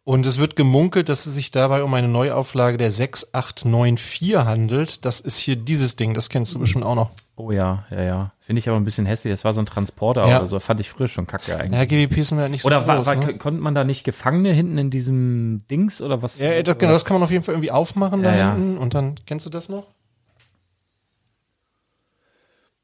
Und 0.03 0.25
es 0.25 0.39
wird 0.39 0.55
gemunkelt, 0.55 1.09
dass 1.09 1.27
es 1.27 1.35
sich 1.35 1.51
dabei 1.51 1.83
um 1.83 1.93
eine 1.93 2.07
Neuauflage 2.07 2.77
der 2.77 2.91
6894 2.91 4.35
handelt. 4.37 5.05
Das 5.05 5.19
ist 5.19 5.37
hier 5.37 5.55
dieses 5.55 5.95
Ding, 5.95 6.15
das 6.15 6.29
kennst 6.29 6.55
du 6.55 6.59
bestimmt 6.59 6.83
auch 6.85 6.95
noch. 6.95 7.11
Oh 7.35 7.51
ja, 7.51 7.85
ja, 7.91 8.01
ja. 8.01 8.31
Finde 8.39 8.59
ich 8.59 8.67
aber 8.67 8.77
ein 8.79 8.83
bisschen 8.83 9.05
hässlich. 9.05 9.31
Das 9.31 9.43
war 9.45 9.53
so 9.53 9.61
ein 9.61 9.67
Transporter 9.67 10.27
Ja. 10.27 10.39
oder 10.39 10.47
so. 10.47 10.59
Fand 10.59 10.79
ich 10.79 10.89
früher 10.89 11.07
schon 11.07 11.27
kacke 11.27 11.55
eigentlich. 11.55 11.79
Ja, 11.79 11.85
GWP 12.07 12.23
sind 12.23 12.39
halt 12.39 12.49
nicht 12.51 12.65
oder 12.65 12.81
so 12.81 12.87
war, 12.87 12.95
groß. 12.97 13.07
war, 13.07 13.15
ne? 13.15 13.37
konnte 13.37 13.61
man 13.61 13.75
da 13.75 13.83
nicht 13.83 14.03
Gefangene 14.03 14.51
hinten 14.53 14.77
in 14.79 14.89
diesem 14.89 15.59
Dings 15.69 16.01
oder 16.01 16.21
was? 16.23 16.39
Ja, 16.39 16.61
das, 16.63 16.77
genau, 16.79 16.91
das 16.93 17.05
kann 17.05 17.15
man 17.15 17.23
auf 17.23 17.31
jeden 17.31 17.43
Fall 17.43 17.53
irgendwie 17.53 17.71
aufmachen 17.71 18.23
da 18.23 18.31
Ja, 18.31 18.37
ja. 18.37 18.53
hinten. 18.55 18.77
Und 18.79 18.95
dann, 18.95 19.15
kennst 19.27 19.45
du 19.45 19.51
das 19.51 19.69
noch? 19.69 19.85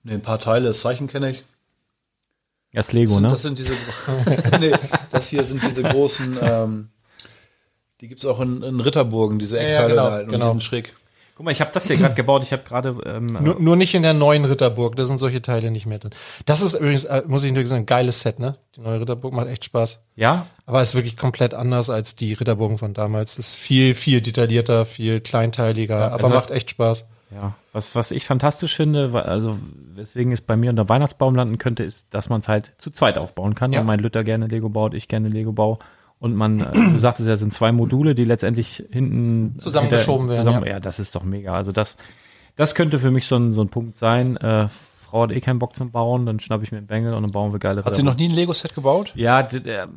nee. 0.04 0.14
Ein 0.14 0.22
paar 0.22 0.40
Teile, 0.40 0.68
das 0.68 0.82
Zeichen 0.82 1.08
kenne 1.08 1.32
ich. 1.32 1.44
Das 2.74 2.94
Lego, 2.94 3.14
Das, 3.14 3.22
ne? 3.22 3.28
das 3.30 3.42
sind 3.42 3.58
diese, 3.58 3.74
nee, 4.60 4.72
das 5.10 5.30
hier 5.30 5.44
sind 5.44 5.64
diese 5.64 5.82
großen, 5.82 6.38
ähm, 6.42 6.90
die 8.02 8.08
gibt's 8.08 8.26
auch 8.26 8.40
in, 8.40 8.62
in 8.62 8.80
Ritterburgen, 8.80 9.40
diese 9.40 9.58
ja, 9.58 9.64
Eckteile 9.64 9.90
genau, 9.90 10.06
da 10.06 10.12
halt, 10.12 10.26
und 10.26 10.32
genau. 10.32 10.46
die 10.46 10.52
sind 10.52 10.64
schräg. 10.64 10.94
Guck 11.38 11.46
mal, 11.46 11.52
ich 11.52 11.62
habe 11.62 11.70
das 11.72 11.86
hier 11.86 11.98
gerade 11.98 12.16
gebaut. 12.16 12.42
Ich 12.42 12.52
habe 12.52 12.64
gerade 12.64 12.98
ähm, 13.06 13.28
Nur, 13.28 13.60
nur 13.60 13.76
nicht 13.76 13.94
in 13.94 14.02
der 14.02 14.16
neuen 14.16 14.44
Ritterburg, 14.44 14.96
da 14.96 15.06
sind 15.06 15.20
solche 15.20 15.40
Teile 15.40 15.70
nicht 15.70 15.86
mehr 15.86 16.00
drin. 16.00 16.10
Das 16.48 16.62
ist 16.62 16.74
übrigens, 16.74 17.04
äh, 17.04 17.22
muss 17.28 17.44
ich 17.44 17.52
natürlich 17.52 17.70
sagen, 17.70 17.84
ein 17.84 17.86
geiles 17.86 18.22
Set, 18.22 18.40
ne? 18.40 18.58
Die 18.76 18.82
neue 18.82 19.02
Ritterburg 19.02 19.34
macht 19.34 19.48
echt 19.48 19.64
Spaß. 19.64 20.00
ja, 20.16 20.48
Aber 20.66 20.82
ist 20.82 20.96
wirklich 20.96 21.16
komplett 21.16 21.54
anders 21.54 21.92
als 21.92 22.16
die 22.16 22.34
Ritterburgen 22.34 22.80
von 22.80 22.96
damals. 22.96 23.38
Ist 23.38 23.54
viel, 23.54 23.94
viel 23.94 24.22
detaillierter, 24.22 24.86
viel 24.86 25.22
kleinteiliger, 25.22 26.12
aber 26.12 26.24
also 26.24 26.36
macht 26.36 26.50
echt 26.50 26.72
Spaß. 26.72 27.08
ja. 27.30 27.54
Was 27.72 27.94
was 27.94 28.10
ich 28.10 28.26
fantastisch 28.26 28.76
finde, 28.76 29.14
also 29.24 29.60
weswegen 29.94 30.32
es 30.32 30.42
bei 30.42 30.58
mir 30.58 30.72
unter 30.72 30.90
Weihnachtsbaum 30.90 31.36
landen 31.36 31.60
könnte, 31.60 31.84
ist, 31.84 32.08
dass 32.10 32.30
man 32.30 32.40
es 32.40 32.48
halt 32.48 32.72
zu 32.80 32.90
zweit 32.90 33.20
aufbauen 33.20 33.54
kann. 33.54 33.72
Ja. 33.72 33.82
Und 33.82 33.86
mein 33.86 34.00
Lütter 34.00 34.24
gerne 34.24 34.48
Lego 34.48 34.70
baut, 34.70 34.96
ich 34.96 35.08
gerne 35.08 35.30
Lego 35.30 35.52
baue. 35.52 35.78
Und 36.20 36.36
man, 36.36 36.60
äh, 36.62 36.74
du 36.74 37.00
sagtest 37.00 37.28
ja, 37.28 37.36
es 37.36 37.40
sind 37.42 37.54
zwei 37.54 37.72
Module, 37.72 38.16
die 38.16 38.24
letztendlich 38.24 38.84
hinten 38.92 39.60
Zusammengeschoben 39.60 40.30
hinter- 40.30 40.46
werden, 40.52 40.66
ja. 40.66 40.74
ja. 40.74 40.80
das 40.80 41.00
ist 41.00 41.16
doch 41.16 41.24
mega. 41.24 41.54
Also 41.54 41.72
das, 41.72 41.98
das 42.56 42.74
könnte 42.76 43.00
für 43.00 43.12
mich 43.12 43.28
so 43.28 43.36
ein, 43.36 43.54
so 43.54 43.62
ein 43.62 43.70
Punkt 43.70 43.98
sein. 43.98 44.36
Äh, 44.38 44.68
Frau 45.10 45.24
hat 45.24 45.32
eh 45.32 45.40
keinen 45.40 45.60
Bock 45.60 45.76
zum 45.76 45.92
Bauen, 45.92 46.26
dann 46.26 46.40
schnappe 46.40 46.64
ich 46.64 46.72
mir 46.72 46.80
einen 46.80 46.88
Bengel 46.88 47.14
und 47.14 47.24
dann 47.24 47.32
bauen 47.32 47.54
wir 47.54 47.60
geile 47.60 47.84
Hat 47.84 47.96
sie 47.96 48.04
noch 48.04 48.18
nie 48.18 48.28
ein 48.28 48.36
Lego-Set 48.36 48.76
gebaut? 48.76 49.14
Ja, 49.16 49.42
der, 49.44 49.88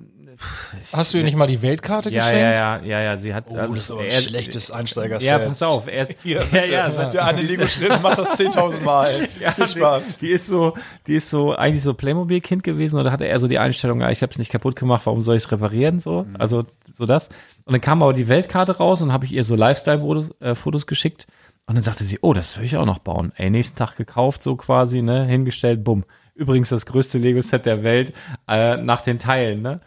Hast 0.92 1.12
du 1.12 1.18
ihr 1.18 1.24
nicht 1.24 1.36
mal 1.36 1.46
die 1.46 1.62
Weltkarte 1.62 2.10
ja, 2.10 2.20
geschenkt? 2.20 2.40
ja, 2.40 2.76
ja, 2.76 2.84
ja, 2.84 3.00
ja, 3.00 3.18
sie 3.18 3.34
hat. 3.34 3.48
also, 3.48 3.98
er- 3.98 4.74
Einsteigerset. 4.74 5.28
Ja, 5.28 5.38
pass 5.38 5.62
auf, 5.62 5.86
er 5.86 6.02
ist, 6.02 6.16
Hier, 6.22 6.44
ja, 6.52 6.64
ja, 6.64 6.88
ja, 6.88 7.10
der 7.10 7.24
eine 7.24 7.42
Lego-Schnitt 7.42 8.02
macht 8.02 8.18
das 8.18 8.38
10.000 8.38 8.80
Mal. 8.80 9.28
Ja, 9.40 9.52
Viel 9.52 9.68
Spaß. 9.68 10.18
Die, 10.18 10.26
die 10.26 10.32
ist 10.32 10.46
so, 10.46 10.74
die 11.06 11.14
ist 11.14 11.30
so 11.30 11.54
eigentlich 11.54 11.82
so 11.82 11.94
Playmobil-Kind 11.94 12.62
gewesen 12.62 12.98
oder 12.98 13.10
hatte 13.10 13.24
er 13.24 13.38
so 13.38 13.48
die 13.48 13.58
Einstellung, 13.58 14.00
ja, 14.00 14.10
ich 14.10 14.22
habe 14.22 14.32
es 14.32 14.38
nicht 14.38 14.50
kaputt 14.50 14.76
gemacht, 14.76 15.06
warum 15.06 15.22
soll 15.22 15.36
ich 15.36 15.44
es 15.44 15.52
reparieren 15.52 16.00
so? 16.00 16.26
Also 16.38 16.64
so 16.92 17.06
das. 17.06 17.28
Und 17.64 17.72
dann 17.72 17.80
kam 17.80 18.02
aber 18.02 18.12
die 18.12 18.28
Weltkarte 18.28 18.76
raus 18.76 19.00
und 19.02 19.12
habe 19.12 19.24
ich 19.24 19.32
ihr 19.32 19.44
so 19.44 19.54
Lifestyle-Fotos 19.56 20.30
äh, 20.40 20.54
Fotos 20.54 20.86
geschickt 20.86 21.26
und 21.66 21.76
dann 21.76 21.84
sagte 21.84 22.04
sie, 22.04 22.18
oh, 22.22 22.32
das 22.32 22.58
will 22.58 22.64
ich 22.64 22.76
auch 22.76 22.84
noch 22.86 22.98
bauen. 22.98 23.32
Ey, 23.36 23.48
nächsten 23.48 23.76
Tag 23.76 23.96
gekauft 23.96 24.42
so 24.42 24.56
quasi, 24.56 25.02
ne, 25.02 25.24
hingestellt, 25.24 25.84
bumm. 25.84 26.04
Übrigens 26.34 26.70
das 26.70 26.86
größte 26.86 27.18
Lego-Set 27.18 27.64
der 27.66 27.84
Welt 27.84 28.12
äh, 28.48 28.76
nach 28.76 29.02
den 29.02 29.18
Teilen, 29.18 29.62
ne? 29.62 29.80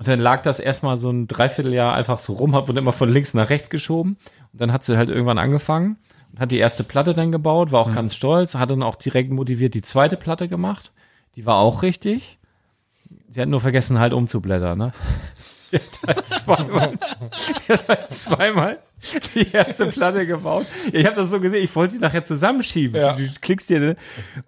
Und 0.00 0.08
dann 0.08 0.18
lag 0.18 0.42
das 0.42 0.60
erstmal 0.60 0.96
so 0.96 1.10
ein 1.10 1.28
Dreivierteljahr 1.28 1.92
einfach 1.92 2.20
so 2.20 2.32
rum, 2.32 2.54
hab 2.54 2.70
und 2.70 2.78
immer 2.78 2.94
von 2.94 3.12
links 3.12 3.34
nach 3.34 3.50
rechts 3.50 3.68
geschoben. 3.68 4.16
Und 4.50 4.58
dann 4.58 4.72
hat 4.72 4.82
sie 4.82 4.96
halt 4.96 5.10
irgendwann 5.10 5.36
angefangen 5.36 5.98
und 6.32 6.40
hat 6.40 6.50
die 6.52 6.56
erste 6.56 6.84
Platte 6.84 7.12
dann 7.12 7.30
gebaut, 7.30 7.70
war 7.70 7.80
auch 7.80 7.92
ganz 7.92 8.14
stolz, 8.14 8.54
hat 8.54 8.70
dann 8.70 8.82
auch 8.82 8.94
direkt 8.94 9.30
motiviert 9.30 9.74
die 9.74 9.82
zweite 9.82 10.16
Platte 10.16 10.48
gemacht. 10.48 10.90
Die 11.36 11.44
war 11.44 11.56
auch 11.56 11.82
richtig. 11.82 12.38
Sie 13.28 13.42
hat 13.42 13.50
nur 13.50 13.60
vergessen, 13.60 13.98
halt 13.98 14.14
umzublättern, 14.14 14.78
ne? 14.78 14.92
Die 15.70 15.76
hat 15.76 16.16
halt 16.16 16.28
zweimal, 16.30 16.98
die 17.68 17.72
hat 17.72 17.86
halt 17.86 18.10
zweimal 18.10 18.78
die 19.36 19.52
erste 19.52 19.86
Platte 19.86 20.26
gebaut. 20.26 20.66
Ich 20.92 21.06
habe 21.06 21.14
das 21.14 21.30
so 21.30 21.38
gesehen, 21.38 21.62
ich 21.62 21.76
wollte 21.76 21.94
die 21.94 22.00
nachher 22.00 22.24
zusammenschieben. 22.24 23.00
Ja. 23.00 23.12
Du, 23.12 23.28
klickst 23.40 23.70
dir, 23.70 23.78
ne? 23.78 23.96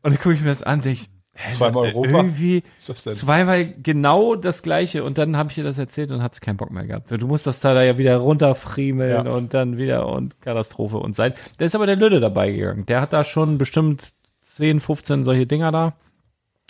und 0.02 0.14
dann 0.14 0.16
gucke 0.16 0.34
ich 0.34 0.40
mir 0.40 0.48
das 0.48 0.64
an, 0.64 0.80
denk 0.80 0.98
ich, 0.98 1.08
hä, 1.34 1.50
Zweimal 1.52 1.86
Europa? 1.86 2.08
Irgendwie 2.18 2.62
ist 2.78 2.88
das 2.88 3.04
denn? 3.04 3.14
zweimal 3.14 3.66
genau 3.82 4.34
das 4.34 4.62
gleiche 4.62 5.04
und 5.04 5.18
dann 5.18 5.36
habe 5.36 5.50
ich 5.50 5.58
ihr 5.58 5.64
das 5.64 5.78
erzählt 5.78 6.10
und 6.12 6.22
hat 6.22 6.34
sie 6.34 6.40
keinen 6.40 6.56
Bock 6.56 6.70
mehr 6.70 6.86
gehabt. 6.86 7.10
Du 7.10 7.26
musst 7.26 7.46
das 7.46 7.60
Teil 7.60 7.74
da 7.74 7.82
ja 7.82 7.98
wieder 7.98 8.16
runterfriemeln 8.16 9.26
Ja. 9.26 9.32
und 9.32 9.54
dann 9.54 9.76
wieder 9.78 10.08
und 10.08 10.40
Katastrophe 10.40 10.98
und 10.98 11.16
seit. 11.16 11.38
Da 11.58 11.64
ist 11.64 11.74
aber 11.74 11.86
der 11.86 11.96
Lüde 11.96 12.20
dabei 12.20 12.50
gegangen. 12.52 12.86
Der 12.86 13.00
hat 13.00 13.12
da 13.12 13.24
schon 13.24 13.58
bestimmt 13.58 14.12
10, 14.40 14.80
15 14.80 15.24
solche 15.24 15.46
Dinger 15.46 15.72
da. 15.72 15.94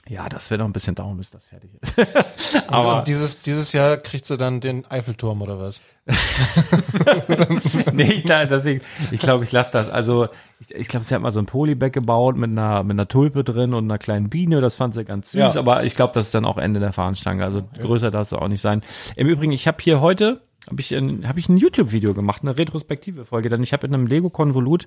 Ja, 0.09 0.29
das 0.29 0.51
wird 0.51 0.59
noch 0.59 0.67
ein 0.67 0.73
bisschen 0.73 0.97
dauern, 0.97 1.17
bis 1.17 1.31
das 1.31 1.45
fertig 1.45 1.71
ist. 1.81 1.95
Aber 2.69 2.99
und 2.99 3.09
dieses, 3.09 3.41
dieses 3.41 3.73
Jahr 3.73 3.97
kriegt 3.97 4.27
sie 4.27 4.37
dann 4.37 4.61
den 4.61 4.85
Eiffelturm 4.91 5.41
oder 5.43 5.61
was? 5.61 5.81
nee, 7.93 8.13
ich, 8.15 8.25
deswegen, 8.25 8.81
ich 9.11 9.21
glaube, 9.21 9.45
ich 9.45 9.53
lasse 9.53 9.71
das. 9.73 9.89
Also, 9.89 10.29
ich, 10.59 10.75
ich 10.75 10.89
glaube, 10.89 11.05
sie 11.07 11.15
hat 11.15 11.23
mal 11.23 11.31
so 11.31 11.39
ein 11.39 11.47
Polybag 11.47 11.91
gebaut 11.93 12.37
mit 12.37 12.51
einer, 12.51 12.83
mit 12.83 12.95
einer 12.95 13.07
Tulpe 13.09 13.45
drin 13.45 13.75
und 13.75 13.85
einer 13.85 13.99
kleinen 13.99 14.29
Biene. 14.29 14.61
Das 14.61 14.77
fand 14.77 14.95
sie 14.95 15.05
ganz 15.05 15.31
süß. 15.31 15.41
Ja. 15.55 15.57
Aber 15.61 15.85
ich 15.85 15.95
glaube, 15.95 16.13
das 16.15 16.27
ist 16.27 16.35
dann 16.35 16.45
auch 16.45 16.59
Ende 16.59 16.81
der 16.81 16.93
Fahnenstange. 16.93 17.45
Also, 17.45 17.63
größer 17.79 18.11
darf 18.11 18.27
es 18.27 18.33
auch 18.33 18.49
nicht 18.49 18.61
sein. 18.61 18.83
Im 19.17 19.29
Übrigen, 19.29 19.53
ich 19.53 19.67
habe 19.69 19.79
hier 19.81 20.01
heute, 20.01 20.41
habe 20.69 20.81
ich, 20.81 20.93
ein- 20.95 21.29
hab 21.29 21.37
ich 21.37 21.49
ein 21.49 21.57
YouTube-Video 21.57 22.13
gemacht, 22.15 22.43
eine 22.43 22.57
retrospektive 22.59 23.25
Folge. 23.25 23.49
Denn 23.49 23.63
ich 23.63 23.73
habe 23.73 23.87
in 23.87 23.95
einem 23.95 24.07
Lego-Konvolut 24.07 24.87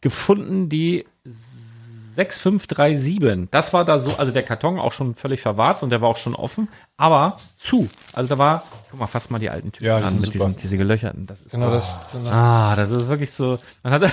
gefunden, 0.00 0.68
die 0.68 1.04
6537. 2.14 3.48
Das 3.50 3.72
war 3.72 3.84
da 3.84 3.98
so, 3.98 4.14
also 4.16 4.32
der 4.32 4.42
Karton 4.42 4.78
auch 4.78 4.92
schon 4.92 5.14
völlig 5.14 5.40
verwahrt 5.40 5.82
und 5.82 5.90
der 5.90 6.00
war 6.00 6.08
auch 6.08 6.16
schon 6.16 6.34
offen, 6.34 6.68
aber 6.96 7.36
zu. 7.58 7.88
Also 8.12 8.28
da 8.28 8.38
war, 8.38 8.62
guck 8.90 9.00
mal, 9.00 9.06
fass 9.06 9.30
mal 9.30 9.38
die 9.38 9.50
alten 9.50 9.72
Türen 9.72 9.86
Ja, 9.86 9.98
die 10.00 10.04
an 10.06 10.20
mit 10.20 10.32
diesen, 10.34 10.56
diese 10.56 10.76
gelöcherten. 10.78 11.26
Das 11.26 11.40
ist 11.42 11.50
Genau 11.52 11.66
so, 11.68 11.74
das. 11.74 11.96
Genau. 12.12 12.30
Ah, 12.30 12.74
das 12.76 12.90
ist 12.90 13.08
wirklich 13.08 13.30
so. 13.30 13.58
Man 13.82 13.92
hat 13.94 14.10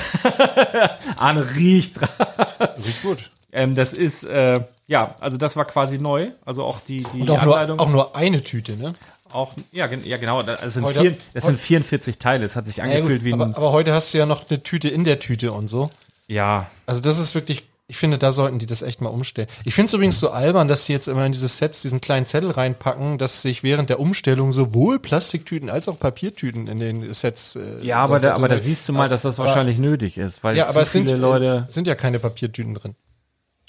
Arne 1.17 1.55
riecht 1.55 1.99
dran. 1.99 2.09
Riecht 2.83 3.01
gut. 3.03 3.17
Ähm, 3.51 3.75
das 3.75 3.93
ist, 3.93 4.23
äh, 4.25 4.61
Ja, 4.87 5.15
also 5.19 5.37
das 5.37 5.55
war 5.55 5.65
quasi 5.65 5.97
neu. 5.97 6.29
Also 6.45 6.63
auch 6.63 6.79
die, 6.87 7.03
die 7.13 7.21
Und 7.21 7.31
auch 7.31 7.41
Anleitung. 7.41 7.77
nur, 7.77 7.85
auch 7.85 7.89
nur 7.89 8.15
eine 8.15 8.43
Tüte, 8.43 8.77
ne? 8.77 8.93
Auch, 9.31 9.53
ja, 9.71 9.85
ja, 9.87 10.17
genau. 10.17 10.41
Das 10.41 10.73
sind, 10.73 10.83
Heute- 10.83 11.01
vier, 11.01 11.17
das 11.35 11.43
sind 11.45 11.59
44 11.59 12.17
Teile. 12.17 12.45
Es 12.45 12.55
hat 12.55 12.65
sich 12.65 12.77
Ja, 12.77 12.85
angefühlt 12.85 13.19
gut, 13.19 13.25
wie 13.25 13.33
aber, 13.33 13.45
ein. 13.45 13.53
aber 13.55 13.71
heute 13.71 13.93
hast 13.93 14.13
du 14.13 14.17
ja 14.17 14.25
noch 14.25 14.49
eine 14.49 14.63
Tüte 14.63 14.89
in 14.89 15.03
der 15.03 15.19
Tüte 15.19 15.51
und 15.51 15.67
so. 15.67 15.91
Ja, 16.27 16.67
Also 16.87 17.01
das 17.01 17.17
ist 17.19 17.33
wirklich, 17.35 17.63
ich 17.89 17.97
finde, 17.97 18.19
da 18.19 18.31
sollten 18.31 18.59
die 18.59 18.67
das 18.67 18.83
echt 18.83 19.01
mal 19.01 19.09
umstellen. 19.09 19.47
Ich 19.65 19.73
finde 19.73 19.87
es 19.87 19.93
übrigens 19.95 20.19
so 20.19 20.29
albern, 20.29 20.67
dass 20.67 20.85
sie 20.85 20.93
jetzt 20.93 21.07
immer 21.07 21.25
in 21.25 21.31
diese 21.31 21.47
Sets 21.47 21.81
diesen 21.81 21.99
kleinen 21.99 22.27
Zettel 22.27 22.51
reinpacken, 22.51 23.17
dass 23.17 23.41
sich 23.41 23.63
während 23.63 23.89
der 23.89 23.99
Umstellung 23.99 24.51
sowohl 24.51 24.99
Plastiktüten 24.99 25.71
als 25.71 25.87
auch 25.87 25.97
Papiertüten 25.99 26.67
in 26.67 26.79
den 26.79 27.11
Sets. 27.15 27.55
Äh, 27.55 27.83
ja 27.83 27.97
aber, 27.97 28.19
da, 28.19 28.35
aber 28.35 28.47
da 28.47 28.59
siehst 28.59 28.87
du 28.87 28.93
mal, 28.93 29.09
dass 29.09 29.23
das 29.23 29.39
wahrscheinlich 29.39 29.79
nötig 29.79 30.19
ist, 30.19 30.43
weil 30.43 30.55
Ja, 30.55 30.67
aber 30.67 30.81
es 30.81 30.91
sind, 30.91 31.09
viele 31.09 31.19
Leute. 31.19 31.65
sind 31.67 31.87
ja 31.87 31.95
keine 31.95 32.19
Papiertüten 32.19 32.75
drin. 32.75 32.95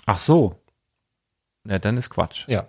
Ach 0.04 0.18
so. 0.18 0.54
Ja, 1.66 1.78
dann 1.78 1.96
ist 1.96 2.10
Quatsch. 2.10 2.44
Ja. 2.46 2.68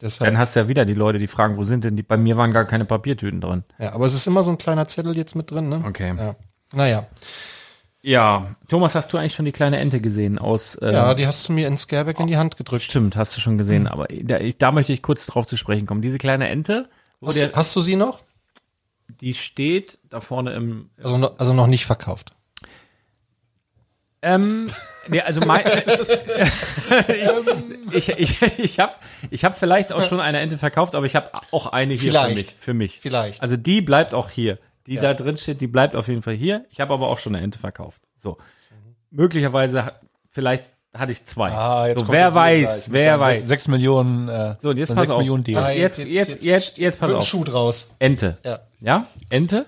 Deshalb, 0.00 0.30
Dann 0.32 0.38
hast 0.38 0.56
du 0.56 0.60
ja 0.60 0.68
wieder 0.68 0.84
die 0.84 0.94
Leute, 0.94 1.20
die 1.20 1.28
fragen, 1.28 1.56
wo 1.58 1.62
sind 1.62 1.84
denn 1.84 1.94
die? 1.94 2.02
Bei 2.02 2.16
mir 2.16 2.36
waren 2.36 2.52
gar 2.52 2.64
keine 2.64 2.86
Papiertüten 2.86 3.40
drin. 3.40 3.62
ja, 3.78 3.92
aber 3.92 4.04
es 4.04 4.14
ist 4.14 4.26
immer 4.26 4.42
so 4.42 4.50
ein 4.50 4.58
kleiner 4.58 4.88
Zettel 4.88 5.16
jetzt 5.16 5.36
mit 5.36 5.48
drin, 5.52 5.68
ne? 5.68 5.84
Okay. 5.86 6.12
Ja. 6.16 6.34
Naja. 6.72 7.06
Ja, 8.04 8.56
Thomas, 8.68 8.94
hast 8.96 9.12
du 9.12 9.16
eigentlich 9.16 9.34
schon 9.34 9.44
die 9.44 9.52
kleine 9.52 9.78
Ente 9.78 10.00
gesehen 10.00 10.38
aus? 10.38 10.74
Äh, 10.74 10.92
Ja, 10.92 11.14
die 11.14 11.26
hast 11.26 11.48
du 11.48 11.52
mir 11.52 11.68
in 11.68 11.78
Scareback 11.78 12.18
in 12.18 12.26
die 12.26 12.36
Hand 12.36 12.56
gedrückt. 12.56 12.82
Stimmt, 12.82 13.14
hast 13.16 13.36
du 13.36 13.40
schon 13.40 13.58
gesehen. 13.58 13.86
Aber 13.86 14.08
da, 14.08 14.38
ich, 14.38 14.58
da 14.58 14.72
möchte 14.72 14.92
ich 14.92 15.02
kurz 15.02 15.24
drauf 15.26 15.46
zu 15.46 15.56
sprechen 15.56 15.86
kommen. 15.86 16.02
Diese 16.02 16.18
kleine 16.18 16.48
Ente, 16.48 16.88
wo 17.20 17.30
der, 17.30 17.48
Hast, 17.48 17.56
hast 17.56 17.76
du 17.76 17.80
sie 17.80 17.96
noch? 17.96 18.20
die 19.20 19.34
steht 19.34 19.98
da 20.10 20.20
vorne 20.20 20.52
im. 20.54 20.90
Also, 21.00 21.16
noch- 21.18 21.38
also 21.38 21.52
noch 21.52 21.66
nicht 21.68 21.86
verkauft. 21.86 22.32
Ähm, 24.22 24.70
nee, 25.08 25.20
also 25.20 25.40
mein, 25.42 25.64
ich, 27.92 28.08
ich, 28.08 28.42
ich 28.58 28.80
habe 28.80 28.92
ich 29.30 29.44
hab 29.44 29.58
vielleicht 29.58 29.92
auch 29.92 30.08
schon 30.08 30.20
eine 30.20 30.40
Ente 30.40 30.58
verkauft, 30.58 30.94
aber 30.94 31.06
ich 31.06 31.14
habe 31.14 31.30
auch 31.52 31.66
eine 31.66 31.92
hier 31.94 32.00
für 32.00 32.06
Vielleicht. 32.18 32.34
mich. 32.36 32.54
Für 32.58 32.74
mich. 32.74 33.00
Vielleicht. 33.00 33.42
Also 33.42 33.56
die 33.56 33.80
bleibt 33.80 34.14
auch 34.14 34.30
hier. 34.30 34.58
Die 34.86 34.96
da 34.96 35.14
drin 35.14 35.36
steht, 35.36 35.60
die 35.60 35.66
bleibt 35.68 35.94
auf 35.96 36.08
jeden 36.08 36.22
Fall 36.22 36.34
hier. 36.34 36.64
Ich 36.70 36.80
habe 36.80 36.92
aber 36.94 37.08
auch 37.08 37.18
schon 37.18 37.34
eine 37.34 37.44
Ente 37.44 37.58
verkauft. 37.58 38.02
So. 38.18 38.38
Möglicherweise, 39.10 39.84
ha- 39.86 39.92
vielleicht 40.30 40.64
hatte 40.94 41.12
ich 41.12 41.24
zwei. 41.26 41.50
Ah, 41.50 41.86
jetzt 41.86 42.00
so, 42.00 42.08
wer 42.08 42.34
weiß, 42.34 42.88
mit 42.88 42.94
wer 42.94 43.20
weiß. 43.20 43.46
sechs- 43.46 43.68
Millionen, 43.68 44.28
äh, 44.28 44.56
So, 44.58 44.70
und 44.70 44.76
jetzt 44.78 44.88
pass 44.88 44.98
sechs 44.98 45.10
auf. 45.12 45.18
Millionen 45.18 45.44
Deal. 45.44 45.62
Also 45.62 45.78
jetzt, 45.78 45.98
jetzt, 45.98 46.42
jetzt, 46.42 46.78
jetzt, 46.78 46.98
pass 47.00 47.08
wird 47.08 47.16
ein 47.16 47.20
auf. 47.20 47.26
Schuh 47.26 47.44
draus. 47.44 47.90
Ente. 47.98 48.38
Ja. 48.44 48.60
Ja, 48.80 49.06
Ente. 49.30 49.66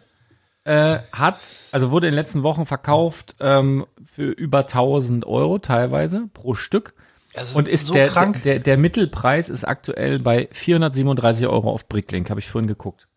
Äh, 0.65 0.99
hat, 1.13 1.39
also 1.73 1.91
wurde 1.91 2.07
in 2.07 2.13
den 2.13 2.19
letzten 2.21 2.43
Wochen 2.43 2.65
verkauft 2.67 3.37
ähm, 3.41 3.87
für 4.07 4.31
über 4.31 4.61
1000 4.61 5.27
Euro 5.27 5.59
teilweise 5.59 6.23
pro 6.33 6.55
Stück. 6.55 6.95
Also 7.37 7.59
Und 7.59 7.69
ist 7.69 7.87
so 7.87 7.93
der, 7.95 8.09
krank. 8.09 8.43
der, 8.45 8.61
der 8.61 8.77
Mittelpreis 8.79 9.51
ist 9.51 9.65
aktuell 9.65 10.21
bei 10.21 10.49
437 10.53 11.47
Euro 11.47 11.71
auf 11.71 11.87
Bricklink, 11.89 12.31
habe 12.31 12.41
ich 12.41 12.49
vorhin 12.49 12.69
geguckt. 12.69 13.09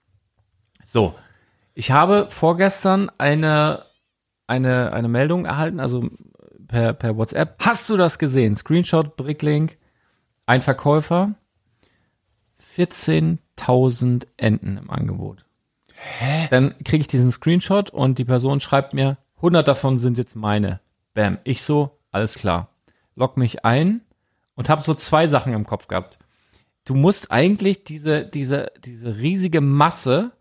So, 0.86 1.14
ich 1.78 1.92
habe 1.92 2.26
vorgestern 2.32 3.12
eine, 3.20 3.86
eine, 4.48 4.94
eine 4.94 5.08
Meldung 5.08 5.46
erhalten, 5.46 5.80
also 5.80 6.10
per, 6.68 6.94
per 6.94 7.18
WhatsApp. 7.18 7.56
Hast 7.60 7.88
du 7.88 7.96
das 7.96 8.18
gesehen? 8.18 8.56
Screenshot, 8.56 9.16
Bricklink, 9.16 9.78
ein 10.48 10.64
Verkäufer, 10.64 11.36
14.000 12.76 14.26
Enten 14.38 14.78
im 14.78 14.90
Angebot. 14.90 15.46
Dann 16.50 16.74
kriege 16.84 17.02
ich 17.02 17.08
diesen 17.08 17.32
Screenshot 17.32 17.92
und 17.92 18.18
die 18.18 18.26
Person 18.26 18.60
schreibt 18.60 18.96
mir, 18.96 19.20
100 19.36 19.68
davon 19.68 20.00
sind 20.00 20.18
jetzt 20.18 20.36
meine. 20.36 20.80
Bam. 21.14 21.38
Ich 21.44 21.62
so, 21.62 22.00
alles 22.10 22.40
klar. 22.40 22.70
Log 23.16 23.38
mich 23.38 23.66
ein 23.66 24.02
und 24.56 24.70
habe 24.70 24.82
so 24.82 24.96
zwei 24.96 25.28
Sachen 25.28 25.54
im 25.54 25.68
Kopf 25.68 25.88
gehabt. 25.88 26.18
Du 26.86 26.96
musst 26.96 27.30
eigentlich 27.30 27.84
diese, 27.84 28.26
diese, 28.26 28.72
diese 28.84 29.18
riesige 29.18 29.62
Masse 29.62 30.32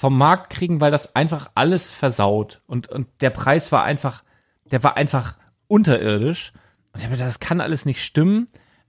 vom 0.00 0.16
Markt 0.16 0.48
kriegen, 0.48 0.80
weil 0.80 0.90
das 0.90 1.14
einfach 1.14 1.50
alles 1.54 1.90
versaut. 1.90 2.62
Und, 2.66 2.88
und 2.88 3.06
der 3.20 3.28
Preis 3.28 3.70
war 3.70 3.84
einfach, 3.84 4.24
der 4.70 4.82
war 4.82 4.96
einfach 4.96 5.36
unterirdisch. 5.68 6.54
Und 6.94 7.00
ich 7.00 7.04
habe 7.04 7.16
gedacht, 7.16 7.28
das 7.28 7.38
kann 7.38 7.60
alles 7.60 7.84
nicht 7.84 8.02
stimmen. 8.02 8.46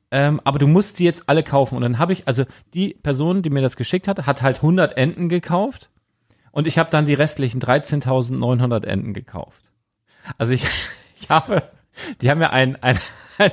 Ähm, 0.10 0.39
aber 0.45 0.58
du 0.58 0.67
musst 0.67 1.00
die 1.00 1.04
jetzt 1.04 1.28
alle 1.28 1.43
kaufen. 1.43 1.76
Und 1.76 1.82
dann 1.82 2.00
habe 2.00 2.13
ich, 2.13 2.30
also 2.30 2.45
die 2.74 2.93
Person, 2.93 3.41
die 3.41 3.50
mir 3.50 3.62
das 3.62 3.76
geschickt 3.76 4.08
hat, 4.08 4.26
hat 4.26 4.41
halt 4.41 4.58
100 4.60 4.95
Enten 4.95 5.28
gekauft. 5.28 5.89
Und 6.54 6.65
ich 6.65 6.78
habe 6.78 6.89
dann 6.89 7.06
die 7.06 7.13
restlichen 7.13 7.60
13.900 7.60 8.86
Enten 8.86 9.13
gekauft. 9.13 9.63
Also 10.38 10.54
ich, 10.54 10.63
ich 11.21 11.30
habe, 11.30 11.62
die 12.21 12.32
haben 12.32 12.39
ja 12.39 12.52
einen, 12.52 12.78
einen, 12.78 13.02
einen, 13.38 13.52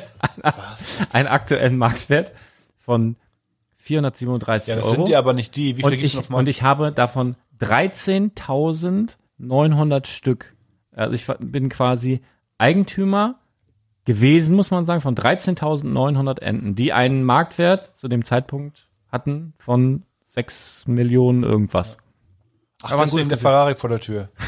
einen 1.12 1.26
aktuellen 1.26 1.76
Marktwert 1.76 2.30
von 2.78 3.16
437 3.78 4.68
Ja, 4.68 4.76
das 4.76 4.84
Euro. 4.84 4.94
sind 4.94 5.08
die 5.08 5.16
aber 5.16 5.32
nicht 5.32 5.56
die. 5.56 5.76
Wie 5.76 5.82
und, 5.82 5.90
viele 5.90 6.02
gibt's 6.02 6.14
ich, 6.14 6.20
noch 6.20 6.28
mal? 6.28 6.38
und 6.38 6.48
ich 6.48 6.62
habe 6.62 6.92
davon 6.92 7.36
13.900 7.60 10.06
Stück. 10.06 10.54
Also 10.92 11.14
ich 11.14 11.26
bin 11.40 11.68
quasi 11.68 12.20
Eigentümer 12.58 13.40
gewesen, 14.04 14.56
muss 14.56 14.70
man 14.70 14.84
sagen, 14.84 15.00
von 15.00 15.14
13.900 15.14 16.40
Enten, 16.40 16.74
die 16.74 16.92
einen 16.92 17.24
Marktwert 17.24 17.96
zu 17.96 18.08
dem 18.08 18.24
Zeitpunkt 18.24 18.88
hatten 19.10 19.54
von 19.58 20.02
6 20.26 20.86
Millionen 20.86 21.42
irgendwas. 21.42 21.96
Ach, 22.82 22.92
aber 22.92 23.02
ein 23.02 23.08
deswegen 23.08 23.28
der. 23.28 23.38
Ferrari 23.38 23.74
vor 23.74 23.90
der 23.90 24.00
Tür. 24.00 24.28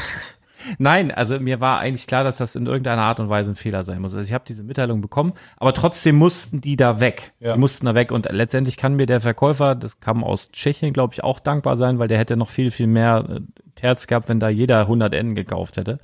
Nein, 0.77 1.11
also 1.11 1.39
mir 1.39 1.59
war 1.59 1.79
eigentlich 1.79 2.07
klar, 2.07 2.23
dass 2.23 2.37
das 2.37 2.55
in 2.55 2.65
irgendeiner 2.65 3.01
Art 3.01 3.19
und 3.19 3.29
Weise 3.29 3.51
ein 3.51 3.55
Fehler 3.55 3.83
sein 3.83 4.01
muss. 4.01 4.13
Also 4.13 4.25
ich 4.25 4.33
habe 4.33 4.43
diese 4.47 4.63
Mitteilung 4.63 5.01
bekommen, 5.01 5.33
aber 5.57 5.73
trotzdem 5.73 6.15
mussten 6.15 6.61
die 6.61 6.75
da 6.75 6.99
weg. 6.99 7.33
Ja. 7.39 7.53
Die 7.53 7.59
mussten 7.59 7.85
da 7.85 7.95
weg 7.95 8.11
und 8.11 8.27
letztendlich 8.31 8.77
kann 8.77 8.95
mir 8.95 9.05
der 9.05 9.21
Verkäufer, 9.21 9.75
das 9.75 9.99
kam 9.99 10.23
aus 10.23 10.51
Tschechien, 10.51 10.93
glaube 10.93 11.13
ich, 11.13 11.23
auch 11.23 11.39
dankbar 11.39 11.75
sein, 11.75 11.99
weil 11.99 12.07
der 12.07 12.17
hätte 12.17 12.37
noch 12.37 12.49
viel, 12.49 12.71
viel 12.71 12.87
mehr 12.87 13.25
äh, 13.29 13.39
Terz 13.75 14.07
gehabt, 14.07 14.29
wenn 14.29 14.39
da 14.39 14.49
jeder 14.49 14.81
100 14.81 15.13
Enden 15.13 15.35
gekauft 15.35 15.77
hätte. 15.77 15.99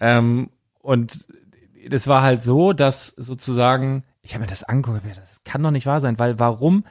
Ähm, 0.00 0.50
und 0.80 1.26
das 1.88 2.06
war 2.06 2.22
halt 2.22 2.42
so, 2.42 2.72
dass 2.72 3.08
sozusagen, 3.08 4.04
ich 4.22 4.34
habe 4.34 4.42
mir 4.42 4.50
das 4.50 4.64
angeguckt, 4.64 5.04
das 5.04 5.42
kann 5.44 5.62
doch 5.62 5.70
nicht 5.70 5.86
wahr 5.86 6.00
sein, 6.00 6.18
weil 6.18 6.38
warum, 6.38 6.84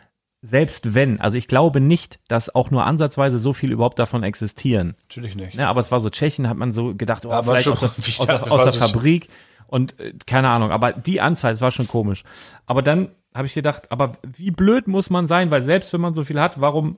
selbst 0.46 0.94
wenn, 0.94 1.22
also 1.22 1.38
ich 1.38 1.48
glaube 1.48 1.80
nicht, 1.80 2.20
dass 2.28 2.54
auch 2.54 2.70
nur 2.70 2.86
ansatzweise 2.86 3.40
so 3.40 3.54
viel 3.54 3.72
überhaupt 3.72 3.98
davon 3.98 4.24
existieren. 4.24 4.96
Natürlich 5.04 5.38
nicht. 5.38 5.56
Ne, 5.56 5.68
aber 5.70 5.80
es 5.80 5.90
war 5.90 6.02
so 6.02 6.10
Tschechien, 6.10 6.50
hat 6.50 6.58
man 6.58 6.74
so 6.74 6.94
gedacht, 6.94 7.26
oh, 7.26 7.30
Ja, 7.30 7.42
vielleicht 7.44 7.64
schon- 7.64 7.74
aus 7.74 7.80
der, 7.80 7.98
aus 8.20 8.26
der, 8.28 8.52
aus 8.52 8.64
der 8.66 8.74
Fabrik 8.74 9.30
und 9.68 9.98
äh, 10.02 10.14
keine 10.28 10.50
Ahnung, 10.50 10.72
aber 10.72 10.92
die 10.92 11.22
Anzahl, 11.22 11.54
es 11.54 11.62
war 11.62 11.72
schon 11.72 11.88
komisch. 11.88 12.24
Aber 12.66 12.82
dann 12.82 13.12
habe 13.34 13.48
ich 13.48 13.54
gedacht, 13.54 13.90
aber 13.90 14.12
wie 14.36 14.52
blöd 14.52 14.88
muss 14.90 15.10
man 15.10 15.28
sein, 15.28 15.50
weil 15.50 15.64
selbst 15.64 15.94
wenn 15.94 16.02
man 16.02 16.14
so 16.14 16.26
viel 16.26 16.42
hat, 16.42 16.60
warum, 16.60 16.98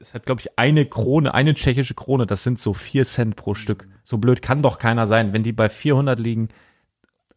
es 0.00 0.14
hat 0.14 0.24
glaube 0.24 0.40
ich 0.40 0.56
eine 0.56 0.86
Krone, 0.86 1.34
eine 1.34 1.54
tschechische 1.54 1.94
Krone, 1.94 2.26
das 2.26 2.44
sind 2.44 2.60
so 2.60 2.74
vier 2.74 3.04
Cent 3.04 3.34
pro 3.34 3.54
Stück. 3.54 3.88
So 4.04 4.18
blöd 4.18 4.40
kann 4.40 4.62
doch 4.62 4.78
keiner 4.78 5.06
sein, 5.06 5.32
wenn 5.32 5.42
die 5.42 5.52
bei 5.52 5.68
400 5.68 6.16
liegen, 6.20 6.48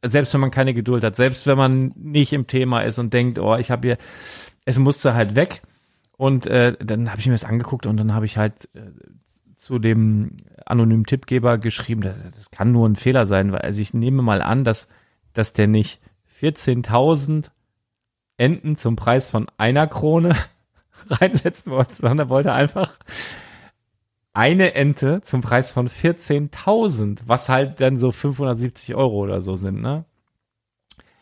selbst 0.06 0.34
wenn 0.36 0.42
man 0.42 0.52
keine 0.52 0.76
Geduld 0.76 1.04
hat, 1.04 1.16
selbst 1.16 1.48
wenn 1.48 1.58
man 1.58 1.94
nicht 1.96 2.32
im 2.32 2.46
Thema 2.46 2.82
ist 2.82 3.00
und 3.00 3.12
denkt, 3.12 3.40
oh, 3.40 3.56
ich 3.56 3.72
habe 3.72 3.88
hier, 3.88 3.98
es 4.66 4.80
musste 4.80 5.14
halt 5.14 5.36
weg. 5.36 5.62
Und 6.18 6.46
äh, 6.48 6.76
dann 6.80 7.10
habe 7.10 7.20
ich 7.20 7.28
mir 7.28 7.34
das 7.34 7.46
angeguckt 7.46 7.88
und 7.88 7.98
dann 7.98 8.14
habe 8.14 8.26
ich 8.26 8.38
halt 8.38 8.70
äh, 8.76 8.92
zu 9.56 9.80
dem 9.80 10.38
anonymen 10.66 11.06
Tippgeber 11.06 11.58
geschrieben, 11.58 12.02
das, 12.02 12.18
das 12.36 12.52
kann 12.52 12.72
nur 12.72 12.88
ein 12.88 12.96
Fehler 12.96 13.26
sein, 13.26 13.52
weil 13.52 13.62
also 13.62 13.82
ich 13.82 13.94
nehme 13.94 14.22
mal 14.22 14.42
an, 14.42 14.64
dass, 14.64 14.88
dass 15.34 15.54
der 15.54 15.68
nicht 15.68 16.00
14.000 16.40 17.50
Enten 18.38 18.78
zum 18.78 18.96
Preis 18.96 19.30
von 19.30 19.48
einer 19.58 19.88
Krone 19.88 20.36
reinsetzen 21.10 21.72
wollte, 21.72 21.96
sondern 21.96 22.20
er 22.20 22.30
wollte 22.30 22.54
einfach 22.54 22.98
eine 24.34 24.74
Ente 24.74 25.22
zum 25.24 25.42
Preis 25.42 25.72
von 25.72 25.90
14.000, 25.90 27.22
was 27.26 27.50
halt 27.50 27.82
dann 27.82 27.98
so 27.98 28.12
570 28.12 28.96
Euro 28.96 29.18
oder 29.18 29.42
so 29.42 29.56
sind, 29.56 29.82
ne? 29.82 30.06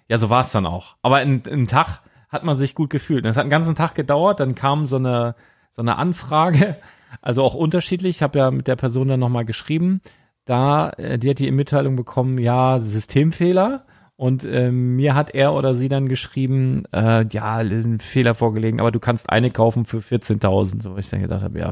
Ja, 0.08 0.18
so 0.18 0.30
war 0.30 0.42
es 0.42 0.52
dann 0.52 0.66
auch. 0.66 0.96
Aber 1.02 1.18
einen, 1.18 1.44
einen 1.46 1.68
Tag 1.68 2.02
hat 2.30 2.44
man 2.44 2.58
sich 2.58 2.76
gut 2.76 2.90
gefühlt. 2.90 3.26
Es 3.26 3.36
hat 3.36 3.42
einen 3.42 3.50
ganzen 3.50 3.76
Tag 3.76 3.96
gedauert, 3.96 4.40
dann 4.40 4.56
kam 4.56 4.88
so 4.88 4.96
eine, 4.96 5.36
so 5.72 5.82
eine 5.82 5.98
Anfrage, 5.98 6.76
also 7.22 7.44
auch 7.44 7.56
unterschiedlich. 7.56 8.18
Ich 8.18 8.24
habe 8.24 8.40
ja 8.40 8.52
mit 8.52 8.68
der 8.68 8.76
Person 8.76 9.08
dann 9.08 9.20
nochmal 9.20 9.46
geschrieben. 9.46 10.02
Da, 10.46 10.92
äh, 10.92 11.18
die 11.18 11.30
hat 11.30 11.40
die 11.40 11.52
Mitteilung 11.52 11.96
bekommen, 11.96 12.38
ja, 12.38 12.80
Systemfehler. 12.80 13.86
Und 14.16 14.44
ähm, 14.44 14.98
mir 14.98 15.16
hat 15.16 15.34
er 15.34 15.54
oder 15.54 15.74
sie 15.74 15.88
dann 15.88 16.10
geschrieben, 16.10 16.84
äh, 16.92 17.26
ja, 17.32 17.58
ein 17.58 18.00
Fehler 18.00 18.34
vorgelegen, 18.34 18.82
aber 18.82 18.92
du 18.92 19.00
kannst 19.00 19.30
eine 19.30 19.50
kaufen 19.50 19.86
für 19.86 20.00
14.000. 20.00 20.84
So, 20.84 20.98
ich 20.98 21.10
dann 21.10 21.22
gedacht 21.22 21.42
habe, 21.42 21.58
ja, 21.58 21.72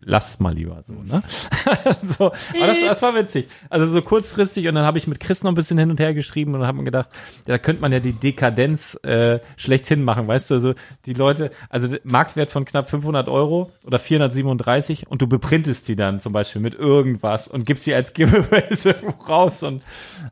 lass 0.00 0.40
mal 0.40 0.54
lieber 0.54 0.82
so, 0.82 0.94
ne? 0.94 1.22
so, 2.06 2.26
aber 2.26 2.66
das, 2.66 2.80
das 2.80 3.02
war 3.02 3.14
witzig. 3.14 3.48
Also 3.68 3.86
so 3.86 4.00
kurzfristig 4.00 4.68
und 4.68 4.74
dann 4.74 4.84
habe 4.84 4.98
ich 4.98 5.06
mit 5.06 5.20
Chris 5.20 5.42
noch 5.42 5.50
ein 5.50 5.54
bisschen 5.54 5.78
hin 5.78 5.90
und 5.90 6.00
her 6.00 6.14
geschrieben 6.14 6.54
und 6.54 6.66
hat 6.66 6.74
man 6.74 6.84
gedacht, 6.84 7.10
ja, 7.46 7.54
da 7.54 7.58
könnte 7.58 7.82
man 7.82 7.92
ja 7.92 8.00
die 8.00 8.12
Dekadenz 8.12 8.98
äh, 9.02 9.40
schlechthin 9.56 10.02
machen, 10.02 10.26
weißt 10.26 10.50
du, 10.50 10.54
also 10.54 10.74
die 11.04 11.12
Leute, 11.12 11.50
also 11.68 11.88
Marktwert 12.04 12.50
von 12.50 12.64
knapp 12.64 12.88
500 12.88 13.28
Euro 13.28 13.72
oder 13.84 13.98
437 13.98 15.08
und 15.08 15.22
du 15.22 15.26
beprintest 15.26 15.88
die 15.88 15.96
dann 15.96 16.20
zum 16.20 16.32
Beispiel 16.32 16.62
mit 16.62 16.74
irgendwas 16.74 17.48
und 17.48 17.66
gibst 17.66 17.84
sie 17.84 17.94
als 17.94 18.12
Giveaways 18.14 18.88
raus 19.28 19.62
und 19.62 19.82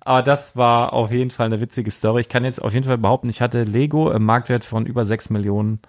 aber 0.00 0.22
das 0.22 0.56
war 0.56 0.92
auf 0.92 1.12
jeden 1.12 1.30
Fall 1.30 1.46
eine 1.46 1.60
witzige 1.60 1.90
Story. 1.90 2.22
Ich 2.22 2.28
kann 2.28 2.44
jetzt 2.44 2.62
auf 2.62 2.72
jeden 2.72 2.86
Fall 2.86 2.98
behaupten, 2.98 3.28
ich 3.28 3.40
hatte 3.40 3.64
Lego 3.64 4.10
im 4.10 4.24
Marktwert 4.24 4.64
von 4.64 4.86
über 4.86 5.04
6 5.04 5.30
Millionen 5.30 5.80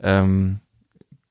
ähm, 0.00 0.60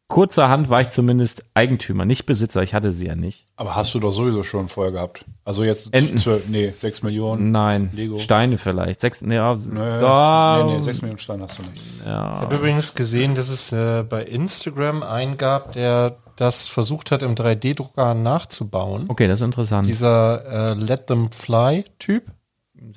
kurzerhand 0.08 0.70
war 0.70 0.82
ich 0.82 0.89
zumindest 0.89 1.43
Eigentümer, 1.53 2.05
nicht 2.05 2.26
Besitzer. 2.26 2.64
Ich 2.64 2.74
hatte 2.74 2.91
sie 2.91 3.08
ja 3.08 3.16
nicht. 3.16 3.45
Aber 3.55 3.76
hast 3.76 3.93
du 3.93 3.99
doch 3.99 4.12
sowieso 4.12 4.43
schon 4.43 4.70
vorher 4.70 4.93
gehabt. 4.93 5.26
Also 5.43 5.64
jetzt 5.64 5.93
Enten. 5.93 6.18
zwölf, 6.18 6.47
nee, 6.47 6.74
sechs 6.76 7.03
Millionen. 7.03 7.51
Nein, 7.51 7.89
Lego. 7.93 8.18
Steine 8.20 8.58
vielleicht. 8.58 9.01
Sechs, 9.01 9.22
nee, 9.22 9.36
ja, 9.36 9.55
Nee, 9.55 9.76
da, 9.80 10.64
nee, 10.66 10.74
nee, 10.74 10.80
sechs 10.82 11.01
Millionen 11.01 11.20
Steine 11.20 11.43
hast 11.43 11.60
du 11.60 11.64
nicht. 11.64 11.84
Ich 12.01 12.08
habe 12.08 12.55
übrigens 12.55 12.95
gesehen, 12.95 13.36
dass 13.36 13.49
es 13.49 13.72
äh, 13.72 14.03
bei 14.08 14.24
Instagram 14.24 15.03
einen 15.03 15.38
gab, 15.38 15.74
der 15.74 16.18
das 16.38 16.68
versucht 16.68 17.12
hat, 17.12 17.24
im 17.24 17.36
3D-Drucker 17.36 18.14
nachzubauen. 18.14 19.05
Okay, 19.10 19.28
das 19.28 19.39
ist 19.39 19.45
interessant. 19.45 19.88
Dieser 19.88 20.72
äh, 20.72 20.74
Let 20.76 21.08
Them 21.08 21.32
Fly-Typ. 21.32 22.24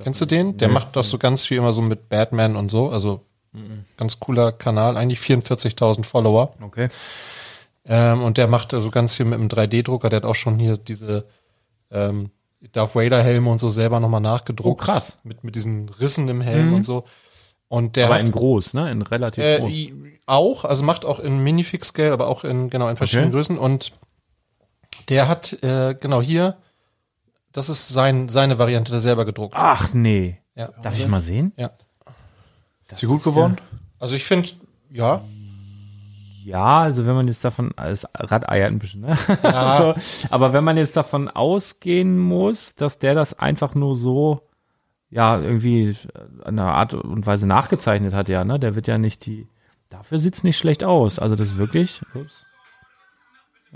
Kennst 0.02 0.20
du 0.20 0.26
den? 0.26 0.58
Der 0.58 0.68
macht 0.68 0.94
das 0.94 1.08
so 1.08 1.18
ganz 1.18 1.44
viel 1.44 1.56
immer 1.58 1.72
so 1.72 1.80
mit 1.80 2.08
Batman 2.08 2.54
und 2.56 2.70
so. 2.70 2.90
Also 2.90 3.24
ganz 3.96 4.20
cooler 4.20 4.52
Kanal, 4.52 4.96
eigentlich 4.96 5.20
44.000 5.20 6.04
Follower. 6.04 6.54
okay. 6.62 6.88
Ähm, 7.84 8.22
und 8.22 8.36
der 8.36 8.46
macht 8.46 8.74
also 8.74 8.90
ganz 8.90 9.16
viel 9.16 9.26
mit 9.26 9.40
dem 9.40 9.48
3D-Drucker. 9.48 10.10
Der 10.10 10.18
hat 10.18 10.24
auch 10.24 10.34
schon 10.34 10.58
hier 10.58 10.76
diese 10.76 11.26
ähm, 11.90 12.30
Darth 12.72 12.94
Vader-Helme 12.94 13.50
und 13.50 13.58
so 13.58 13.68
selber 13.70 14.00
nochmal 14.00 14.20
nachgedruckt. 14.20 14.82
Oh, 14.82 14.84
krass. 14.84 15.16
Mit, 15.24 15.44
mit 15.44 15.56
diesen 15.56 15.88
Rissen 15.88 16.28
im 16.28 16.40
Helm 16.40 16.74
und 16.74 16.84
so. 16.84 17.04
Und 17.68 17.96
der 17.96 18.06
Aber 18.06 18.16
hat, 18.16 18.20
in 18.22 18.32
groß, 18.32 18.74
ne? 18.74 18.90
In 18.90 19.02
relativ 19.02 19.42
äh, 19.42 19.58
groß. 19.58 19.72
auch, 20.26 20.64
also 20.64 20.84
macht 20.84 21.04
auch 21.04 21.20
in 21.20 21.42
Minifix-Scale, 21.42 22.12
aber 22.12 22.26
auch 22.26 22.44
in, 22.44 22.68
genau, 22.68 22.88
in 22.88 22.96
verschiedenen 22.96 23.28
Okay. 23.28 23.36
Größen. 23.36 23.58
Und 23.58 23.92
der 25.08 25.28
hat, 25.28 25.62
äh, 25.62 25.94
genau 25.98 26.20
hier, 26.20 26.56
das 27.52 27.68
ist 27.68 27.88
sein, 27.88 28.28
seine 28.28 28.58
Variante, 28.58 28.92
der 28.92 29.00
selber 29.00 29.24
gedruckt. 29.24 29.54
Ach 29.56 29.94
nee. 29.94 30.38
Ja. 30.54 30.68
Darf 30.82 30.98
ich 30.98 31.06
mal 31.08 31.20
sehen? 31.20 31.52
Ja. 31.56 31.70
Ist 32.92 33.00
sie 33.00 33.06
gut 33.06 33.22
geworden? 33.24 33.56
Also 33.98 34.16
ich 34.16 34.24
finde, 34.24 34.48
ja, 34.92 35.22
Ja, 36.44 36.80
also 36.80 37.06
wenn 37.06 37.14
man 37.14 37.28
jetzt 37.28 37.44
davon, 37.44 37.72
als 37.76 38.06
Rad 38.14 38.48
eiert 38.48 38.72
ein 38.72 38.78
bisschen, 38.78 39.02
ne? 39.02 39.16
also, 39.42 39.94
aber 40.30 40.52
wenn 40.52 40.64
man 40.64 40.76
jetzt 40.76 40.96
davon 40.96 41.28
ausgehen 41.28 42.18
muss, 42.18 42.74
dass 42.74 42.98
der 42.98 43.14
das 43.14 43.38
einfach 43.38 43.74
nur 43.74 43.94
so, 43.94 44.40
ja, 45.10 45.38
irgendwie 45.38 45.96
eine 46.44 46.64
Art 46.64 46.94
und 46.94 47.26
Weise 47.26 47.46
nachgezeichnet 47.46 48.14
hat, 48.14 48.28
ja, 48.28 48.44
ne? 48.44 48.58
Der 48.58 48.74
wird 48.74 48.88
ja 48.88 48.96
nicht 48.98 49.26
die, 49.26 49.46
dafür 49.90 50.18
sieht's 50.18 50.42
nicht 50.44 50.56
schlecht 50.58 50.82
aus. 50.82 51.18
Also 51.18 51.36
das 51.36 51.48
ist 51.48 51.58
wirklich, 51.58 52.00
ups. 52.14 52.46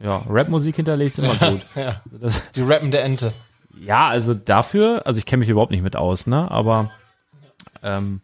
Ja, 0.02 0.24
Rapmusik 0.28 0.74
hinterlegt 0.76 1.18
ist 1.18 1.24
immer 1.24 1.50
gut. 1.52 1.66
ja, 1.76 2.00
Also 2.06 2.18
das, 2.18 2.42
die 2.52 2.62
rappende 2.62 3.00
Ente. 3.00 3.32
ja, 3.78 4.08
also 4.08 4.34
dafür, 4.34 5.02
also 5.06 5.18
ich 5.18 5.26
kenne 5.26 5.40
mich 5.40 5.48
überhaupt 5.50 5.70
nicht 5.70 5.84
mit 5.84 5.94
aus, 5.96 6.26
ne? 6.26 6.50
Aber 6.50 6.90
ähm, 7.82 8.20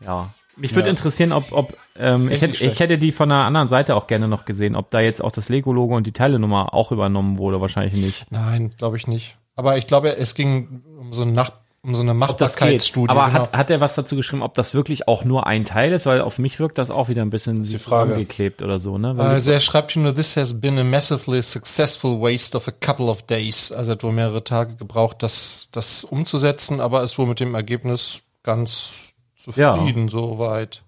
ja. 0.00 0.30
Mich 0.58 0.74
würde 0.74 0.88
Ja. 0.88 0.90
interessieren, 0.90 1.32
ob, 1.32 1.52
ob 1.52 1.76
ähm, 1.98 2.30
ich, 2.30 2.40
hätte, 2.40 2.64
ich 2.64 2.80
hätte 2.80 2.96
die 2.96 3.12
von 3.12 3.28
der 3.28 3.38
anderen 3.38 3.68
Seite 3.68 3.94
auch 3.94 4.06
gerne 4.06 4.26
noch 4.26 4.46
gesehen, 4.46 4.74
ob 4.74 4.90
da 4.90 5.00
jetzt 5.00 5.22
auch 5.22 5.32
das 5.32 5.50
Lego-Logo 5.50 5.94
und 5.94 6.06
die 6.06 6.12
Teilenummer 6.12 6.72
auch 6.72 6.92
übernommen 6.92 7.36
wurde, 7.36 7.60
wahrscheinlich 7.60 7.92
nicht. 8.00 8.26
Nein, 8.30 8.72
glaube 8.78 8.96
ich 8.96 9.06
nicht. 9.06 9.36
Aber 9.54 9.76
ich 9.76 9.86
glaube, 9.86 10.16
es 10.16 10.34
ging 10.34 10.82
um 10.98 11.12
so, 11.12 11.22
eine 11.22 11.32
Nach 11.32 11.50
um 11.82 11.94
so 11.94 12.00
eine. 12.02 12.14
Machbarkeitsstudie. 12.14 13.10
Aber 13.10 13.26
genau. 13.26 13.40
hat, 13.40 13.52
hat 13.52 13.70
er 13.70 13.80
was 13.82 13.94
dazu 13.96 14.16
geschrieben, 14.16 14.42
ob 14.42 14.54
das 14.54 14.72
wirklich 14.74 15.06
auch 15.08 15.24
nur 15.24 15.46
ein 15.46 15.66
Teil 15.66 15.92
ist? 15.92 16.06
Weil 16.06 16.22
auf 16.22 16.38
mich 16.38 16.58
wirkt 16.58 16.78
das 16.78 16.90
auch 16.90 17.08
wieder 17.10 17.20
ein 17.22 17.30
bisschen 17.30 17.62
die 17.62 17.78
Frage. 17.78 18.14
geklebt 18.16 18.62
oder 18.62 18.78
so, 18.78 18.96
ne? 18.96 19.16
Weil 19.18 19.26
Also 19.28 19.52
er 19.52 19.60
schreibt 19.60 19.92
hier 19.92 20.02
nur, 20.02 20.14
this 20.14 20.36
has 20.38 20.58
been 20.58 20.78
a 20.78 20.84
massively 20.84 21.42
successful 21.42 22.18
waste 22.20 22.56
of 22.56 22.66
a 22.66 22.72
couple 22.72 23.06
of 23.06 23.22
days. 23.22 23.72
Also 23.72 23.90
er 23.90 23.96
hat 23.96 24.02
wohl 24.02 24.12
mehrere 24.12 24.42
Tage 24.42 24.74
gebraucht, 24.76 25.22
das, 25.22 25.68
das 25.72 26.02
umzusetzen, 26.02 26.80
aber 26.80 27.02
ist 27.02 27.18
wohl 27.18 27.26
mit 27.26 27.40
dem 27.40 27.54
Ergebnis 27.54 28.22
ganz 28.42 29.05
zufrieden 29.52 30.08
soweit. 30.08 30.82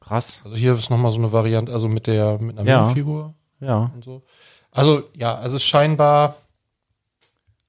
krass. 0.00 0.40
Also 0.44 0.56
hier 0.56 0.74
ist 0.74 0.90
nochmal 0.90 1.12
so 1.12 1.18
eine 1.18 1.32
Variante, 1.32 1.72
also 1.72 1.88
mit 1.88 2.06
der, 2.06 2.38
mit 2.38 2.58
einer 2.58 2.68
Ja. 2.68 2.82
Minifigur 2.82 3.34
Ja. 3.60 3.90
und 3.94 4.04
so. 4.04 4.22
Also 4.70 5.02
ja, 5.14 5.34
also 5.36 5.58
scheinbar 5.58 6.36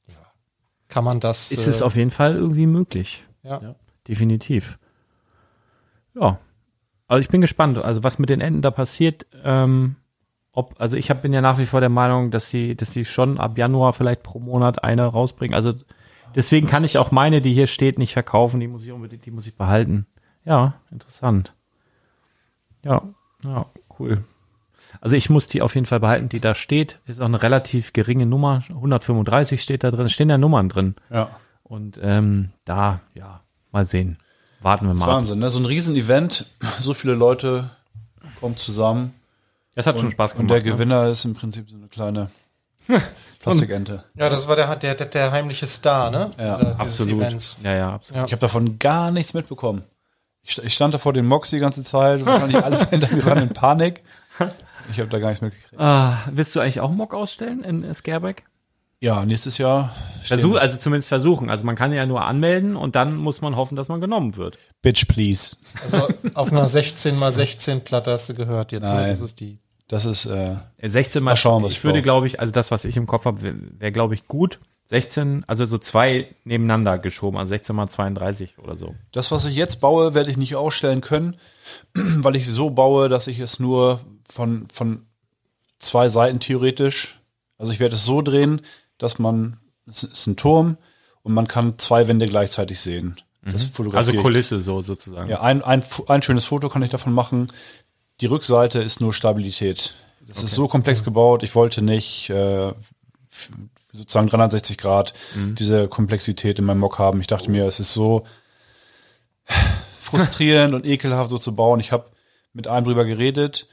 ja, 0.10 0.16
kann 0.90 1.04
man 1.04 1.20
das. 1.20 1.52
Ist 1.52 1.68
äh, 1.68 1.70
es 1.70 1.82
auf 1.82 1.96
jeden 1.96 2.12
Fall 2.12 2.36
irgendwie 2.36 2.66
möglich. 2.68 3.24
ja. 3.44 3.62
Ja, 3.62 3.76
definitiv. 4.08 4.78
Ja. 6.14 6.40
Also 7.08 7.22
ich 7.22 7.30
bin 7.30 7.42
gespannt, 7.42 7.78
also 7.78 8.04
was 8.04 8.18
mit 8.20 8.30
den 8.30 8.42
Enden 8.42 8.62
da 8.62 8.72
passiert. 8.72 9.26
Ähm, 9.44 9.96
ob, 10.54 10.74
also 10.80 10.98
ich 10.98 11.10
hab, 11.10 11.22
bin 11.22 11.34
ja 11.34 11.42
nach 11.42 11.60
wie 11.60 11.66
vor 11.66 11.80
der 11.82 11.90
Meinung, 11.90 12.32
dass 12.32 12.50
sie, 12.50 12.76
dass 12.76 12.92
sie 12.94 13.06
schon 13.06 13.38
ab 13.38 13.58
Januar 13.58 13.94
vielleicht 13.94 14.24
pro 14.24 14.40
Monat 14.40 14.84
eine 14.84 15.06
rausbringen. 15.06 15.54
Also 15.54 15.74
deswegen 16.34 16.68
kann 16.68 16.84
ich 16.84 16.98
auch 16.98 17.12
meine, 17.12 17.42
die 17.42 17.54
hier 17.54 17.68
steht, 17.68 18.00
nicht 18.00 18.14
verkaufen. 18.14 18.60
Die 18.60 18.68
muss 18.68 18.84
ich 18.84 18.92
unbedingt, 18.92 19.26
die 19.26 19.32
muss 19.32 19.46
ich 19.48 19.56
behalten. 19.58 20.08
Ja, 20.46 20.76
interessant. 20.92 21.54
Ja, 22.84 23.02
ja, 23.44 23.66
cool. 24.00 24.24
Also 25.02 25.16
ich 25.16 25.30
muss 25.30 25.48
die 25.48 25.62
auf 25.62 25.76
jeden 25.76 25.88
Fall 25.88 26.00
behalten, 26.00 26.30
die 26.30 26.40
da 26.40 26.56
steht. 26.56 27.00
Ist 27.06 27.20
auch 27.20 27.26
eine 27.26 27.42
relativ 27.42 27.92
geringe 27.94 28.26
Nummer. 28.26 28.62
135 28.70 29.62
steht 29.62 29.84
da 29.84 29.92
drin. 29.92 30.08
Stehen 30.10 30.30
ja 30.30 30.38
Nummern 30.38 30.70
drin. 30.70 30.96
Ja. 31.10 31.30
Und 31.64 32.00
ähm, 32.02 32.52
da, 32.64 33.02
ja, 33.14 33.42
mal 33.72 33.86
sehen. 33.86 34.18
Warten 34.62 34.86
wir 34.86 34.94
Das 34.94 35.02
ist 35.02 35.06
mal. 35.08 35.14
Wahnsinn, 35.14 35.40
ne? 35.40 35.50
So 35.50 35.60
ein 35.60 35.66
Riesen-Event, 35.66 36.46
so 36.80 36.94
viele 36.94 37.14
Leute 37.16 37.70
kommen 38.40 38.56
zusammen. 38.58 39.14
Das 39.74 39.86
hat 39.88 40.00
schon 40.00 40.12
Spaß 40.12 40.34
Und 40.34 40.48
gemacht. 40.48 40.52
der 40.52 40.64
ne? 40.64 40.72
Gewinner 40.72 41.08
ist 41.08 41.26
im 41.26 41.34
Prinzip 41.34 41.70
so 41.70 41.76
eine 41.76 41.88
kleine 41.88 42.30
Plastikente. 43.40 44.04
ja, 44.16 44.30
das 44.30 44.48
war 44.48 44.56
der, 44.56 44.76
der, 44.76 44.96
der, 44.96 45.32
heimliche 45.32 45.68
Star, 45.68 46.12
ne? 46.12 46.32
Ja, 46.40 46.58
Dieser- 46.58 46.58
dieses 46.76 46.80
Absolut. 46.80 47.22
Events. 47.22 47.58
Ja, 47.64 47.74
ja, 47.76 47.94
absolut. 47.96 48.26
Ich 48.28 48.32
habe 48.32 48.40
davon 48.40 48.80
gar 48.80 49.12
nichts 49.12 49.34
mitbekommen. 49.34 49.84
Ich, 50.46 50.58
ich 50.60 50.74
stand 50.74 50.94
da 50.94 50.98
vor 50.98 51.14
den 51.14 51.26
Mocks 51.26 51.50
die 51.50 51.58
ganze 51.60 51.84
Zeit, 51.84 52.26
wahrscheinlich 52.26 52.64
alle 52.64 52.86
hinter 52.90 53.14
mir 53.14 53.26
waren 53.26 53.40
in 53.42 53.50
Panik. 53.50 54.04
Ich 54.92 55.00
habe 55.00 55.10
da 55.10 55.20
gar 55.20 55.30
nichts 55.30 55.42
mitgekriegt. 55.42 55.82
Ah, 55.82 56.20
willst 56.32 56.56
du 56.56 56.60
eigentlich 56.60 56.80
auch 56.80 56.92
Mock 56.92 57.14
ausstellen 57.14 57.64
in 57.64 57.92
Scareback? 57.94 58.44
Ja, 59.02 59.26
nächstes 59.26 59.58
Jahr 59.58 59.94
Versuch, 60.24 60.56
also 60.56 60.78
zumindest 60.78 61.10
versuchen. 61.10 61.50
Also 61.50 61.64
man 61.64 61.76
kann 61.76 61.92
ja 61.92 62.06
nur 62.06 62.24
anmelden 62.24 62.76
und 62.76 62.96
dann 62.96 63.18
muss 63.18 63.42
man 63.42 63.56
hoffen, 63.56 63.76
dass 63.76 63.88
man 63.88 64.02
genommen 64.02 64.36
wird. 64.36 64.58
Bitch, 64.82 65.08
please. 65.08 65.56
Also 65.84 66.08
auf 66.34 66.52
einer 66.52 66.68
16 66.68 67.18
mal 67.18 67.32
16 67.32 67.82
Platte 67.82 68.12
hast 68.12 68.30
du 68.30 68.36
gehört 68.36 68.72
jetzt. 68.72 68.84
Ne? 68.84 68.90
Nein. 68.90 69.10
Das 69.10 69.22
ist 69.22 69.40
die. 69.40 69.60
Das 69.88 70.06
ist, 70.06 70.26
äh, 70.26 70.56
Äh, 70.78 70.90
16 70.90 71.22
mal, 71.22 71.32
Mal 71.32 71.38
schauen, 71.38 71.64
was 71.64 71.74
ich 71.74 71.78
ich 71.80 71.84
würde, 71.84 72.02
glaube 72.02 72.26
ich, 72.28 72.40
also 72.40 72.52
das, 72.52 72.72
was 72.72 72.86
ich 72.86 72.98
im 72.98 73.06
Kopf 73.06 73.26
habe, 73.26 73.42
wäre, 73.44 73.56
wär, 73.78 73.92
glaube 73.92 74.16
ich, 74.16 74.28
gut. 74.28 74.60
16, 74.88 75.44
also 75.48 75.66
so 75.66 75.78
zwei 75.78 76.36
nebeneinander 76.44 77.00
geschoben, 77.00 77.40
also 77.40 77.50
16 77.50 77.76
mal 77.76 77.90
32 77.90 78.60
oder 78.60 78.78
so. 78.78 78.94
das, 79.12 79.32
was 79.32 79.46
ich 79.46 79.56
jetzt 79.56 79.82
baue, 79.82 80.14
werde 80.14 80.30
ich 80.30 80.38
nicht 80.38 80.56
ausstellen 80.56 81.02
können, 81.02 81.38
weil 81.94 82.36
ich 82.36 82.48
so 82.48 82.70
baue, 82.70 83.10
dass 83.10 83.28
ich 83.28 83.40
es 83.40 83.60
nur 83.60 84.00
von, 84.28 84.68
von 84.68 85.06
zwei 85.80 86.10
Seiten 86.10 86.40
theoretisch, 86.40 87.20
also 87.58 87.72
ich 87.72 87.80
werde 87.80 87.96
es 87.96 88.06
so 88.06 88.22
drehen, 88.22 88.62
dass 88.98 89.18
man, 89.18 89.58
es 89.88 90.04
ist 90.04 90.28
ein 90.28 90.36
Turm 90.36 90.78
und 91.24 91.34
man 91.34 91.48
kann 91.48 91.78
zwei 91.80 92.08
Wände 92.08 92.28
gleichzeitig 92.28 92.80
sehen. 92.80 93.16
Das 93.44 93.56
Also 93.56 93.68
fotografiere 93.68 94.16
ich. 94.16 94.22
Kulisse 94.22 94.62
so 94.62 94.82
sozusagen. 94.82 95.30
Ja, 95.30 95.42
ein, 95.42 95.62
ein, 95.64 95.84
ein 96.08 96.22
schönes 96.24 96.46
Foto 96.46 96.70
kann 96.70 96.82
ich 96.82 96.92
davon 96.92 97.14
machen. 97.14 97.48
Die 98.22 98.26
Rückseite 98.26 98.80
ist 98.80 99.02
nur 99.02 99.14
Stabilität. 99.14 99.94
Das 100.28 100.44
ist 100.44 100.54
so 100.54 100.68
komplex 100.68 101.04
gebaut. 101.04 101.44
Ich 101.44 101.54
wollte 101.54 101.84
nicht 101.84 102.30
äh, 102.32 102.74
sozusagen 103.96 104.28
360 104.28 104.78
Grad 104.78 105.14
diese 105.36 105.88
Komplexität 105.88 106.60
in 106.60 106.66
meinem 106.66 106.80
Mock 106.80 107.00
haben. 107.00 107.22
Ich 107.22 107.28
dachte 107.28 107.50
mir, 107.50 107.66
es 107.66 107.80
ist 107.80 107.94
so 107.94 108.26
frustrierend 110.02 110.74
und 110.74 110.86
ekelhaft 110.86 111.30
so 111.30 111.38
zu 111.38 111.56
bauen. 111.56 111.80
Ich 111.80 111.92
habe 111.92 112.06
mit 112.54 112.68
einem 112.68 112.86
drüber 112.86 113.06
geredet. 113.06 113.68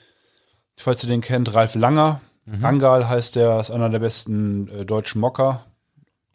Falls 0.77 1.03
ihr 1.05 1.09
den 1.09 1.21
kennt, 1.21 1.55
Ralf 1.55 1.75
Langer. 1.75 2.21
Rangal 2.61 3.09
heißt 3.09 3.37
der, 3.37 3.61
ist 3.61 3.71
einer 3.71 3.89
der 3.89 4.01
besten 4.01 4.69
äh, 4.69 4.85
deutschen 4.85 5.21
Mocker. 5.21 5.65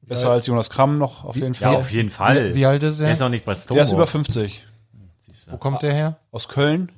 Besser 0.01 0.29
als 0.29 0.47
Jonas 0.47 0.69
Kramm 0.69 0.97
noch 0.97 1.25
auf 1.25 1.35
jeden 1.35 1.53
Ja, 1.55 1.59
Fall. 1.71 1.75
auf 1.75 1.91
jeden 1.91 2.09
Fall. 2.11 2.51
Wie, 2.51 2.55
wie 2.59 2.65
alt 2.65 2.81
ist 2.83 3.01
Der 3.01 3.07
er? 3.07 3.13
ist 3.13 3.21
auch 3.21 3.27
nicht 3.27 3.43
bei 3.43 3.55
Stonewall. 3.55 3.75
der 3.75 3.83
ist 3.85 3.91
über 3.91 4.07
50. 4.07 4.63
Wo 5.49 5.57
kommt 5.57 5.81
der 5.81 5.93
her? 5.93 6.17
Aus 6.31 6.47
Köln. 6.47 6.91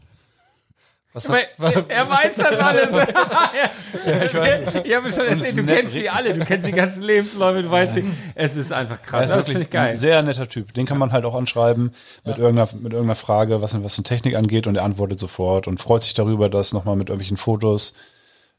Was 1.12 1.28
Aber 1.28 1.40
er, 1.40 1.90
er 1.90 2.10
weiß 2.10 2.36
das 2.36 2.58
alles. 2.60 2.90
ja, 2.92 4.24
ich 4.26 4.34
weiß. 4.36 4.76
Ich 4.84 4.96
habe 4.96 5.12
schon 5.12 5.26
erzählt, 5.26 5.44
ist 5.44 5.58
du 5.58 5.66
kennst 5.66 5.94
sie 5.94 6.08
alle, 6.10 6.34
du 6.36 6.46
kennst 6.46 6.68
die 6.68 6.72
ganzen 6.72 7.02
Lebensläufe, 7.02 7.64
du 7.64 7.72
weißt, 7.72 7.96
wie, 7.96 8.06
es 8.36 8.56
ist 8.56 8.72
einfach 8.72 9.02
krass. 9.02 9.24
Er 9.24 9.28
Das 9.30 9.40
ist 9.40 9.46
finde 9.48 9.64
ich 9.64 9.70
geil. 9.72 9.90
ein 9.92 9.98
sehr 9.98 10.22
netter 10.22 10.48
Typ. 10.48 10.74
Den 10.76 10.86
kann 10.86 11.00
man 11.00 11.12
halt 11.12 11.26
auch 11.26 11.34
anschreiben 11.36 11.94
mit, 12.26 12.38
irgendeiner, 12.38 12.70
mit 12.76 12.94
irgendeiner 12.94 13.16
Frage, 13.16 13.62
was, 13.64 13.82
was 13.84 13.96
die 13.96 14.04
Technik 14.04 14.36
angeht 14.36 14.68
und 14.68 14.76
er 14.76 14.84
antwortet 14.84 15.20
sofort 15.20 15.68
und 15.68 15.80
freut 15.80 16.04
sich 16.04 16.14
darüber, 16.14 16.48
dass 16.48 16.74
nochmal 16.74 16.96
mit 16.96 17.10
irgendwelchen 17.10 17.38
Fotos 17.38 17.94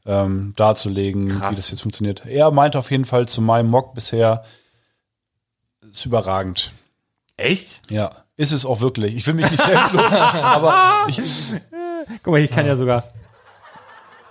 ähm, 0.05 0.53
darzulegen, 0.57 1.41
wie 1.49 1.55
das 1.55 1.71
jetzt 1.71 1.81
funktioniert. 1.83 2.23
Er 2.25 2.51
meinte 2.51 2.77
auf 2.79 2.91
jeden 2.91 3.05
Fall 3.05 3.27
zu 3.29 3.41
meinem 3.41 3.69
Mock 3.69 3.93
bisher, 3.93 4.43
ist 5.89 6.05
überragend. 6.05 6.71
Echt? 7.37 7.79
Ja, 7.89 8.11
ist 8.35 8.51
es 8.51 8.65
auch 8.65 8.81
wirklich. 8.81 9.15
Ich 9.15 9.25
will 9.25 9.35
mich 9.35 9.49
nicht 9.49 9.63
selbst 9.63 9.91
loben, 9.93 10.05
aber 10.13 11.05
ich, 11.07 11.21
Guck 12.23 12.31
mal, 12.33 12.39
ich 12.41 12.51
kann 12.51 12.65
ja 12.65 12.75
sogar. 12.75 13.03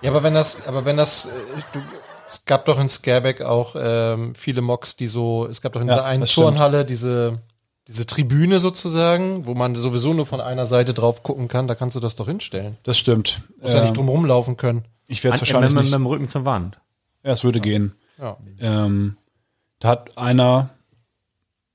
Ja, 0.03 0.11
aber 0.11 0.23
wenn 0.23 0.35
das, 0.35 0.67
aber 0.67 0.85
wenn 0.85 0.97
das, 0.97 1.27
äh, 1.27 1.31
du, 1.73 1.81
es 2.29 2.45
gab 2.45 2.65
doch 2.65 2.79
in 2.79 2.89
Scareback 2.89 3.43
auch 3.43 3.75
ähm, 3.79 4.35
viele 4.35 4.63
Mocks, 4.63 4.97
die 4.97 5.09
so, 5.09 5.47
es 5.47 5.61
gab 5.61 5.73
doch 5.75 5.81
in 5.81 5.89
Ja, 5.89 5.95
dieser 5.97 6.05
einen. 6.07 6.25
Turnhalle 6.25 6.85
diese, 6.85 7.41
diese 7.89 8.07
Tribüne 8.07 8.61
sozusagen, 8.61 9.47
wo 9.47 9.55
man 9.55 9.75
sowieso 9.75 10.15
nur 10.15 10.27
von 10.27 10.41
einer 10.41 10.65
Seite 10.67 10.95
drauf 10.95 11.23
gucken 11.23 11.49
kann, 11.49 11.69
da 11.69 11.75
kannst 11.75 11.97
du 11.97 12.01
das 12.01 12.17
doch 12.17 12.27
hinstellen. 12.27 12.77
das 12.85 12.99
stimmt. 12.99 13.41
Muss 13.61 13.73
ja 13.75 13.81
nicht 13.81 13.89
Ähm, 13.91 13.95
drum 13.95 14.09
rumlaufen 14.09 14.57
können. 14.57 14.85
ich 15.07 15.23
werde 15.25 15.35
es 15.37 15.43
wahrscheinlich 15.43 15.71
mit, 15.71 15.75
mit, 15.77 15.85
nicht. 15.85 15.93
mit 15.93 15.99
dem 16.01 16.07
Rücken 16.07 16.29
zur 16.29 16.45
Wand. 16.45 16.79
Ja, 17.23 17.33
es 17.33 17.45
würde 17.45 17.61
gehen. 17.61 17.95
Ja. 18.19 18.37
Ähm, 18.61 19.17
da 19.81 19.89
hat 19.89 20.17
einer 20.17 20.71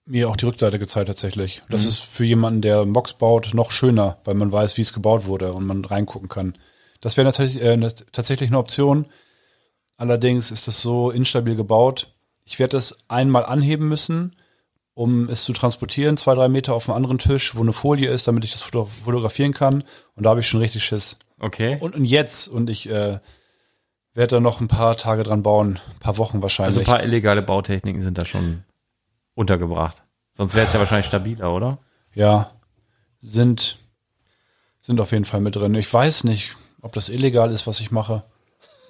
mir 0.06 0.30
auch 0.30 0.36
die 0.36 0.45
Rückseite 0.45 0.80
gezeigt 0.80 1.08
tatsächlich. 1.08 1.62
Das 1.70 1.86
ist 1.86 1.99
für 1.99 2.26
jemanden, 2.26 2.62
der 2.62 2.86
Mocks 2.86 3.14
baut, 3.14 3.53
noch 3.53 3.72
schöner, 3.72 4.18
weil 4.24 4.36
man 4.36 4.51
weiß, 4.51 4.78
wie 4.78 4.82
es 4.82 4.93
gebaut 4.93 5.26
wurde 5.26 5.53
und 5.53 5.66
man 5.66 5.84
reingucken 5.84 6.30
kann. 6.30 6.56
Das 7.01 7.18
wäre 7.18 7.26
natürlich 7.26 7.62
äh, 7.62 7.76
ne, 7.76 7.93
tatsächlich 8.12 8.49
eine 8.49 8.60
Option. 8.60 9.08
Allerdings 9.97 10.51
ist 10.51 10.68
das 10.68 10.82
so 10.82 11.10
instabil 11.10 11.56
gebaut. 11.56 12.14
Ich 12.43 12.60
werde 12.60 12.78
das 12.78 12.99
einmal 13.08 13.45
anheben 13.45 13.88
müssen, 13.88 14.36
um 14.93 15.28
es 15.30 15.43
zu 15.43 15.53
transportieren, 15.53 16.18
zwei, 16.18 16.36
drei 16.36 16.49
Meter 16.49 16.74
auf 16.74 16.88
einen 16.89 16.97
anderen 16.97 17.18
Tisch, 17.18 17.56
wo 17.56 17.62
eine 17.62 17.74
Folie 17.74 18.10
ist, 18.10 18.28
damit 18.28 18.43
ich 18.43 18.51
das 18.51 18.62
foto 18.62 18.89
fotografieren 19.03 19.53
kann. 19.53 19.84
Und 20.16 20.24
da 20.24 20.30
habe 20.30 20.41
ich 20.41 20.47
schon 20.47 20.60
richtig 20.60 20.86
Schiss. 20.86 21.18
Okay. 21.39 21.78
Und, 21.80 21.95
und 21.95 22.06
jetzt, 22.06 22.47
und 22.47 22.70
ich 22.70 22.88
äh, 22.89 23.20
werde 24.14 24.36
da 24.36 24.39
noch 24.39 24.62
ein 24.62 24.68
paar 24.68 24.95
Tage 24.97 25.24
dran 25.24 25.41
bauen, 25.41 25.80
ein 25.93 25.99
paar 25.99 26.18
Wochen 26.18 26.38
Also 26.38 26.43
wahrscheinlich. 26.43 26.80
ein 26.80 26.86
paar 26.86 27.03
illegale 27.03 27.41
Bautechniken 27.41 28.01
sind 28.01 28.18
da 28.18 28.26
schon 28.26 28.64
untergebracht. 29.36 30.04
Sonst 30.32 30.56
wäre 30.56 30.66
es 30.66 30.74
ja 30.74 30.80
wahrscheinlich 30.80 31.06
stabiler, 31.06 31.54
oder? 31.54 31.78
Ja, 32.14 32.52
sind, 33.22 33.78
sind 34.82 35.00
auf 35.00 35.12
jeden 35.12 35.26
Fall 35.26 35.42
mit 35.42 35.56
drin. 35.56 35.76
Ich 35.76 35.94
weiß 35.94 36.24
nicht, 36.24 36.56
ob 36.82 36.94
das 36.94 37.10
illegal 37.10 37.52
ist, 37.52 37.68
was 37.68 37.80
ich 37.80 37.92
mache. 37.92 38.24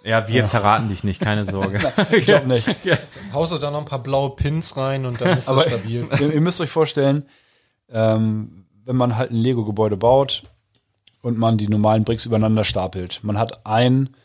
Ja, 0.04 0.28
wir 0.28 0.48
verraten 0.48 0.90
dich 0.90 1.04
nicht, 1.04 1.20
keine 1.20 1.46
Sorge. 1.46 1.80
Ich 2.12 2.26
glaube 2.26 2.48
nicht. 2.48 2.68
Haust 3.34 3.52
du 3.52 3.58
da 3.58 3.72
noch 3.72 3.80
ein 3.80 3.86
paar 3.86 4.04
blaue 4.04 4.36
Pins 4.36 4.78
rein 4.78 5.06
und 5.06 5.20
dann 5.20 5.36
ist 5.36 5.50
das 5.50 5.64
stabil. 5.64 6.08
ihr, 6.20 6.34
ihr 6.34 6.42
müsst 6.42 6.62
euch 6.62 6.70
vorstellen, 6.70 7.26
ähm, 7.90 8.68
wenn 8.84 8.96
man 8.96 9.18
halt 9.18 9.32
ein 9.32 9.38
Lego-Gebäude 9.38 9.98
baut 9.98 10.44
und 11.22 11.40
man 11.40 11.58
die 11.58 11.68
normalen 11.68 12.04
Bricks 12.04 12.26
übereinander 12.26 12.64
stapelt. 12.66 13.24
Man 13.24 13.40
hat 13.40 13.66
ein, 13.66 14.16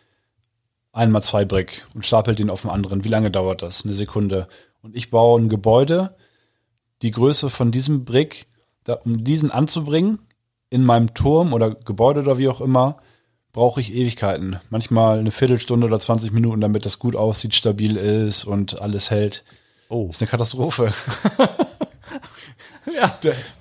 einmal 0.93 1.23
zwei 1.23 1.47
Brick 1.47 1.87
und 1.95 2.05
stapelt 2.05 2.39
den 2.39 2.51
auf 2.51 2.63
den 2.63 2.71
anderen. 2.71 3.05
Wie 3.05 3.09
lange 3.09 3.31
dauert 3.31 3.63
das? 3.63 3.85
Eine 3.85 3.95
Sekunde. 3.95 4.49
Und 4.83 4.97
ich 4.97 5.11
baue 5.11 5.41
ein 5.41 5.49
Gebäude, 5.49 6.17
die 7.03 7.11
Größe 7.11 7.51
von 7.51 7.71
diesem 7.71 8.05
Brick, 8.05 8.47
da, 8.85 8.95
um 8.95 9.25
diesen 9.25 9.51
anzubringen, 9.51 10.21
in 10.71 10.85
meinem 10.85 11.15
Turm 11.15 11.53
oder 11.53 11.75
Gebäude 11.75 12.21
oder 12.21 12.39
wie 12.39 12.49
auch 12.49 12.61
immer, 12.61 12.99
brauche 13.53 13.81
ich 13.81 13.93
Ewigkeiten. 13.93 14.61
Manchmal 14.71 15.19
eine 15.19 15.33
Viertelstunde 15.33 15.87
oder 15.87 15.99
20 15.99 16.33
Minuten, 16.33 16.61
damit 16.61 16.87
das 16.87 16.99
gut 16.99 17.17
aussieht, 17.17 17.55
stabil 17.55 17.97
ist 17.97 18.45
und 18.45 18.81
alles 18.81 19.11
hält. 19.11 19.45
Oh. 19.89 20.07
Das 20.07 20.17
ist 20.17 20.23
eine 20.23 20.31
Katastrophe. 20.31 20.93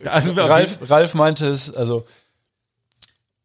Also 0.05 0.35
wir 0.35 0.43
Ralf, 0.43 0.79
Ralf 0.89 1.13
meinte 1.13 1.47
es, 1.47 1.73
also 1.73 2.05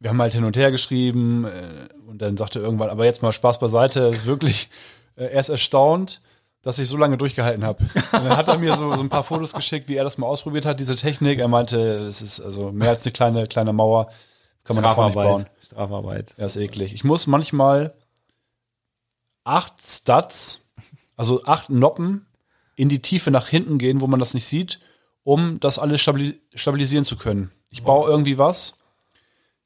wir 0.00 0.10
haben 0.10 0.20
halt 0.20 0.34
hin 0.34 0.44
und 0.44 0.56
her 0.56 0.70
geschrieben 0.70 1.44
äh, 1.44 1.88
und 2.06 2.18
dann 2.18 2.36
sagte 2.36 2.58
irgendwann, 2.58 2.90
aber 2.90 3.04
jetzt 3.04 3.22
mal 3.22 3.32
Spaß 3.32 3.58
beiseite, 3.58 4.00
er 4.00 4.10
ist 4.10 4.26
wirklich, 4.26 4.68
äh, 5.16 5.24
er 5.24 5.40
ist 5.40 5.48
erstaunt, 5.48 6.20
dass 6.64 6.78
ich 6.78 6.88
so 6.88 6.96
lange 6.96 7.18
durchgehalten 7.18 7.62
habe. 7.62 7.84
Und 7.84 8.24
dann 8.24 8.36
hat 8.36 8.48
er 8.48 8.58
mir 8.58 8.74
so, 8.74 8.94
so 8.94 9.02
ein 9.02 9.10
paar 9.10 9.22
Fotos 9.22 9.52
geschickt, 9.52 9.88
wie 9.88 9.96
er 9.96 10.04
das 10.04 10.18
mal 10.18 10.26
ausprobiert 10.26 10.64
hat, 10.64 10.80
diese 10.80 10.96
Technik. 10.96 11.38
Er 11.38 11.48
meinte, 11.48 11.78
es 11.98 12.22
ist 12.22 12.40
also 12.40 12.72
mehr 12.72 12.88
als 12.88 13.04
eine 13.04 13.12
kleine, 13.12 13.46
kleine 13.46 13.72
Mauer, 13.72 14.10
kann 14.64 14.74
man 14.74 14.82
davon 14.82 15.06
nicht 15.06 15.14
bauen. 15.14 15.46
Strafarbeit. 15.62 15.64
Strafarbeit. 15.64 16.34
Ja, 16.38 16.46
ist 16.46 16.56
eklig. 16.56 16.94
Ich 16.94 17.04
muss 17.04 17.26
manchmal 17.26 17.94
acht 19.44 19.74
Studs, 19.84 20.62
also 21.16 21.44
acht 21.44 21.68
Noppen, 21.68 22.26
in 22.76 22.88
die 22.88 23.02
Tiefe 23.02 23.30
nach 23.30 23.46
hinten 23.46 23.78
gehen, 23.78 24.00
wo 24.00 24.06
man 24.06 24.18
das 24.18 24.34
nicht 24.34 24.46
sieht, 24.46 24.80
um 25.22 25.60
das 25.60 25.78
alles 25.78 26.00
stabili 26.00 26.40
stabilisieren 26.54 27.04
zu 27.04 27.16
können. 27.16 27.50
Ich 27.70 27.84
baue 27.84 28.08
irgendwie 28.08 28.38
was, 28.38 28.80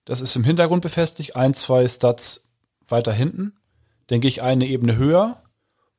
das 0.05 0.21
ist 0.21 0.35
im 0.37 0.45
Hintergrund 0.45 0.83
befestigt, 0.83 1.37
ein, 1.37 1.55
zwei 1.55 1.87
Studs 1.87 2.49
weiter 2.87 3.13
hinten. 3.13 3.57
Dann 4.09 4.21
gehe 4.21 4.29
ich 4.29 4.43
eine 4.43 4.67
Ebene 4.67 4.97
höher 4.97 5.43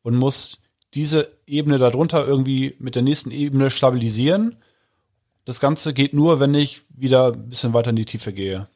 und 0.02 0.16
muss 0.16 0.59
diese 0.94 1.30
Ebene 1.46 1.78
darunter 1.78 2.26
irgendwie 2.28 2.76
mit 2.80 2.96
der 2.96 3.02
nächsten 3.04 3.32
Ebene 3.32 3.70
stabilisieren. 3.72 4.56
Das 5.46 5.60
Ganze 5.60 5.94
geht 5.94 6.14
nur, 6.14 6.40
wenn 6.40 6.54
ich 6.54 6.82
wieder 6.96 7.32
ein 7.34 7.50
bisschen 7.50 7.74
weiter 7.74 7.92
in 7.92 7.96
die 7.96 8.06
Tiefe 8.06 8.34
gehe 8.34 8.68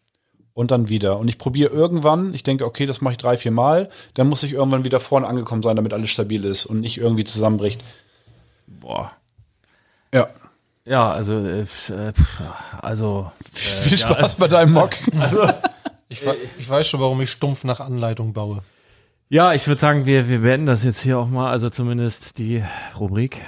und 0.54 0.72
dann 0.72 0.90
wieder. 0.90 1.18
Und 1.18 1.28
ich 1.28 1.38
probiere 1.38 1.72
irgendwann, 1.74 2.34
ich 2.34 2.44
denke, 2.44 2.66
okay, 2.66 2.86
das 2.86 3.02
mache 3.02 3.14
ich 3.14 3.18
drei, 3.18 3.38
vier 3.38 3.52
Mal, 3.52 3.90
dann 4.14 4.28
muss 4.30 4.44
ich 4.44 4.54
irgendwann 4.54 4.84
wieder 4.86 5.00
vorne 5.00 5.28
angekommen 5.28 5.62
sein, 5.64 5.76
damit 5.76 5.94
alles 5.94 6.10
stabil 6.12 6.44
ist 6.44 6.66
und 6.66 6.80
nicht 6.80 6.98
irgendwie 6.98 7.24
zusammenbricht. 7.24 7.82
Boah. 8.68 9.12
Ja. 10.14 10.30
Ja, 10.86 11.12
also, 11.14 11.34
äh, 11.46 11.62
äh, 11.62 12.14
also, 12.82 13.32
Viel 13.54 13.98
Spaß 13.98 14.36
bei 14.36 14.48
deinem 14.48 14.74
Mock. 14.74 14.92
Ich, 16.10 16.24
we- 16.28 16.36
ich 16.60 16.70
weiß 16.70 16.88
schon, 16.88 17.00
warum 17.00 17.20
ich 17.22 17.32
stumpf 17.32 17.64
nach 17.64 17.80
Anleitung 17.80 18.34
baue. 18.34 18.62
Ja, 19.30 19.54
ich 19.54 19.68
würde 19.68 19.80
sagen, 19.82 20.06
wir, 20.06 20.30
wir 20.30 20.40
beenden 20.40 20.68
das 20.68 20.84
jetzt 20.84 21.02
hier 21.02 21.18
auch 21.18 21.28
mal, 21.28 21.52
also 21.52 21.70
zumindest 21.70 22.38
die 22.38 22.64
Rubrik. 23.00 23.42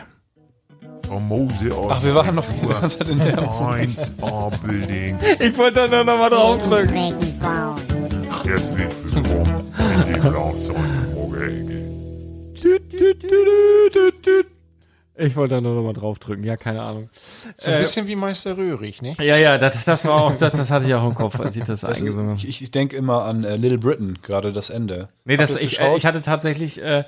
Famose 1.08 1.72
Ach, 1.90 2.04
wir 2.04 2.16
waren 2.16 2.36
noch 2.36 2.46
die 2.46 2.68
ganze 2.68 2.98
Zeit 3.00 3.10
in 3.10 3.20
der 3.20 3.38
1A-Building. 3.38 5.20
Ich 5.40 5.58
wollte 5.58 5.82
da 5.82 5.88
nur 5.88 6.04
noch 6.04 6.18
mal 6.18 6.30
draufdrücken. 6.30 6.96
Dragon 6.96 7.40
Ball. 7.40 7.76
Herzlich 8.44 8.88
willkommen 9.14 9.66
in 10.08 10.22
tüt, 12.66 12.90
tüt, 12.90 13.22
tüt, 13.22 13.94
tüt, 13.94 14.24
tüt. 14.24 14.55
Ich 15.18 15.36
wollte 15.36 15.56
da 15.56 15.62
nur 15.62 15.76
noch 15.76 15.84
mal 15.84 15.94
draufdrücken, 15.94 16.44
ja, 16.44 16.58
keine 16.58 16.82
Ahnung. 16.82 17.10
So 17.56 17.72
ein 17.72 17.80
bisschen 17.80 18.08
wie 18.08 18.16
Meister 18.16 18.58
Röhrig, 18.58 19.02
ne? 19.02 19.16
Ja, 19.20 19.38
ja, 19.38 19.58
das, 19.58 19.86
das 19.86 20.06
war 20.06 20.22
auch, 20.22 20.36
das, 20.36 20.52
das 20.52 20.70
hatte 20.72 20.86
ich 20.86 20.94
auch 20.94 21.06
im 21.08 21.16
Kopf, 21.16 21.40
als 21.40 21.56
ich 21.56 21.64
das 21.64 21.86
eingesungen 21.86 22.32
habe. 22.32 22.38
Ich, 22.38 22.62
ich 22.62 22.72
denke 22.72 22.98
immer 22.98 23.24
an 23.24 23.44
äh, 23.46 23.56
Little 23.56 23.78
Britain, 23.78 24.20
gerade 24.22 24.52
das 24.52 24.70
Ende. 24.70 25.08
Nee, 25.24 25.38
Habt 25.38 25.50
das, 25.50 25.60
ich, 25.60 25.80
äh, 25.80 25.96
ich 25.96 26.06
hatte 26.06 26.22
tatsächlich, 26.22 26.82
äh, 26.82 27.04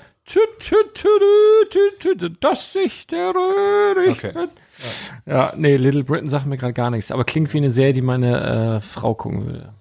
das 2.39 2.75
ist 2.75 3.11
der 3.11 3.33
Röhrig. 3.33 4.11
Okay. 4.11 4.47
Ja, 5.25 5.53
nee, 5.57 5.75
Little 5.75 6.03
Britain 6.03 6.29
sagt 6.29 6.45
mir 6.45 6.57
gerade 6.57 6.73
gar 6.73 6.91
nichts, 6.91 7.11
aber 7.11 7.25
klingt 7.25 7.53
wie 7.53 7.57
eine 7.57 7.71
Serie, 7.71 7.93
die 7.93 8.01
meine 8.01 8.75
äh, 8.77 8.79
Frau 8.79 9.15
gucken 9.15 9.45
würde. 9.47 9.73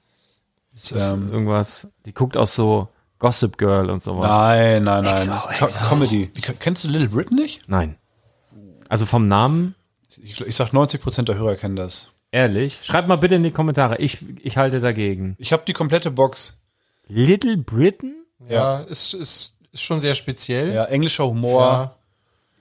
Ähm, 0.95 1.31
Irgendwas, 1.33 1.87
die 2.05 2.13
guckt 2.13 2.37
auch 2.37 2.47
so 2.47 2.89
Gossip 3.19 3.57
Girl 3.57 3.91
und 3.91 4.03
sowas. 4.03 4.29
nein, 4.29 4.83
nein, 4.85 5.05
nein. 5.05 5.29
Das 5.29 5.47
ist 5.47 5.79
Co 5.81 5.89
Comedy. 5.89 6.31
Wie, 6.35 6.41
kennst 6.41 6.85
du 6.85 6.89
Little 6.89 7.09
Britain 7.09 7.37
nicht? 7.37 7.63
Nein. 7.69 7.97
Also 8.89 9.07
vom 9.07 9.29
Namen, 9.29 9.75
Ich, 10.23 10.41
ich 10.41 10.55
sag 10.57 10.73
90 10.73 11.01
Prozent 11.01 11.29
der 11.29 11.37
Hörer 11.37 11.57
kennen 11.57 11.77
das. 11.77 12.11
ehrlich. 12.33 12.81
Schreibt 12.83 13.09
mal 13.09 13.17
bitte 13.17 13.35
in 13.37 13.43
die 13.43 13.51
Kommentare, 13.51 13.99
ich, 13.99 14.19
ich 14.43 14.57
halte 14.57 14.81
dagegen. 14.81 15.35
Ich 15.39 15.53
habe 15.53 15.63
die 15.67 15.73
komplette 15.73 16.11
Box. 16.11 16.57
Little 17.09 17.57
Britain? 17.57 18.15
Ja, 18.49 18.81
ist, 18.81 19.15
ist, 19.15 19.55
ist 19.73 19.83
schon 19.83 20.01
sehr 20.01 20.15
speziell. 20.15 20.73
Ja, 20.73 20.85
englischer 20.87 21.27
Humor. 21.27 21.63
Ja. 21.63 21.95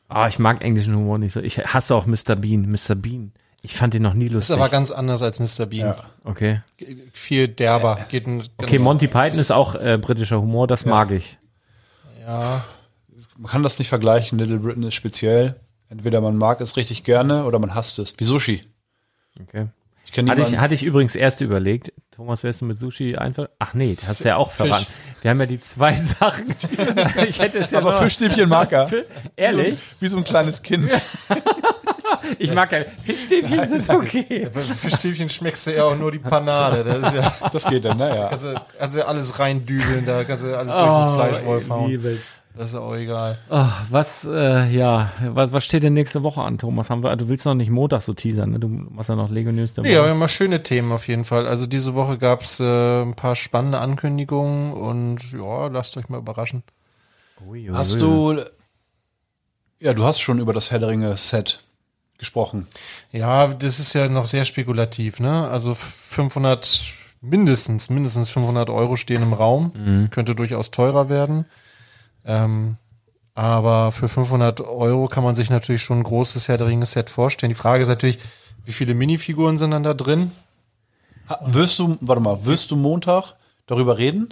Ah, 0.08 0.28
ich 0.28 0.38
mag 0.40 0.62
englischen 0.64 0.96
Humor 0.96 1.18
nicht 1.18 1.34
so. 1.34 1.40
Ich 1.42 1.58
hasse 1.60 1.96
auch 1.96 2.06
Mr. 2.06 2.36
Bean. 2.36 2.70
Mr. 2.70 2.96
Bean. 2.96 3.32
Ich 3.64 3.74
fand 3.76 3.96
den 3.96 4.04
noch 4.04 4.14
nie 4.14 4.26
Ist 4.26 4.32
lustig. 4.34 4.56
aber 4.58 4.70
ganz 4.70 4.92
anders 4.92 5.24
als 5.24 5.40
Mr. 5.40 5.66
Bean. 5.66 5.88
Ja. 5.88 6.04
okay. 6.24 6.62
Viel 7.12 7.48
derber. 7.48 8.06
Geht 8.10 8.28
ein, 8.28 8.38
ganz, 8.40 8.50
Okay, 8.58 8.78
Monty 8.78 9.08
Python 9.08 9.40
ist 9.40 9.52
auch 9.52 9.74
äh, 9.74 9.98
britischer 10.00 10.40
Humor, 10.40 10.68
das 10.68 10.86
mag 10.86 11.10
ich. 11.12 11.38
Ja, 12.22 12.64
Man 13.38 13.52
kann 13.52 13.64
das 13.64 13.80
nicht 13.80 13.90
vergleichen. 13.90 14.38
Little 14.38 14.60
Britain 14.60 14.84
ist 14.84 14.94
speziell. 14.96 15.60
Entweder 15.90 16.22
man 16.22 16.38
mag 16.38 16.62
es 16.62 16.78
richtig 16.78 17.04
gerne 17.04 17.46
oder 17.46 17.60
man 17.60 17.76
hasst 17.76 18.00
es. 18.00 18.16
Wie 18.18 18.24
Sushi. 18.24 18.64
Okay. 19.42 19.68
Ich 20.06 20.30
Hatte 20.30 20.42
ich, 20.42 20.58
hatte 20.58 20.74
ich 20.74 20.84
übrigens 20.84 21.16
erst 21.16 21.42
überlegt, 21.42 21.92
Thomas, 22.16 22.44
wärst 22.44 22.62
du 22.62 22.66
mit 22.66 22.80
Sushi 22.80 23.18
einfach? 23.18 23.50
Ach 23.60 23.74
nee, 23.74 23.96
das 23.96 24.08
hast 24.08 24.24
du 24.24 24.30
ja 24.30 24.38
auch 24.38 24.52
verraten. 24.52 24.86
Wir 25.22 25.32
haben 25.32 25.40
ja 25.40 25.46
die 25.46 25.60
zwei 25.60 25.96
Sachen. 26.20 26.56
ich 27.28 27.40
hätte 27.40 27.60
es 27.60 27.72
ja 27.72 27.80
aber 27.80 27.94
Fischstäbchen 27.94 28.48
mag 28.48 28.72
er. 28.72 28.90
Ehrlich? 29.36 29.96
Wie 30.00 30.08
so 30.08 30.18
ein 30.18 30.24
kleines 30.24 30.62
Kind. 30.62 30.90
Ich 32.40 32.52
mag 32.54 32.72
ja. 32.72 32.86
Fischstäbchen 33.04 33.70
sind 33.70 33.90
okay. 33.90 34.50
für 34.52 34.90
Stäbchen 34.90 35.30
schmeckst 35.30 35.68
du 35.68 35.76
ja 35.76 35.84
auch 35.84 35.96
nur 35.96 36.12
die 36.12 36.20
Panade. 36.20 36.84
Das 36.84 37.14
ist 37.14 37.16
ja, 37.16 37.50
Das 37.52 37.66
geht 37.66 37.86
dann, 37.86 37.98
naja. 37.98 38.30
kannst 38.30 38.46
du, 38.46 38.62
kannst 38.80 38.98
du 38.98 39.08
alles 39.08 39.38
reindübeln, 39.38 40.06
da 40.06 40.24
kannst 40.24 40.44
du 40.44 40.58
alles 40.58 40.74
durch 40.74 40.84
den 40.86 41.16
Fleischwolf 41.16 41.70
hauen. 41.70 42.20
Das 42.58 42.70
ist 42.70 42.76
auch 42.76 42.96
egal. 42.96 43.38
Oh, 43.50 43.68
was, 43.90 44.24
äh, 44.24 44.68
ja, 44.68 45.12
was, 45.30 45.52
was 45.52 45.66
steht 45.66 45.84
denn 45.84 45.94
nächste 45.94 46.24
Woche 46.24 46.42
an, 46.42 46.58
Thomas? 46.58 46.90
Haben 46.90 47.04
wir, 47.04 47.14
du 47.18 47.28
willst 47.28 47.46
noch 47.46 47.54
nicht 47.54 47.70
Montag 47.70 48.02
so 48.02 48.14
teasern, 48.14 48.52
ne? 48.52 48.60
Du 48.60 48.70
machst 48.70 49.10
ja 49.10 49.16
noch 49.16 49.30
Lego 49.30 49.52
News 49.52 49.74
dabei. 49.74 49.90
Ja, 49.90 50.04
wir 50.04 50.12
haben 50.12 50.20
mal 50.20 50.30
schöne 50.30 50.64
Themen 50.64 50.92
auf 50.94 51.08
jeden 51.08 51.26
Fall. 51.26 51.48
Also 51.48 51.68
diese 51.68 51.96
Woche 51.96 52.18
gab's 52.18 52.62
äh, 52.62 53.02
ein 53.02 53.14
paar 53.16 53.36
spannende 53.36 53.80
Ankündigungen 53.80 54.72
und 54.72 55.34
ja, 55.34 55.68
lasst 55.68 55.98
euch 55.98 56.08
mal 56.08 56.20
überraschen. 56.20 56.64
Ui, 57.46 57.70
ui, 57.70 57.76
Hast 57.76 57.96
ui. 57.96 58.00
du, 58.00 58.42
ja, 59.82 59.94
du 59.94 60.06
hast 60.06 60.22
schon 60.22 60.40
über 60.40 60.54
das 60.54 60.72
Herr 60.72 60.80
der 60.80 60.90
Ringe 60.90 61.18
Set 61.18 61.60
gesprochen. 62.18 62.68
Ja, 63.12 63.48
das 63.48 63.80
ist 63.80 63.92
ja 63.94 64.08
noch 64.08 64.28
sehr 64.28 64.46
spekulativ, 64.46 65.20
ne? 65.20 65.50
Also 65.50 65.74
500, 65.74 66.94
mindestens, 67.20 67.90
mindestens 67.90 68.30
500 68.30 68.70
Euro 68.70 68.96
stehen 68.96 69.22
im 69.24 69.34
Raum. 69.34 70.08
Könnte 70.12 70.36
durchaus 70.36 70.72
teurer 70.72 71.10
werden. 71.10 71.46
Ähm, 72.26 72.78
aber 73.34 73.92
für 73.92 74.08
500 74.08 74.62
Euro 74.62 75.08
kann 75.08 75.24
man 75.24 75.36
sich 75.36 75.50
natürlich 75.50 75.82
schon 75.84 75.98
ein 76.00 76.04
großes 76.04 76.48
Herr 76.48 76.58
der 76.58 76.68
Ringe 76.68 76.86
Set 76.86 77.10
vorstellen. 77.10 77.50
Die 77.50 77.56
Frage 77.56 77.84
ist 77.84 77.90
natürlich, 77.90 78.20
wie 78.64 78.72
viele 78.72 78.94
Minifiguren 78.94 79.58
sind 79.58 79.72
dann 79.72 79.84
da 79.84 79.94
drin? 79.94 80.32
Ha, 81.30 81.40
wirst 81.46 81.80
du, 81.80 81.98
warte 82.02 82.22
mal, 82.22 82.46
wirst 82.46 82.72
du 82.72 82.76
Montag 82.76 83.34
darüber 83.68 83.98
reden? 83.98 84.30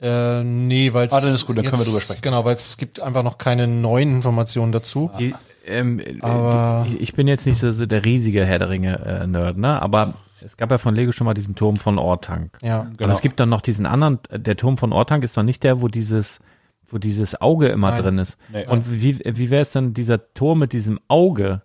Äh, 0.00 0.42
nee, 0.42 0.92
weil 0.92 1.08
Ah, 1.12 1.20
dann 1.20 1.34
ist 1.34 1.46
gut, 1.46 1.56
dann 1.58 1.64
können 1.64 1.78
wir 1.78 1.84
drüber 1.84 2.00
sprechen. 2.00 2.22
Genau, 2.22 2.44
weil 2.44 2.54
es 2.54 2.76
gibt 2.76 3.00
einfach 3.00 3.22
noch 3.22 3.38
keine 3.38 3.66
neuen 3.66 4.16
Informationen 4.16 4.72
dazu. 4.72 5.10
Die, 5.18 5.34
ähm, 5.66 6.00
Aber- 6.20 6.86
die, 6.88 6.96
ich 6.98 7.14
bin 7.14 7.28
jetzt 7.28 7.46
nicht 7.46 7.58
so, 7.58 7.70
so 7.70 7.86
der 7.86 8.04
riesige 8.04 8.44
Herr 8.44 8.58
der 8.58 8.70
Ringe-Nerd, 8.70 9.56
ne? 9.56 9.80
Aber 9.80 10.14
es 10.44 10.56
gab 10.56 10.70
ja 10.70 10.78
von 10.78 10.94
Lego 10.94 11.12
schon 11.12 11.24
mal 11.26 11.34
diesen 11.34 11.54
Turm 11.54 11.76
von 11.76 11.98
Ortank. 11.98 12.58
Ja, 12.62 12.80
Und 12.80 12.98
Genau. 12.98 13.12
es 13.12 13.20
gibt 13.20 13.38
dann 13.40 13.48
noch 13.48 13.60
diesen 13.62 13.86
anderen, 13.86 14.18
der 14.30 14.56
Turm 14.56 14.76
von 14.78 14.92
Ortank 14.92 15.24
ist 15.24 15.36
doch 15.36 15.42
nicht 15.42 15.62
der, 15.62 15.80
wo 15.80 15.88
dieses, 15.88 16.40
wo 16.88 16.98
dieses 16.98 17.40
Auge 17.40 17.68
immer 17.68 17.90
Nein. 17.92 18.02
drin 18.02 18.18
ist. 18.18 18.36
Nee. 18.52 18.66
Und 18.66 18.90
wie, 19.02 19.18
wie 19.24 19.50
wäre 19.50 19.62
es 19.62 19.72
denn 19.72 19.94
dieser 19.94 20.32
Turm 20.34 20.58
mit 20.60 20.72
diesem 20.72 21.00
Auge? 21.08 21.62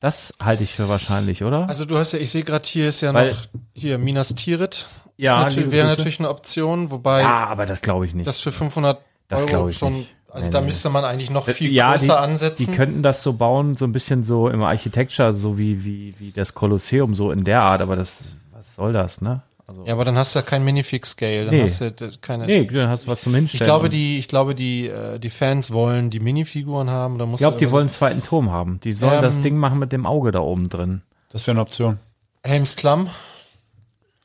Das 0.00 0.34
halte 0.42 0.62
ich 0.62 0.72
für 0.72 0.88
wahrscheinlich, 0.88 1.42
oder? 1.42 1.68
Also 1.68 1.84
du 1.84 1.96
hast 1.96 2.12
ja, 2.12 2.18
ich 2.18 2.30
sehe 2.30 2.42
gerade 2.44 2.66
hier 2.66 2.88
ist 2.88 3.00
ja 3.00 3.14
Weil- 3.14 3.30
noch 3.30 3.38
hier 3.72 3.98
Minas 3.98 4.34
Tirith. 4.34 4.86
Ja, 5.16 5.48
liebe 5.48 5.72
wäre 5.72 5.86
natürlich 5.88 6.18
eine 6.18 6.28
Option, 6.28 6.90
wobei 6.90 7.22
ja, 7.22 7.46
aber 7.46 7.64
das 7.64 7.80
glaube 7.80 8.04
ich 8.04 8.14
nicht. 8.14 8.26
das 8.26 8.38
für 8.38 8.52
500 8.52 9.00
Das 9.28 9.40
Euro 9.40 9.48
glaube 9.48 9.70
ich 9.70 9.78
schon, 9.78 9.94
nicht. 9.94 10.14
also 10.28 10.46
Nee, 10.48 10.52
da 10.52 10.60
nee. 10.60 10.66
müsste 10.66 10.90
man 10.90 11.06
eigentlich 11.06 11.30
noch 11.30 11.48
viel 11.48 11.72
ja, 11.72 11.92
größer 11.92 12.06
die, 12.06 12.12
ansetzen. 12.12 12.66
Die 12.66 12.76
könnten 12.76 13.02
das 13.02 13.22
so 13.22 13.32
bauen, 13.32 13.76
so 13.78 13.86
ein 13.86 13.92
bisschen 13.92 14.24
so 14.24 14.50
im 14.50 14.62
Architecture, 14.62 15.32
so 15.32 15.56
wie, 15.58 15.86
wie, 15.86 16.14
wie 16.18 16.32
das 16.32 16.52
Kolosseum, 16.52 17.14
so 17.14 17.30
in 17.30 17.44
der 17.44 17.62
Art, 17.62 17.80
aber 17.80 17.96
das, 17.96 18.24
was 18.52 18.74
soll 18.74 18.92
das, 18.92 19.22
ne? 19.22 19.40
Also, 19.68 19.84
ja, 19.84 19.94
aber 19.94 20.04
dann 20.04 20.16
hast 20.16 20.34
du 20.34 20.38
ja 20.38 20.44
kein 20.44 20.64
Minifix-Scale, 20.64 21.46
dann 21.46 21.54
Nee. 21.56 21.62
hast 21.62 21.80
du 21.80 21.92
keine. 22.20 22.46
nee, 22.46 22.64
dann 22.66 22.88
hast 22.88 23.04
du 23.04 23.08
was 23.10 23.20
zum 23.22 23.34
Hinstellen. 23.34 23.60
ich 23.62 23.64
glaube, 23.64 23.88
die, 23.88 24.18
ich 24.18 24.28
glaube, 24.28 24.54
die, 24.54 24.86
äh, 24.86 25.18
die 25.18 25.30
Fans 25.30 25.72
wollen 25.72 26.08
die 26.10 26.20
Minifiguren 26.20 26.88
haben. 26.88 27.18
Da 27.18 27.26
muss 27.26 27.40
ich 27.40 27.44
glaube, 27.44 27.56
die 27.58 27.64
irgendwie- 27.64 27.72
wollen 27.74 27.86
einen 27.88 27.92
zweiten 27.92 28.22
Turm 28.22 28.50
haben. 28.52 28.78
Die 28.84 28.92
sollen 28.92 29.14
Ähm, 29.14 29.22
das 29.22 29.40
Ding 29.40 29.56
machen 29.56 29.78
mit 29.80 29.90
dem 29.92 30.06
Auge 30.06 30.30
da 30.30 30.38
oben 30.38 30.68
drin. 30.68 31.02
Das 31.32 31.46
wäre 31.48 31.56
eine 31.56 31.62
Option. 31.62 31.98
Helms 32.44 32.76
Klamm. 32.76 33.10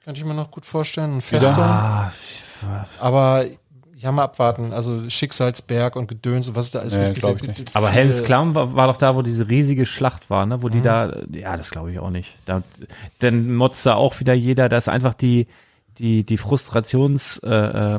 Könnte 0.03 0.19
ich 0.21 0.25
mir 0.25 0.33
noch 0.35 0.51
gut 0.51 0.65
vorstellen. 0.65 1.17
Ein 1.17 1.21
Festung. 1.21 1.57
Ah, 1.57 2.11
Aber 2.99 3.45
ja, 4.01 4.11
mal 4.11 4.23
abwarten. 4.23 4.73
Also 4.73 5.09
Schicksalsberg 5.09 5.95
und 5.95 6.07
Gedöns 6.07 6.47
und 6.49 6.55
was 6.55 6.71
da 6.71 6.79
ist. 6.79 6.97
Nee, 6.97 7.03
ich 7.11 7.17
ja- 7.21 7.33
nicht. 7.33 7.75
aber 7.75 7.89
Helms 7.89 8.23
Klamm 8.23 8.55
war, 8.55 8.73
war 8.75 8.87
doch 8.87 8.97
da, 8.97 9.15
wo 9.15 9.21
diese 9.21 9.47
riesige 9.47 9.85
Schlacht 9.85 10.29
war, 10.29 10.45
ne? 10.45 10.61
Wo 10.61 10.67
Mhm. 10.67 10.71
die 10.71 10.81
da, 10.81 11.15
ja, 11.31 11.55
das 11.57 11.71
glaube 11.71 11.91
ich 11.91 11.99
auch 11.99 12.09
nicht. 12.09 12.35
Da, 12.45 12.63
dann 13.19 13.53
motzt 13.55 13.85
da 13.85 13.95
auch 13.95 14.19
wieder 14.19 14.33
jeder, 14.33 14.69
da 14.69 14.77
ist 14.77 14.89
einfach 14.89 15.13
die, 15.13 15.47
die, 15.99 16.23
die 16.25 16.37
Frustrationsgefahr 16.37 17.95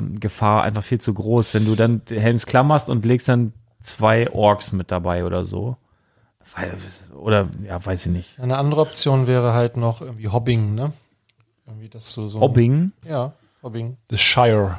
äh, 0.56 0.60
ähm, 0.60 0.66
einfach 0.66 0.82
viel 0.84 1.00
zu 1.00 1.14
groß, 1.14 1.54
wenn 1.54 1.64
du 1.66 1.74
dann 1.76 2.02
Helms 2.08 2.46
Klamm 2.46 2.72
hast 2.72 2.88
und 2.88 3.04
legst 3.04 3.28
dann 3.28 3.52
zwei 3.80 4.30
Orks 4.32 4.72
mit 4.72 4.90
dabei 4.90 5.24
oder 5.24 5.44
so. 5.44 5.76
Weil, 6.56 6.74
oder, 7.16 7.48
ja, 7.64 7.84
weiß 7.84 8.06
ich 8.06 8.12
nicht. 8.12 8.40
Eine 8.40 8.58
andere 8.58 8.80
Option 8.80 9.26
wäre 9.26 9.54
halt 9.54 9.76
noch 9.76 10.00
irgendwie 10.00 10.28
Hobbing, 10.28 10.74
ne? 10.74 10.92
Irgendwie, 11.66 11.88
dass 11.88 12.12
du 12.14 12.26
so. 12.26 12.40
Hobbing? 12.40 12.92
Ja, 13.08 13.32
Hobbing. 13.62 13.96
The 14.10 14.18
Shire. 14.18 14.78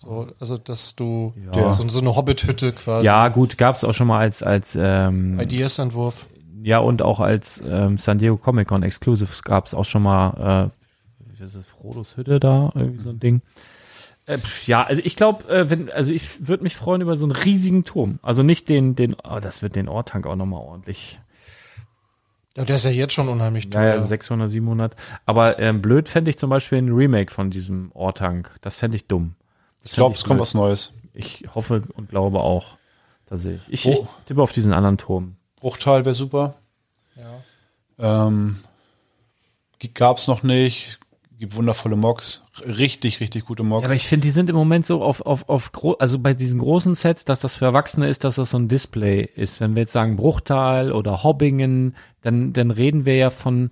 So, 0.00 0.28
also, 0.38 0.58
dass 0.58 0.94
du 0.94 1.32
Ja. 1.52 1.72
so, 1.72 1.88
so 1.88 1.98
eine 1.98 2.14
Hobbit-Hütte 2.14 2.72
quasi. 2.72 3.04
Ja, 3.06 3.28
gut, 3.28 3.58
gab's 3.58 3.82
auch 3.82 3.94
schon 3.94 4.06
mal 4.06 4.20
als, 4.20 4.44
als, 4.44 4.78
ähm, 4.80 5.40
Ideas-Entwurf. 5.40 6.26
ja, 6.62 6.78
und 6.78 7.02
auch 7.02 7.18
als 7.18 7.60
ähm, 7.68 7.98
San 7.98 8.18
Diego 8.18 8.36
Comic 8.36 8.68
Con 8.68 8.84
Exclusive 8.84 9.42
gab's 9.42 9.74
auch 9.74 9.84
schon 9.84 10.04
mal, 10.04 10.70
äh, 10.70 11.28
wie 11.40 11.44
ist 11.44 11.56
das, 11.56 11.66
Frodos 11.66 12.16
Hütte 12.16 12.38
da, 12.38 12.70
irgendwie 12.76 13.02
so 13.02 13.10
ein 13.10 13.18
Ding. 13.18 13.42
Äh, 14.26 14.38
ja, 14.66 14.84
also 14.84 15.02
ich 15.04 15.16
glaube, 15.16 15.52
äh, 15.52 15.68
wenn, 15.68 15.90
also 15.90 16.12
ich 16.12 16.46
würde 16.46 16.62
mich 16.62 16.76
freuen 16.76 17.00
über 17.00 17.16
so 17.16 17.24
einen 17.24 17.32
riesigen 17.32 17.84
Turm. 17.84 18.20
Also 18.22 18.44
nicht 18.44 18.68
den, 18.68 18.94
den, 18.94 19.16
oh, 19.24 19.40
das 19.40 19.62
wird 19.62 19.74
den 19.74 19.88
Ortank 19.88 20.26
auch 20.28 20.36
nochmal 20.36 20.60
ordentlich. 20.60 21.18
Ja, 22.56 22.64
der 22.64 22.76
ist 22.76 22.84
ja 22.84 22.90
jetzt 22.90 23.14
schon 23.14 23.28
unheimlich 23.28 23.70
teuer. 23.70 23.96
ja, 23.96 24.02
600, 24.02 24.50
700. 24.50 24.94
Aber 25.26 25.58
ähm, 25.58 25.80
blöd 25.82 26.08
fände 26.08 26.28
ich 26.30 26.38
zum 26.38 26.50
Beispiel 26.50 26.78
ein 26.78 26.92
Remake 26.92 27.32
von 27.32 27.50
diesem 27.50 27.90
Ortank. 27.94 28.50
Das 28.60 28.76
fände 28.76 28.96
ich 28.96 29.06
dumm. 29.06 29.34
Das 29.82 29.92
Ich 29.92 29.96
glaube, 29.96 30.14
es 30.14 30.24
kommt 30.24 30.40
was 30.40 30.54
Neues. 30.54 30.92
Ich 31.14 31.42
hoffe 31.54 31.82
und 31.94 32.08
glaube 32.08 32.40
auch. 32.40 32.76
Da 33.26 33.36
sehe 33.36 33.60
ich. 33.68 33.86
Ich, 33.86 33.86
Oh. 33.86 33.92
ich 33.92 34.24
tippe 34.26 34.42
auf 34.42 34.52
diesen 34.52 34.72
anderen 34.72 34.98
Turm. 34.98 35.36
Bruchteil 35.56 36.04
wäre 36.04 36.14
super. 36.14 36.54
Ähm, 37.98 38.58
gab 39.94 40.18
es 40.18 40.28
noch 40.28 40.42
nicht. 40.42 40.98
Gibt 41.38 41.54
wundervolle 41.54 41.94
Mocks. 41.94 42.42
Richtig, 42.64 43.20
richtig 43.20 43.44
gute 43.44 43.62
Mocks. 43.62 43.82
Ja, 43.82 43.88
aber 43.88 43.94
ich 43.94 44.08
finde, 44.08 44.24
die 44.26 44.32
sind 44.32 44.50
im 44.50 44.56
Moment 44.56 44.86
so 44.86 45.04
auf, 45.04 45.20
auf, 45.20 45.48
auf 45.48 45.70
also 46.00 46.18
bei 46.18 46.34
diesen 46.34 46.58
großen 46.58 46.96
Sets, 46.96 47.24
dass 47.24 47.38
das 47.38 47.54
für 47.54 47.64
Erwachsene 47.64 48.08
ist, 48.08 48.24
dass 48.24 48.36
das 48.36 48.50
so 48.50 48.58
ein 48.58 48.66
Display 48.66 49.22
ist. 49.36 49.60
Wenn 49.60 49.76
wir 49.76 49.82
jetzt 49.82 49.92
sagen 49.92 50.16
Bruchtal 50.16 50.90
oder 50.90 51.22
Hobbingen, 51.22 51.94
dann, 52.22 52.52
dann 52.52 52.72
reden 52.72 53.04
wir 53.04 53.14
ja 53.14 53.30
von, 53.30 53.70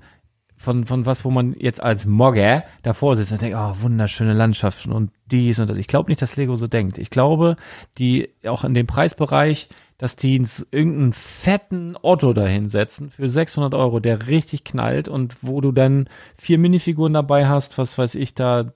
von, 0.57 0.87
von 0.87 1.05
was, 1.07 1.25
wo 1.25 1.31
man 1.31 1.55
jetzt 1.59 1.83
als 1.83 2.07
Mogger 2.07 2.65
davor 2.83 3.15
sitzt 3.17 3.33
und 3.33 3.43
denkt, 3.43 3.57
oh, 3.61 3.75
wunderschöne 3.83 4.33
Landschaften 4.33 4.91
und 4.93 5.11
dies 5.31 5.59
und 5.61 5.69
das. 5.69 5.77
Ich 5.77 5.87
glaube 5.87 6.11
nicht, 6.11 6.23
dass 6.23 6.37
Lego 6.37 6.57
so 6.57 6.67
denkt. 6.67 6.99
Ich 6.99 7.11
glaube, 7.11 7.57
die 7.99 8.31
auch 8.47 8.65
in 8.65 8.73
dem 8.75 8.87
Preisbereich, 8.87 9.69
dass 9.99 10.17
die 10.17 10.35
irgendeinen 10.71 11.13
fetten 11.13 11.97
Otto 12.03 12.33
dahinsetzen 12.33 13.11
für 13.11 13.29
600 13.29 13.75
Euro, 13.75 14.01
der 14.01 14.27
richtig 14.29 14.65
knallt 14.65 15.09
und 15.09 15.37
wo 15.43 15.61
du 15.61 15.73
dann 15.73 16.09
vier 16.37 16.59
Minifiguren 16.59 17.13
dabei 17.15 17.47
hast, 17.49 17.77
was 17.79 17.97
weiß 17.99 18.15
ich 18.15 18.35
da, 18.35 18.73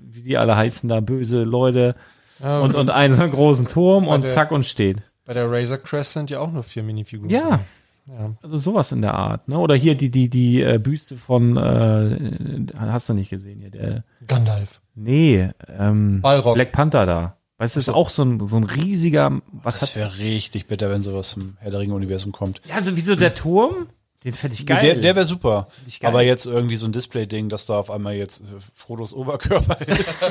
wie 0.00 0.22
die 0.22 0.36
alle 0.38 0.56
heißen 0.56 0.88
da, 0.88 1.00
böse 1.00 1.44
Leute 1.44 1.94
Ja, 2.40 2.60
und, 2.60 2.74
und 2.74 2.90
einen 2.90 3.14
so 3.14 3.22
einen 3.22 3.32
großen 3.32 3.68
Turm 3.68 4.06
und 4.08 4.24
der- 4.24 4.30
zack 4.32 4.52
und 4.52 4.64
steht. 4.66 4.98
Bei 5.24 5.34
der 5.34 5.50
Razor 5.50 5.76
Crest 5.78 6.14
sind 6.14 6.30
ja 6.30 6.40
auch 6.40 6.50
nur 6.50 6.62
vier 6.62 6.82
Minifiguren. 6.82 7.28
Ja, 7.30 7.60
Ja. 8.08 8.30
also 8.42 8.56
sowas 8.56 8.90
in 8.92 9.02
der 9.02 9.14
Art, 9.14 9.48
ne? 9.48 9.58
Oder 9.58 9.74
hier 9.74 9.94
die, 9.94 10.10
die, 10.10 10.28
die 10.30 10.62
äh, 10.62 10.78
Büste 10.78 11.16
von, 11.16 11.56
äh, 11.56 12.66
hast 12.76 13.08
du 13.08 13.14
nicht 13.14 13.30
gesehen 13.30 13.60
hier, 13.60 13.70
der, 13.70 14.04
Gandalf. 14.26 14.80
nee, 14.94 15.50
ähm, 15.68 16.20
Balrog. 16.22 16.54
Black 16.54 16.72
Panther 16.72 17.06
da. 17.06 17.36
Weißt 17.58 17.74
du, 17.74 17.80
ist 17.80 17.88
auch 17.88 18.08
so 18.08 18.22
ein, 18.22 18.46
so 18.46 18.56
ein 18.56 18.64
riesiger, 18.64 19.42
was 19.52 19.80
das 19.80 19.96
wäre 19.96 20.18
richtig 20.18 20.68
bitter, 20.68 20.90
wenn 20.90 21.02
sowas 21.02 21.34
im 21.36 21.56
Herr 21.58 21.72
der 21.72 21.80
Ringe-Universum 21.80 22.30
kommt. 22.30 22.60
ja, 22.68 22.76
also 22.76 22.96
wieso 22.96 23.16
der 23.16 23.34
Turm? 23.34 23.88
Den 24.24 24.34
fände 24.34 24.56
ich 24.56 24.66
geil. 24.66 24.80
Der, 24.80 24.96
der 24.96 25.14
wäre 25.14 25.26
super. 25.26 25.68
Aber 26.02 26.22
jetzt 26.22 26.44
irgendwie 26.44 26.74
so 26.74 26.86
ein 26.86 26.92
Display-Ding, 26.92 27.48
dass 27.48 27.66
da 27.66 27.78
auf 27.78 27.88
einmal 27.88 28.14
jetzt 28.14 28.40
äh, 28.40 28.44
Frodos 28.74 29.12
Oberkörper 29.12 29.80
ist. 29.86 30.24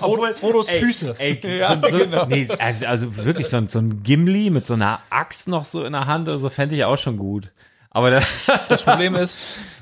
Obwohl, 0.00 0.34
Frodos 0.34 0.68
Ey, 0.68 0.80
Füße. 0.80 1.14
Ey, 1.18 1.40
so, 1.90 1.98
so, 1.98 2.26
nee, 2.26 2.48
also, 2.58 2.86
also 2.86 3.16
wirklich 3.16 3.48
so 3.48 3.56
ein, 3.56 3.68
so 3.68 3.78
ein 3.78 4.02
Gimli 4.02 4.50
mit 4.50 4.66
so 4.66 4.74
einer 4.74 5.00
Axt 5.08 5.48
noch 5.48 5.64
so 5.64 5.82
in 5.84 5.92
der 5.92 6.06
Hand 6.06 6.28
oder 6.28 6.38
so 6.38 6.50
fände 6.50 6.76
ich 6.76 6.84
auch 6.84 6.98
schon 6.98 7.16
gut. 7.16 7.50
Aber 7.88 8.10
da, 8.10 8.20
Das 8.68 8.82
Problem 8.82 9.14
ist, 9.14 9.38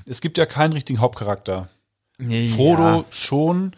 es 0.06 0.20
gibt 0.20 0.38
ja 0.38 0.46
keinen 0.46 0.72
richtigen 0.72 1.00
Hauptcharakter. 1.00 1.68
nee, 2.18 2.46
Frodo 2.46 2.82
ja. 2.82 3.04
schon, 3.10 3.72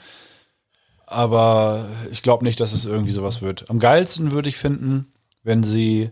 aber 1.06 1.88
ich 2.10 2.22
glaube 2.22 2.44
nicht, 2.44 2.60
dass 2.60 2.72
es 2.74 2.84
irgendwie 2.84 3.12
sowas 3.12 3.40
wird. 3.40 3.70
Am 3.70 3.78
geilsten 3.78 4.32
würde 4.32 4.50
ich 4.50 4.58
finden, 4.58 5.12
wenn 5.42 5.64
sie 5.64 6.10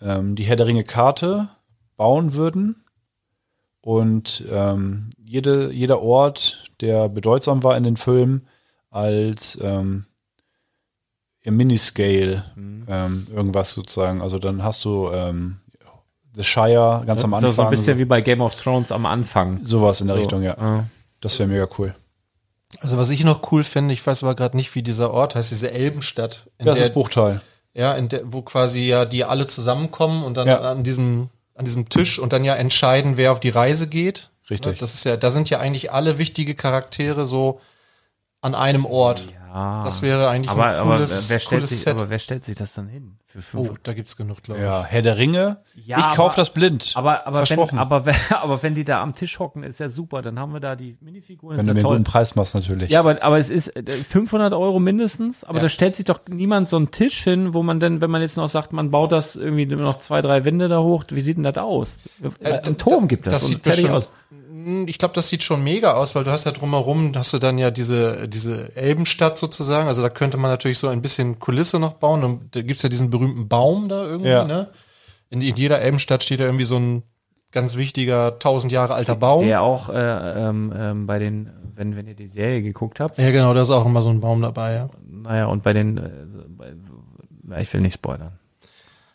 ähm, 0.00 0.34
die 0.34 0.44
Herr 0.44 0.56
der 0.56 0.66
Ringe 0.66 0.84
Karte 0.84 1.48
bauen 2.00 2.32
würden 2.32 2.82
und 3.82 4.42
ähm, 4.50 5.10
jede, 5.22 5.70
jeder 5.70 6.00
Ort, 6.00 6.70
der 6.80 7.10
bedeutsam 7.10 7.62
war 7.62 7.76
in 7.76 7.84
den 7.84 7.98
Filmen, 7.98 8.46
als 8.88 9.58
ähm, 9.62 10.06
im 11.42 11.56
Miniscale 11.58 12.44
ähm, 12.56 13.26
irgendwas 13.30 13.74
sozusagen. 13.74 14.22
Also 14.22 14.38
dann 14.38 14.64
hast 14.64 14.82
du 14.86 15.10
ähm, 15.12 15.58
The 16.34 16.42
Shire 16.42 17.02
ganz 17.06 17.22
am 17.22 17.30
so, 17.32 17.36
Anfang. 17.36 17.52
so 17.52 17.62
ein 17.64 17.70
bisschen 17.70 17.98
wie 17.98 18.06
bei 18.06 18.22
Game 18.22 18.40
of 18.40 18.54
Thrones 18.58 18.90
am 18.92 19.04
Anfang. 19.04 19.62
sowas 19.62 20.00
in 20.00 20.06
der 20.06 20.16
So, 20.16 20.20
Richtung, 20.22 20.42
ja. 20.42 20.56
ja. 20.58 20.86
Das 21.20 21.38
wäre 21.38 21.50
mega 21.50 21.68
cool. 21.78 21.94
Also 22.80 22.96
was 22.96 23.10
ich 23.10 23.24
noch 23.24 23.52
cool 23.52 23.62
finde, 23.62 23.92
ich 23.92 24.06
weiß 24.06 24.22
aber 24.22 24.34
gerade 24.34 24.56
nicht, 24.56 24.74
wie 24.74 24.82
dieser 24.82 25.10
Ort 25.12 25.34
heißt, 25.34 25.50
diese 25.50 25.70
Elbenstadt. 25.70 26.48
In 26.56 26.64
Das 26.64 26.76
der, 26.78 26.86
ist 26.86 26.94
Bruchteil. 26.94 27.42
Ja, 27.74 27.92
in 27.92 28.08
der, 28.08 28.22
wo 28.32 28.40
quasi 28.40 28.86
ja 28.88 29.04
die 29.04 29.24
alle 29.24 29.46
zusammenkommen 29.46 30.24
und 30.24 30.36
dann 30.38 30.48
Ja. 30.48 30.60
an 30.60 30.82
diesem 30.82 31.28
an 31.60 31.66
diesem 31.66 31.88
Tisch 31.90 32.18
und 32.18 32.32
dann 32.32 32.42
ja 32.42 32.54
entscheiden, 32.54 33.18
wer 33.18 33.32
auf 33.32 33.38
die 33.38 33.50
Reise 33.50 33.86
geht. 33.86 34.30
Richtig. 34.50 34.72
Ne, 34.72 34.78
Das 34.80 34.94
ist 34.94 35.04
ja, 35.04 35.18
da 35.18 35.30
sind 35.30 35.50
ja 35.50 35.60
eigentlich 35.60 35.92
alle 35.92 36.18
wichtige 36.18 36.54
Charaktere 36.54 37.26
so 37.26 37.60
an 38.42 38.54
einem 38.54 38.84
Ort. 38.86 39.22
Ja. 39.52 39.82
Das 39.82 40.00
wäre 40.00 40.28
eigentlich 40.28 40.48
aber, 40.48 40.66
ein 40.66 40.76
aber, 40.76 40.94
cooles, 40.96 41.28
wer 41.28 41.40
stellt 41.40 41.60
cooles 41.60 41.70
sich, 41.70 41.80
Set. 41.80 41.94
aber 41.96 42.08
wer 42.08 42.20
stellt 42.20 42.44
sich 42.44 42.54
das 42.56 42.72
dann 42.72 42.86
hin? 42.86 43.16
Für 43.26 43.38
oh, 43.38 43.62
500? 43.62 43.78
da 43.88 43.92
gibt's 43.94 44.16
genug, 44.16 44.42
glaube 44.44 44.60
ich. 44.60 44.64
Ja, 44.66 44.84
Herr 44.84 45.02
der 45.02 45.16
Ringe. 45.18 45.58
Ja, 45.74 45.98
ich 45.98 46.06
kaufe 46.16 46.22
aber- 46.22 46.34
das 46.36 46.50
blind. 46.50 46.92
Aber, 46.94 47.26
aber, 47.26 47.40
wenn, 47.40 47.46
Versprochen. 47.46 47.78
aber, 47.80 48.06
wenn, 48.06 48.14
aber 48.30 48.62
wenn 48.62 48.76
die 48.76 48.84
da 48.84 49.02
am 49.02 49.12
Tisch 49.12 49.40
hocken, 49.40 49.64
ist 49.64 49.80
ja 49.80 49.88
super. 49.88 50.22
Dann 50.22 50.38
haben 50.38 50.52
wir 50.52 50.60
da 50.60 50.76
die 50.76 50.96
Minifiguren. 51.00 51.56
Wenn 51.56 51.64
ist 51.64 51.66
du 51.66 51.70
einen 51.72 51.82
toll. 51.82 51.96
guten 51.96 52.04
Preis 52.04 52.36
machst, 52.36 52.54
natürlich. 52.54 52.90
Ja, 52.90 53.00
aber, 53.00 53.18
aber 53.22 53.38
es 53.38 53.50
ist 53.50 53.74
äh, 53.74 53.82
500 53.90 54.52
Euro 54.52 54.78
mindestens. 54.78 55.42
Aber 55.42 55.58
Ja. 55.58 55.62
da 55.62 55.68
stellt 55.68 55.96
sich 55.96 56.04
doch 56.04 56.20
niemand 56.28 56.68
so 56.68 56.76
einen 56.76 56.92
Tisch 56.92 57.22
hin, 57.24 57.52
wo 57.52 57.64
man 57.64 57.80
dann, 57.80 58.00
wenn 58.00 58.10
man 58.10 58.20
jetzt 58.20 58.36
noch 58.36 58.48
sagt, 58.48 58.72
man 58.72 58.92
baut 58.92 59.10
das 59.10 59.34
irgendwie 59.34 59.66
nur 59.66 59.80
noch 59.80 59.98
zwei, 59.98 60.22
drei 60.22 60.44
Wände 60.44 60.68
da 60.68 60.78
hoch. 60.80 61.04
Wie 61.10 61.20
sieht 61.20 61.36
denn 61.36 61.44
das 61.44 61.56
aus? 61.58 61.98
Äh, 62.40 62.52
Ein 62.60 62.78
Turm 62.78 63.08
gibt 63.08 63.26
das. 63.26 63.34
Das 63.34 63.42
und 63.44 63.48
sieht 63.48 63.62
fertig 63.64 63.82
bestimmt, 63.82 63.96
aus. 63.96 64.10
Hm, 64.64 64.88
ich 64.88 64.98
glaube, 64.98 65.14
das 65.14 65.28
sieht 65.28 65.42
schon 65.44 65.62
mega 65.62 65.94
aus, 65.94 66.14
weil 66.14 66.24
du 66.24 66.30
hast 66.30 66.44
ja 66.44 66.52
drumherum, 66.52 67.12
hast 67.14 67.32
du 67.32 67.38
dann 67.38 67.58
ja 67.58 67.70
diese, 67.70 68.28
diese 68.28 68.74
Elbenstadt 68.76 69.38
sozusagen. 69.38 69.88
Also 69.88 70.02
da 70.02 70.08
könnte 70.08 70.36
man 70.36 70.50
natürlich 70.50 70.78
so 70.78 70.88
ein 70.88 71.02
bisschen 71.02 71.38
Kulisse 71.38 71.78
noch 71.78 71.94
bauen. 71.94 72.24
Und 72.24 72.54
da 72.56 72.62
gibt's 72.62 72.82
ja 72.82 72.88
diesen 72.88 73.10
berühmten 73.10 73.48
Baum 73.48 73.88
da 73.88 74.04
irgendwie, 74.04 74.30
Ja. 74.30 74.44
ne? 74.44 74.68
In, 75.30 75.40
in 75.42 75.54
jeder 75.56 75.80
Elbenstadt 75.80 76.22
steht 76.24 76.40
da 76.40 76.44
irgendwie 76.44 76.64
so 76.64 76.76
ein 76.76 77.02
ganz 77.52 77.76
wichtiger, 77.76 78.38
tausend 78.38 78.72
Jahre 78.72 78.94
alter 78.94 79.14
Baum. 79.16 79.44
Der 79.46 79.62
auch 79.62 79.88
äh, 79.88 79.94
ähm, 79.94 80.72
ähm, 80.76 81.06
bei 81.06 81.18
den, 81.18 81.50
wenn, 81.74 81.96
wenn 81.96 82.06
ihr 82.06 82.14
die 82.14 82.28
Serie 82.28 82.62
geguckt 82.62 83.00
habt, 83.00 83.18
Ja, 83.18 83.30
genau, 83.30 83.54
da 83.54 83.62
ist 83.62 83.70
auch 83.70 83.86
immer 83.86 84.02
so 84.02 84.10
ein 84.10 84.20
Baum 84.20 84.40
dabei, 84.42 84.74
ja. 84.74 84.90
naja, 85.08 85.46
und 85.46 85.62
bei 85.62 85.72
den, 85.72 85.98
äh, 85.98 86.10
bei, 86.48 87.60
ich 87.60 87.72
will 87.72 87.80
nicht 87.80 87.94
spoilern. 87.94 88.32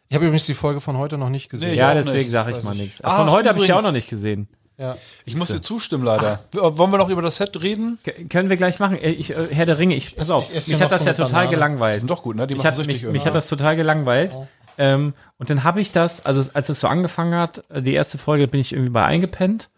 Ich 0.08 0.16
habe 0.16 0.26
übrigens 0.26 0.46
die 0.46 0.54
Folge 0.54 0.82
von 0.82 0.98
heute 0.98 1.18
noch 1.18 1.30
nicht 1.30 1.50
gesehen. 1.50 1.72
Nee, 1.72 1.78
Ja, 1.78 1.94
deswegen 1.94 2.30
sage 2.30 2.52
ich 2.52 2.64
mal 2.64 2.76
ich. 2.76 2.82
nichts. 2.82 3.04
Ah, 3.04 3.18
Von 3.24 3.32
heute 3.32 3.50
habe 3.50 3.60
ich 3.60 3.68
ja 3.68 3.78
auch 3.78 3.84
noch 3.84 3.92
nicht 3.92 4.10
gesehen. 4.10 4.48
Ja. 4.78 4.98
ich 5.26 5.36
muss 5.38 5.48
dir 5.48 5.62
zustimmen, 5.62 6.04
leider. 6.04 6.44
Wollen 6.52 6.92
wir 6.92 6.98
noch 6.98 7.10
über 7.10 7.22
das 7.22 7.38
Set 7.38 7.62
reden? 7.62 7.98
K 8.04 8.12
können 8.26 8.50
wir 8.50 8.58
gleich 8.58 8.80
machen. 8.80 8.98
Ich, 9.02 9.32
äh, 9.32 9.48
Herr 9.52 9.66
der 9.66 9.78
Ringe, 9.78 9.96
ich, 9.96 10.16
pass 10.16 10.30
auf, 10.30 10.54
ich 10.54 10.68
mich 10.68 10.82
hat 10.82 10.92
das 10.92 11.06
ja 11.06 11.14
total 11.14 11.30
Banane. 11.30 11.48
Die 11.48 11.54
gelangweilt. 11.56 11.98
sind 12.00 12.10
doch 12.10 12.24
gut, 12.24 12.36
ne? 12.36 12.46
Die 12.46 12.56
Mich 12.56 12.60
machen 12.60 12.68
hat, 12.68 12.76
süchtig 12.76 12.94
mich, 12.94 13.02
mich 13.04 13.04
irgendwann. 13.04 13.26
hat 13.28 13.36
das 13.36 13.48
total 13.48 13.76
gelangweilt. 13.78 14.36
Ähm, 14.78 15.14
und 15.38 15.50
dann 15.50 15.64
habe 15.64 15.80
ich 15.80 15.92
das, 15.94 16.26
also 16.26 16.44
als 16.54 16.68
es 16.68 16.80
so 16.82 16.88
angefangen 16.88 17.36
hat, 17.36 17.64
die 17.74 17.94
erste 17.94 18.18
Folge, 18.18 18.48
bin 18.48 18.60
ich 18.60 18.74
irgendwie 18.74 18.92
bei 18.92 19.06
eingepennt. 19.06 19.70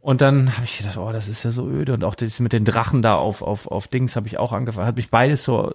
Und 0.00 0.22
dann 0.22 0.56
habe 0.56 0.64
ich 0.64 0.78
gedacht, 0.78 0.96
oh, 0.96 1.12
das 1.12 1.28
ist 1.28 1.42
ja 1.44 1.50
so 1.50 1.68
öde. 1.68 1.92
Und 1.92 2.04
auch 2.04 2.14
das 2.14 2.40
mit 2.40 2.52
den 2.52 2.64
Drachen 2.64 3.02
da 3.02 3.16
auf, 3.16 3.42
auf, 3.42 3.66
auf 3.68 3.86
Dings 3.86 4.16
habe 4.16 4.26
ich 4.26 4.38
auch 4.38 4.52
angefangen. 4.52 4.86
Hat 4.86 4.96
mich 4.96 5.10
beides 5.10 5.44
so 5.44 5.72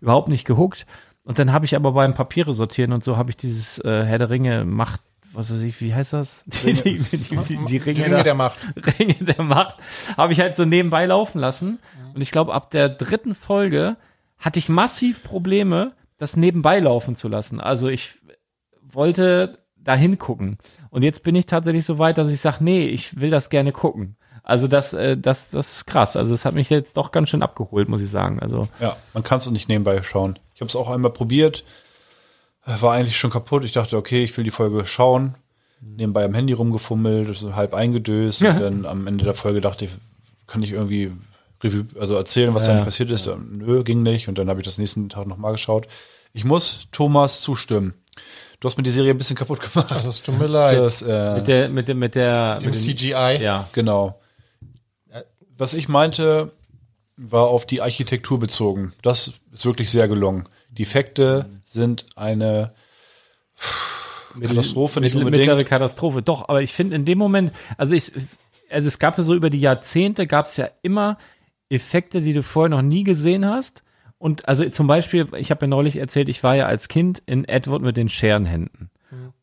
überhaupt 0.00 0.28
nicht 0.28 0.44
gehuckt. 0.44 0.84
Und 1.22 1.38
dann 1.38 1.52
habe 1.52 1.64
ich 1.64 1.76
aber 1.76 1.92
beim 1.92 2.14
Papiere 2.14 2.52
sortieren 2.54 2.92
und 2.92 3.04
so 3.04 3.16
habe 3.16 3.30
ich 3.30 3.36
dieses 3.36 3.78
äh, 3.84 4.04
Herr 4.04 4.18
der 4.18 4.30
Ringe 4.30 4.64
Macht, 4.64 5.02
was 5.32 5.52
weiß 5.52 5.62
ich, 5.62 5.80
wie 5.80 5.94
heißt 5.94 6.12
das? 6.14 6.44
Die, 6.64 6.72
die, 6.72 6.98
die, 6.98 7.58
die, 7.66 7.76
Ringe, 7.76 8.06
Ringe 8.06 8.22
der 8.22 8.34
Macht. 8.34 8.58
Ringe 8.98 9.14
der 9.14 9.42
Macht, 9.42 9.76
habe 10.16 10.32
ich 10.32 10.40
halt 10.40 10.56
so 10.56 10.64
nebenbei 10.64 11.06
laufen 11.06 11.38
lassen. 11.38 11.78
Und 12.14 12.20
ich 12.20 12.30
glaube, 12.30 12.54
ab 12.54 12.70
der 12.70 12.88
dritten 12.88 13.34
Folge 13.34 13.96
hatte 14.38 14.58
ich 14.58 14.68
massiv 14.68 15.22
Probleme, 15.22 15.92
das 16.16 16.36
nebenbei 16.36 16.78
laufen 16.80 17.16
zu 17.16 17.28
lassen. 17.28 17.60
Also 17.60 17.88
ich 17.88 18.18
wollte 18.82 19.58
da 19.76 19.94
hingucken. 19.94 20.58
Und 20.90 21.02
jetzt 21.02 21.22
bin 21.22 21.34
ich 21.34 21.46
tatsächlich 21.46 21.84
so 21.84 21.98
weit, 21.98 22.18
dass 22.18 22.28
ich 22.28 22.40
sage, 22.40 22.58
nee, 22.60 22.86
ich 22.86 23.20
will 23.20 23.30
das 23.30 23.50
gerne 23.50 23.72
gucken. 23.72 24.16
Also 24.42 24.66
das, 24.66 24.94
äh, 24.94 25.16
das, 25.16 25.50
das 25.50 25.76
ist 25.76 25.86
krass. 25.86 26.16
Also 26.16 26.32
es 26.32 26.44
hat 26.44 26.54
mich 26.54 26.70
jetzt 26.70 26.96
doch 26.96 27.12
ganz 27.12 27.28
schön 27.28 27.42
abgeholt, 27.42 27.88
muss 27.88 28.00
ich 28.00 28.10
sagen. 28.10 28.40
Also 28.40 28.66
Ja, 28.80 28.96
man 29.12 29.22
kann 29.22 29.38
es 29.38 29.50
nicht 29.50 29.68
nebenbei 29.68 30.02
schauen. 30.02 30.38
Ich 30.54 30.60
habe 30.60 30.68
es 30.68 30.76
auch 30.76 30.88
einmal 30.88 31.12
probiert, 31.12 31.64
war 32.82 32.94
eigentlich 32.94 33.16
schon 33.18 33.30
kaputt. 33.30 33.64
Ich 33.64 33.72
dachte, 33.72 33.96
okay, 33.96 34.22
ich 34.22 34.36
will 34.36 34.44
die 34.44 34.50
Folge 34.50 34.84
schauen. 34.86 35.34
Nebenbei 35.80 36.24
am 36.24 36.34
Handy 36.34 36.52
rumgefummelt, 36.52 37.36
so 37.36 37.54
halb 37.54 37.72
eingedöst. 37.74 38.40
Ja. 38.40 38.52
Und 38.52 38.60
dann 38.60 38.86
am 38.86 39.06
Ende 39.06 39.24
der 39.24 39.34
Folge 39.34 39.60
dachte 39.60 39.84
ich, 39.84 39.92
kann 40.46 40.62
ich 40.62 40.72
irgendwie 40.72 41.12
Revue, 41.62 41.86
also 42.00 42.14
erzählen, 42.14 42.52
was 42.54 42.62
Ja. 42.66 42.68
da 42.68 42.72
eigentlich 42.74 42.84
passiert 42.86 43.10
ist. 43.10 43.28
Nö, 43.50 43.82
ging 43.84 44.02
nicht. 44.02 44.28
Und 44.28 44.38
dann 44.38 44.48
habe 44.48 44.60
ich 44.60 44.64
das 44.66 44.78
nächsten 44.78 45.08
Tag 45.08 45.26
nochmal 45.26 45.52
geschaut. 45.52 45.86
Ich 46.32 46.44
muss 46.44 46.88
Thomas 46.92 47.40
zustimmen. 47.40 47.94
Du 48.60 48.68
hast 48.68 48.76
mir 48.76 48.82
die 48.82 48.90
Serie 48.90 49.12
ein 49.12 49.18
bisschen 49.18 49.36
kaputt 49.36 49.60
gemacht. 49.72 49.88
Ach, 49.90 50.02
das 50.04 50.20
tut 50.22 50.38
mir 50.38 50.46
leid. 50.48 50.76
Das, 50.78 51.00
äh, 51.02 51.34
mit 51.36 51.46
der, 51.48 51.68
mit 51.68 51.88
der, 51.88 51.94
mit 51.94 52.14
der, 52.16 52.58
Dem 52.58 52.66
mit 52.66 52.74
den- 52.74 52.96
CGI. 52.96 53.38
ja. 53.40 53.68
Genau. 53.72 54.20
Was 55.56 55.74
ich 55.74 55.88
meinte, 55.88 56.52
war 57.16 57.48
auf 57.48 57.66
die 57.66 57.82
Architektur 57.82 58.38
bezogen. 58.38 58.92
Das 59.02 59.32
ist 59.52 59.64
wirklich 59.66 59.90
sehr 59.90 60.06
gelungen. 60.08 60.44
Die 60.78 60.82
Effekte 60.82 61.46
sind 61.64 62.06
eine 62.16 62.72
Katastrophe, 64.40 65.00
nicht 65.00 65.16
unbedingt. 65.16 65.40
Mittlere 65.46 65.64
Katastrophe. 65.64 66.22
Doch, 66.22 66.48
aber 66.48 66.62
ich 66.62 66.72
finde 66.72 66.94
in 66.96 67.04
dem 67.04 67.18
Moment, 67.18 67.52
also 67.76 67.94
ich, 67.94 68.12
also 68.70 68.86
es 68.88 68.98
gab 68.98 69.18
ja 69.18 69.24
so 69.24 69.34
über 69.34 69.50
die 69.50 69.60
Jahrzehnte 69.60 70.26
gab 70.26 70.46
es 70.46 70.56
ja 70.56 70.68
immer 70.82 71.18
Effekte, 71.68 72.20
die 72.20 72.32
du 72.32 72.42
vorher 72.42 72.68
noch 72.70 72.82
nie 72.82 73.04
gesehen 73.04 73.44
hast. 73.44 73.82
Und 74.18 74.48
also 74.48 74.68
zum 74.70 74.86
Beispiel, 74.86 75.28
ich 75.36 75.50
habe 75.50 75.66
ja 75.66 75.68
neulich 75.68 75.96
erzählt, 75.96 76.28
ich 76.28 76.42
war 76.42 76.56
ja 76.56 76.66
als 76.66 76.88
Kind 76.88 77.22
in 77.26 77.44
Edward 77.44 77.82
mit 77.82 77.96
den 77.96 78.08
Scherenhänden. 78.08 78.90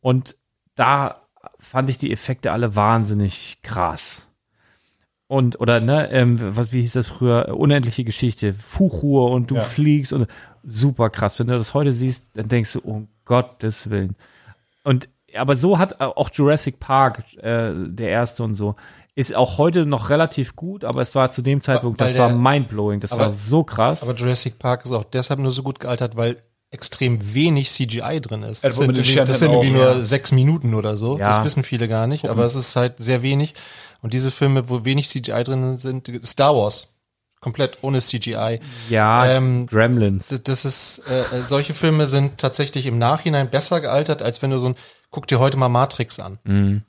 Und 0.00 0.36
da 0.74 1.22
fand 1.58 1.90
ich 1.90 1.98
die 1.98 2.12
Effekte 2.12 2.52
alle 2.52 2.76
wahnsinnig 2.76 3.58
krass. 3.62 4.30
Und, 5.28 5.58
oder, 5.58 5.80
ne, 5.80 6.08
ähm, 6.12 6.38
was, 6.56 6.72
wie 6.72 6.82
hieß 6.82 6.92
das 6.92 7.08
früher? 7.08 7.56
Unendliche 7.56 8.04
Geschichte. 8.04 8.52
Fuchur 8.52 9.32
und 9.32 9.50
du 9.50 9.56
Ja. 9.56 9.60
fliegst 9.62 10.12
und 10.12 10.28
super 10.66 11.08
krass. 11.10 11.38
Wenn 11.38 11.46
du 11.46 11.56
das 11.56 11.72
heute 11.74 11.92
siehst, 11.92 12.24
dann 12.34 12.48
denkst 12.48 12.72
du, 12.74 12.80
um 12.80 13.08
Gottes 13.24 13.88
Willen. 13.90 14.16
Und 14.84 15.08
aber 15.36 15.54
so 15.56 15.78
hat 15.78 16.00
auch 16.00 16.30
Jurassic 16.32 16.80
Park, 16.80 17.22
äh, 17.42 17.72
der 17.74 18.08
erste 18.08 18.42
und 18.42 18.54
so, 18.54 18.74
ist 19.14 19.34
auch 19.34 19.58
heute 19.58 19.84
noch 19.86 20.08
relativ 20.10 20.56
gut, 20.56 20.84
aber 20.84 21.00
es 21.02 21.14
war 21.14 21.30
zu 21.30 21.42
dem 21.42 21.60
Zeitpunkt, 21.60 22.00
Weil 22.00 22.08
das 22.08 22.18
war 22.18 22.28
der- 22.28 22.38
mindblowing, 22.38 23.00
das 23.00 23.12
aber- 23.12 23.22
war 23.26 23.30
so 23.32 23.62
krass. 23.64 24.02
Aber 24.02 24.14
Jurassic 24.14 24.58
Park 24.58 24.84
ist 24.84 24.92
auch 24.92 25.04
deshalb 25.04 25.40
nur 25.40 25.52
so 25.52 25.62
gut 25.62 25.80
gealtert, 25.80 26.16
weil 26.16 26.42
extrem 26.70 27.34
wenig 27.34 27.70
CGI 27.70 28.20
drin 28.20 28.42
ist. 28.42 28.62
Ja, 28.62 28.68
Das 28.70 28.76
sind, 28.78 28.90
irgendwie- 28.96 29.14
das 29.14 29.38
sind 29.38 29.48
auch, 29.50 29.62
irgendwie 29.62 29.72
nur 29.78 29.86
ja. 29.86 29.98
sechs 30.04 30.32
Minuten 30.32 30.74
oder 30.74 30.96
so. 30.96 31.18
Ja. 31.18 31.28
Das 31.28 31.44
wissen 31.44 31.62
viele 31.62 31.86
gar 31.88 32.06
nicht, 32.06 32.28
aber 32.28 32.44
es 32.44 32.54
ist 32.54 32.74
halt 32.76 32.98
sehr 32.98 33.22
wenig. 33.22 33.54
Und 34.02 34.12
diese 34.12 34.30
Filme, 34.30 34.68
wo 34.68 34.84
wenig 34.84 35.08
CGI 35.08 35.44
drin 35.44 35.76
sind, 35.78 36.10
Star 36.24 36.54
Wars, 36.56 36.94
komplett 37.46 37.78
ohne 37.82 38.00
CGI. 38.00 38.58
ja, 38.90 39.24
ähm, 39.24 39.68
Gremlins. 39.68 40.34
Das 40.42 40.64
ist, 40.64 41.00
äh, 41.08 41.20
äh, 41.20 41.42
solche 41.42 41.74
Filme 41.74 42.08
sind 42.08 42.38
tatsächlich 42.38 42.86
im 42.86 42.98
Nachhinein 42.98 43.50
besser 43.50 43.80
gealtert, 43.80 44.20
als 44.20 44.42
wenn 44.42 44.50
du 44.50 44.58
so 44.58 44.70
ein, 44.70 44.74
guck 45.12 45.28
dir 45.28 45.38
heute 45.38 45.56
mal 45.56 45.68
Matrix 45.68 46.18
an, 46.18 46.82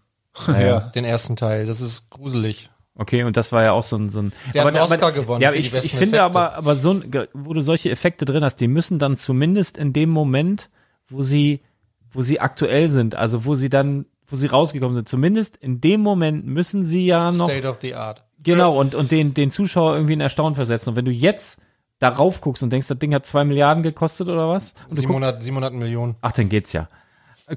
ja. 0.48 0.80
den 0.96 1.06
ersten 1.06 1.36
Teil. 1.36 1.68
Das 1.68 1.80
ist 1.80 2.10
gruselig. 2.10 2.72
Okay, 2.96 3.22
und 3.22 3.38
das 3.38 3.52
war 3.52 3.62
ja 3.62 3.72
auch 3.74 3.84
so 3.84 3.98
ein, 3.98 4.10
so 4.10 4.20
ein 4.20 4.34
Der 4.56 4.64
hat 4.64 4.70
einen 4.70 4.82
Oscar 4.82 5.12
gewonnen 5.12 5.44
Ja, 5.44 5.54
ich, 5.54 5.72
ich 5.72 5.92
finde 5.92 6.18
Effekte. 6.18 6.24
aber, 6.24 6.56
aber 6.56 6.76
so 6.76 6.94
ein, 6.94 7.28
wo 7.36 7.54
du 7.54 7.62
solche 7.62 7.92
Effekte 7.92 8.26
drin 8.26 8.44
hast, 8.44 8.56
die 8.56 8.68
müssen 8.68 8.98
dann 8.98 9.16
zumindest 9.16 9.78
in 9.78 9.94
dem 9.94 10.10
Moment, 10.10 10.72
wo 11.08 11.22
sie, 11.22 11.62
wo 12.10 12.24
sie 12.24 12.40
aktuell 12.40 12.90
sind, 12.90 13.14
also 13.14 13.46
wo 13.46 13.54
sie 13.54 13.70
dann, 13.70 14.08
wo 14.28 14.36
sie 14.36 14.48
rausgekommen 14.48 14.96
sind, 14.96 15.10
zumindest 15.10 15.58
in 15.58 15.82
dem 15.82 16.02
Moment 16.02 16.46
müssen 16.46 16.84
sie 16.84 17.06
ja 17.06 17.32
noch 17.32 17.50
State 17.50 17.68
of 17.68 17.80
the 17.82 17.96
Art. 17.96 18.24
Genau, 18.44 18.80
und, 18.80 18.94
und 18.94 19.12
den, 19.12 19.34
den 19.34 19.52
Zuschauer 19.52 19.96
irgendwie 19.96 20.14
in 20.14 20.22
Erstaunen 20.22 20.56
versetzen. 20.56 20.90
Und 20.90 20.96
wenn 20.96 21.06
du 21.06 21.12
jetzt 21.12 21.60
darauf 22.00 22.42
guckst 22.42 22.62
und 22.62 22.72
denkst, 22.72 22.88
das 22.88 23.00
Ding 23.00 23.14
hat 23.14 23.26
zwei 23.26 23.44
Milliarden 23.44 23.84
gekostet 23.84 24.28
oder 24.28 24.50
was? 24.50 24.74
Und 24.90 24.98
du 24.98 25.02
guck, 25.02 25.16
700, 25.16 25.42
700 25.42 25.74
Millionen. 25.74 26.16
ach, 26.22 26.34
dann 26.34 26.50
geht's 26.50 26.74
ja. 26.74 26.88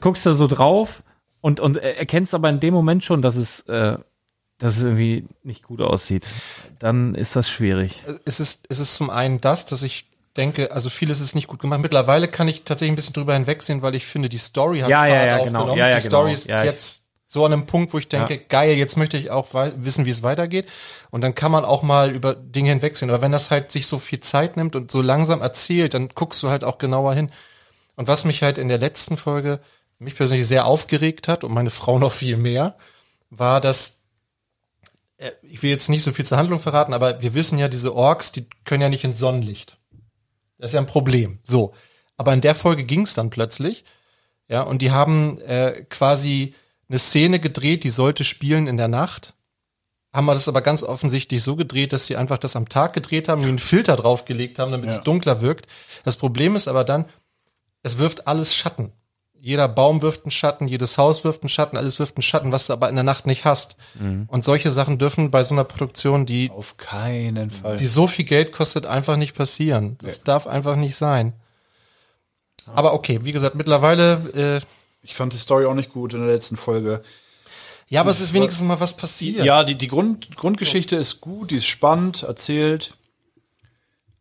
Guckst 0.01 0.25
da 0.25 0.35
so 0.35 0.47
drauf 0.47 1.03
und, 1.41 1.61
und 1.61 1.77
erkennst 1.77 2.35
aber 2.35 2.49
in 2.49 2.61
dem 2.61 2.73
Moment 2.73 3.05
schon, 3.05 3.23
dass 3.23 3.37
es, 3.37 3.61
äh, 3.62 3.99
dass 4.59 4.77
es 4.77 4.85
irgendwie 4.85 5.27
nicht 5.43 5.64
gut 5.64 5.81
aussieht. 5.81 6.27
Dann 6.79 7.14
ist 7.14 7.37
das 7.37 7.51
schwierig. 7.51 8.03
es 8.25 8.41
ist, 8.41 8.66
es 8.68 8.79
ist 8.79 8.95
zum 8.95 9.11
einen 9.11 9.41
das, 9.41 9.66
dass 9.66 9.83
ich 9.83 10.10
denke, 10.41 10.72
also 10.72 10.88
vieles 10.91 11.20
ist 11.20 11.34
nicht 11.34 11.47
gut 11.47 11.61
gemacht. 11.61 11.80
Mittlerweile 11.80 12.26
kann 12.26 12.49
ich 12.49 12.64
tatsächlich 12.64 12.93
ein 12.93 12.97
bisschen 12.97 13.12
drüber 13.12 13.34
hinwegsehen, 13.34 13.82
weil 13.82 13.95
ich 13.95 14.07
finde, 14.07 14.28
die 14.28 14.38
Story 14.38 14.80
hat 14.80 14.88
Ja, 14.88 15.07
ja, 15.07 15.14
Fahrt 15.14 15.26
ja, 15.26 15.45
genau. 15.45 15.59
aufgenommen. 15.61 15.78
Ja, 15.78 15.88
ja, 15.88 15.97
die 15.97 16.03
genau. 16.03 16.11
Story 16.11 16.32
ist 16.32 16.49
Ja, 16.49 16.64
jetzt 16.64 17.05
so 17.28 17.45
an 17.45 17.53
einem 17.53 17.66
Punkt, 17.66 17.93
wo 17.93 17.99
ich 17.99 18.09
denke, 18.09 18.38
geil, 18.38 18.74
jetzt 18.76 18.97
möchte 18.97 19.16
ich 19.16 19.30
auch 19.30 19.49
wissen, 19.76 20.05
wie 20.05 20.11
es 20.11 20.24
weitergeht. 20.24 20.68
Und 21.11 21.20
dann 21.20 21.34
kann 21.34 21.53
man 21.53 21.64
auch 21.64 21.82
mal 21.82 22.11
über 22.11 22.34
Dinge 22.34 22.70
hinwegsehen. 22.70 23.11
Aber 23.11 23.22
wenn 23.22 23.30
das 23.30 23.53
halt 23.53 23.70
sich 23.70 23.86
so 23.86 23.99
viel 23.99 24.20
Zeit 24.20 24.57
nimmt 24.57 24.74
und 24.74 24.91
so 24.91 25.01
langsam 25.01 25.41
erzählt, 25.41 25.95
dann 25.95 26.09
guckst 26.09 26.43
du 26.43 26.49
halt 26.49 26.64
auch 26.64 26.78
genauer 26.78 27.14
hin. 27.14 27.30
Und 27.95 28.09
was 28.09 28.24
mich 28.24 28.43
halt 28.43 28.59
in 28.59 28.68
der 28.68 28.78
letzten 28.78 29.16
Folge 29.16 29.61
mich 30.01 30.16
persönlich 30.16 30.49
sehr 30.49 30.66
aufgeregt 30.66 31.28
hat 31.28 31.45
und 31.45 31.53
meine 31.53 31.70
Frau 31.70 31.99
noch 31.99 32.12
viel 32.12 32.36
mehr, 32.36 32.76
war, 33.28 33.61
dass 33.61 34.01
äh, 35.18 35.30
ich 35.43 35.62
will 35.62 35.70
jetzt 35.70 35.88
nicht 35.88 36.03
so 36.03 36.11
viel 36.11 36.24
zur 36.24 36.38
Handlung 36.38 36.59
verraten, 36.59 36.95
aber 36.95 37.22
wir 37.22 37.34
wissen 37.34 37.59
ja, 37.59 37.68
diese 37.68 37.95
Orks, 37.95 38.32
die 38.32 38.47
können 38.64 38.82
ja 38.82 38.88
nicht 38.88 39.05
ins 39.05 39.18
Sonnenlicht. 39.20 39.76
Das 40.61 40.71
ist 40.71 40.75
ja 40.75 40.81
ein 40.81 40.87
Problem. 40.87 41.39
So. 41.43 41.73
Aber 42.17 42.33
in 42.35 42.41
der 42.41 42.55
Folge 42.55 42.85
ging 42.85 43.03
es 43.03 43.15
dann 43.15 43.31
plötzlich. 43.31 43.85
Ja, 44.49 44.63
und 44.63 44.83
die 44.83 44.91
haben 44.91 45.39
äh, 45.41 45.85
quasi 45.89 46.55
eine 46.89 46.99
Szene 46.99 47.39
gedreht, 47.41 47.85
die 47.85 47.91
sollte 47.91 48.25
spielen 48.25 48.67
in 48.67 48.77
der 48.77 48.89
Nacht. 48.89 49.35
Haben 50.13 50.27
wir 50.27 50.35
das 50.35 50.49
aber 50.49 50.61
ganz 50.61 50.83
offensichtlich 50.83 51.43
so 51.43 51.55
gedreht, 51.55 51.93
dass 51.93 52.07
sie 52.07 52.17
einfach 52.17 52.39
das 52.39 52.57
am 52.57 52.69
Tag 52.69 52.93
gedreht 52.95 53.29
haben, 53.29 53.43
einen 53.45 53.61
Filter 53.61 53.95
draufgelegt 53.97 54.59
haben, 54.59 54.73
damit 54.73 54.91
es 54.91 54.97
Ja. 54.97 55.03
dunkler 55.03 55.41
wirkt. 55.41 55.67
Das 56.03 56.17
Problem 56.17 56.57
ist 56.57 56.67
aber 56.67 56.83
dann, 56.85 57.05
es 57.83 57.99
wirft 57.99 58.27
alles 58.27 58.55
Schatten. 58.55 58.93
Jeder 59.41 59.68
Baum 59.68 60.03
wirft 60.03 60.24
einen 60.24 60.30
Schatten, 60.30 60.68
jedes 60.68 60.99
Haus 60.99 61.24
wirft 61.24 61.43
einen 61.43 61.49
Schatten, 61.49 61.76
alles 61.76 61.99
wirft 61.99 62.16
einen 62.16 62.22
Schatten, 62.22 62.53
was 62.53 62.66
du 62.66 62.74
aber 62.74 62.88
in 62.88 62.95
der 62.95 63.05
Nacht 63.05 63.26
nicht 63.26 63.45
hast. 63.45 63.76
Und 64.28 64.45
solche 64.45 64.70
Sachen 64.70 64.99
dürfen 64.99 65.30
bei 65.30 65.45
so 65.45 65.55
einer 65.55 65.64
Produktion, 65.64 66.26
die, 66.26 66.51
Auf 66.51 66.76
keinen 66.76 67.51
Fall. 67.51 67.76
die 67.78 67.86
so 67.86 68.07
viel 68.07 68.26
Geld 68.26 68.53
kostet, 68.53 68.86
einfach 68.86 69.16
nicht 69.16 69.34
passieren. 69.34 69.97
Das 70.03 70.22
darf 70.22 70.47
einfach 70.47 70.76
nicht 70.76 70.95
sein. 70.95 71.32
Aber 72.66 72.93
okay, 72.93 73.20
wie 73.22 73.32
gesagt, 73.32 73.55
mittlerweile, 73.55 74.61
äh, 74.62 74.66
ich 75.03 75.14
fand 75.14 75.32
die 75.32 75.38
Story 75.38 75.64
auch 75.64 75.74
nicht 75.74 75.93
gut 75.93 76.12
in 76.12 76.20
der 76.20 76.28
letzten 76.28 76.57
Folge. 76.57 77.03
ja, 77.88 78.03
aber 78.03 78.11
es 78.11 78.20
ist 78.20 78.34
wenigstens 78.34 78.66
mal 78.66 78.78
was 78.78 78.97
passiert. 78.97 79.45
Ja, 79.45 79.64
die, 79.64 79.74
die 79.74 79.88
Grund, 79.88 80.36
Grundgeschichte 80.36 80.97
ist 80.97 81.20
gut, 81.20 81.51
die 81.51 81.57
ist 81.57 81.66
spannend, 81.66 82.22
erzählt, 82.22 82.95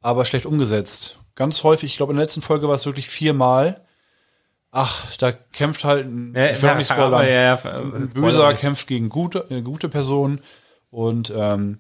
aber 0.01 0.24
schlecht 0.24 0.45
umgesetzt. 0.45 1.20
Ganz 1.36 1.63
häufig, 1.63 1.91
ich 1.91 1.97
glaube, 1.97 2.13
in 2.13 2.17
der 2.17 2.26
letzten 2.26 2.41
Folge 2.41 2.67
war 2.67 2.76
es 2.76 2.86
wirklich 2.86 3.09
viermal. 3.09 3.86
Ach, 4.72 5.15
da 5.17 5.32
kämpft 5.32 5.84
halt 5.84 6.05
ein, 6.05 6.34
Ja, 6.36 6.51
ich 6.51 6.61
will 6.61 6.70
auch 6.70 6.78
nicht 6.78 6.91
spoilern, 6.91 7.24
ja, 7.24 7.55
ja, 7.55 7.55
ein 7.55 8.09
Böser 8.09 8.49
nicht. 8.49 8.61
kämpft 8.61 8.88
gegen 8.88 9.09
gute, 9.09 9.45
äh, 9.49 9.61
gute 9.61 9.89
Personen 9.89 10.41
und 10.91 11.34
ähm, 11.36 11.80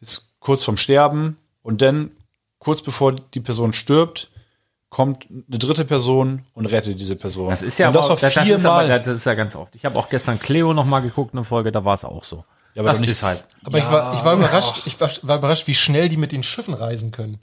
ist 0.00 0.34
kurz 0.38 0.62
vorm 0.62 0.76
Sterben 0.76 1.38
und 1.62 1.80
dann, 1.80 2.10
kurz 2.58 2.82
bevor 2.82 3.12
die 3.12 3.40
Person 3.40 3.72
stirbt, 3.72 4.30
kommt 4.90 5.26
eine 5.30 5.58
dritte 5.58 5.84
Person 5.84 6.44
und 6.54 6.66
rettet 6.66 6.98
diese 6.98 7.16
Person. 7.16 7.50
Das 7.50 7.62
ist 7.62 7.78
ja 7.78 7.88
und 7.88 7.94
das 7.94 8.06
aber, 8.06 8.14
das, 8.20 8.34
das, 8.34 8.48
ist 8.48 8.64
aber, 8.66 8.80
viermal. 8.80 9.02
das 9.02 9.16
ist 9.16 9.24
ja 9.24 9.34
ganz 9.34 9.56
oft. 9.56 9.74
Ich 9.74 9.84
habe 9.84 9.98
auch 9.98 10.08
gestern 10.08 10.38
Cleo 10.38 10.72
noch 10.72 10.86
mal 10.86 11.00
geguckt, 11.00 11.34
eine 11.34 11.44
Folge, 11.44 11.72
da 11.72 11.84
war 11.84 11.94
es 11.94 12.04
auch 12.04 12.24
so. 12.24 12.44
Ja, 12.74 12.82
aber 12.82 12.90
das 12.90 13.00
ist 13.00 13.22
halt. 13.22 13.44
Aber 13.64 13.78
ich 13.78 13.84
war, 13.90 14.14
ich 14.14 14.24
war 14.24 14.34
überrascht, 14.34 14.86
ich 14.86 15.00
war, 15.00 15.10
war 15.22 15.38
überrascht, 15.38 15.66
wie 15.66 15.74
schnell 15.74 16.08
die 16.08 16.16
mit 16.16 16.32
den 16.32 16.42
Schiffen 16.42 16.74
reisen 16.74 17.10
können. 17.10 17.40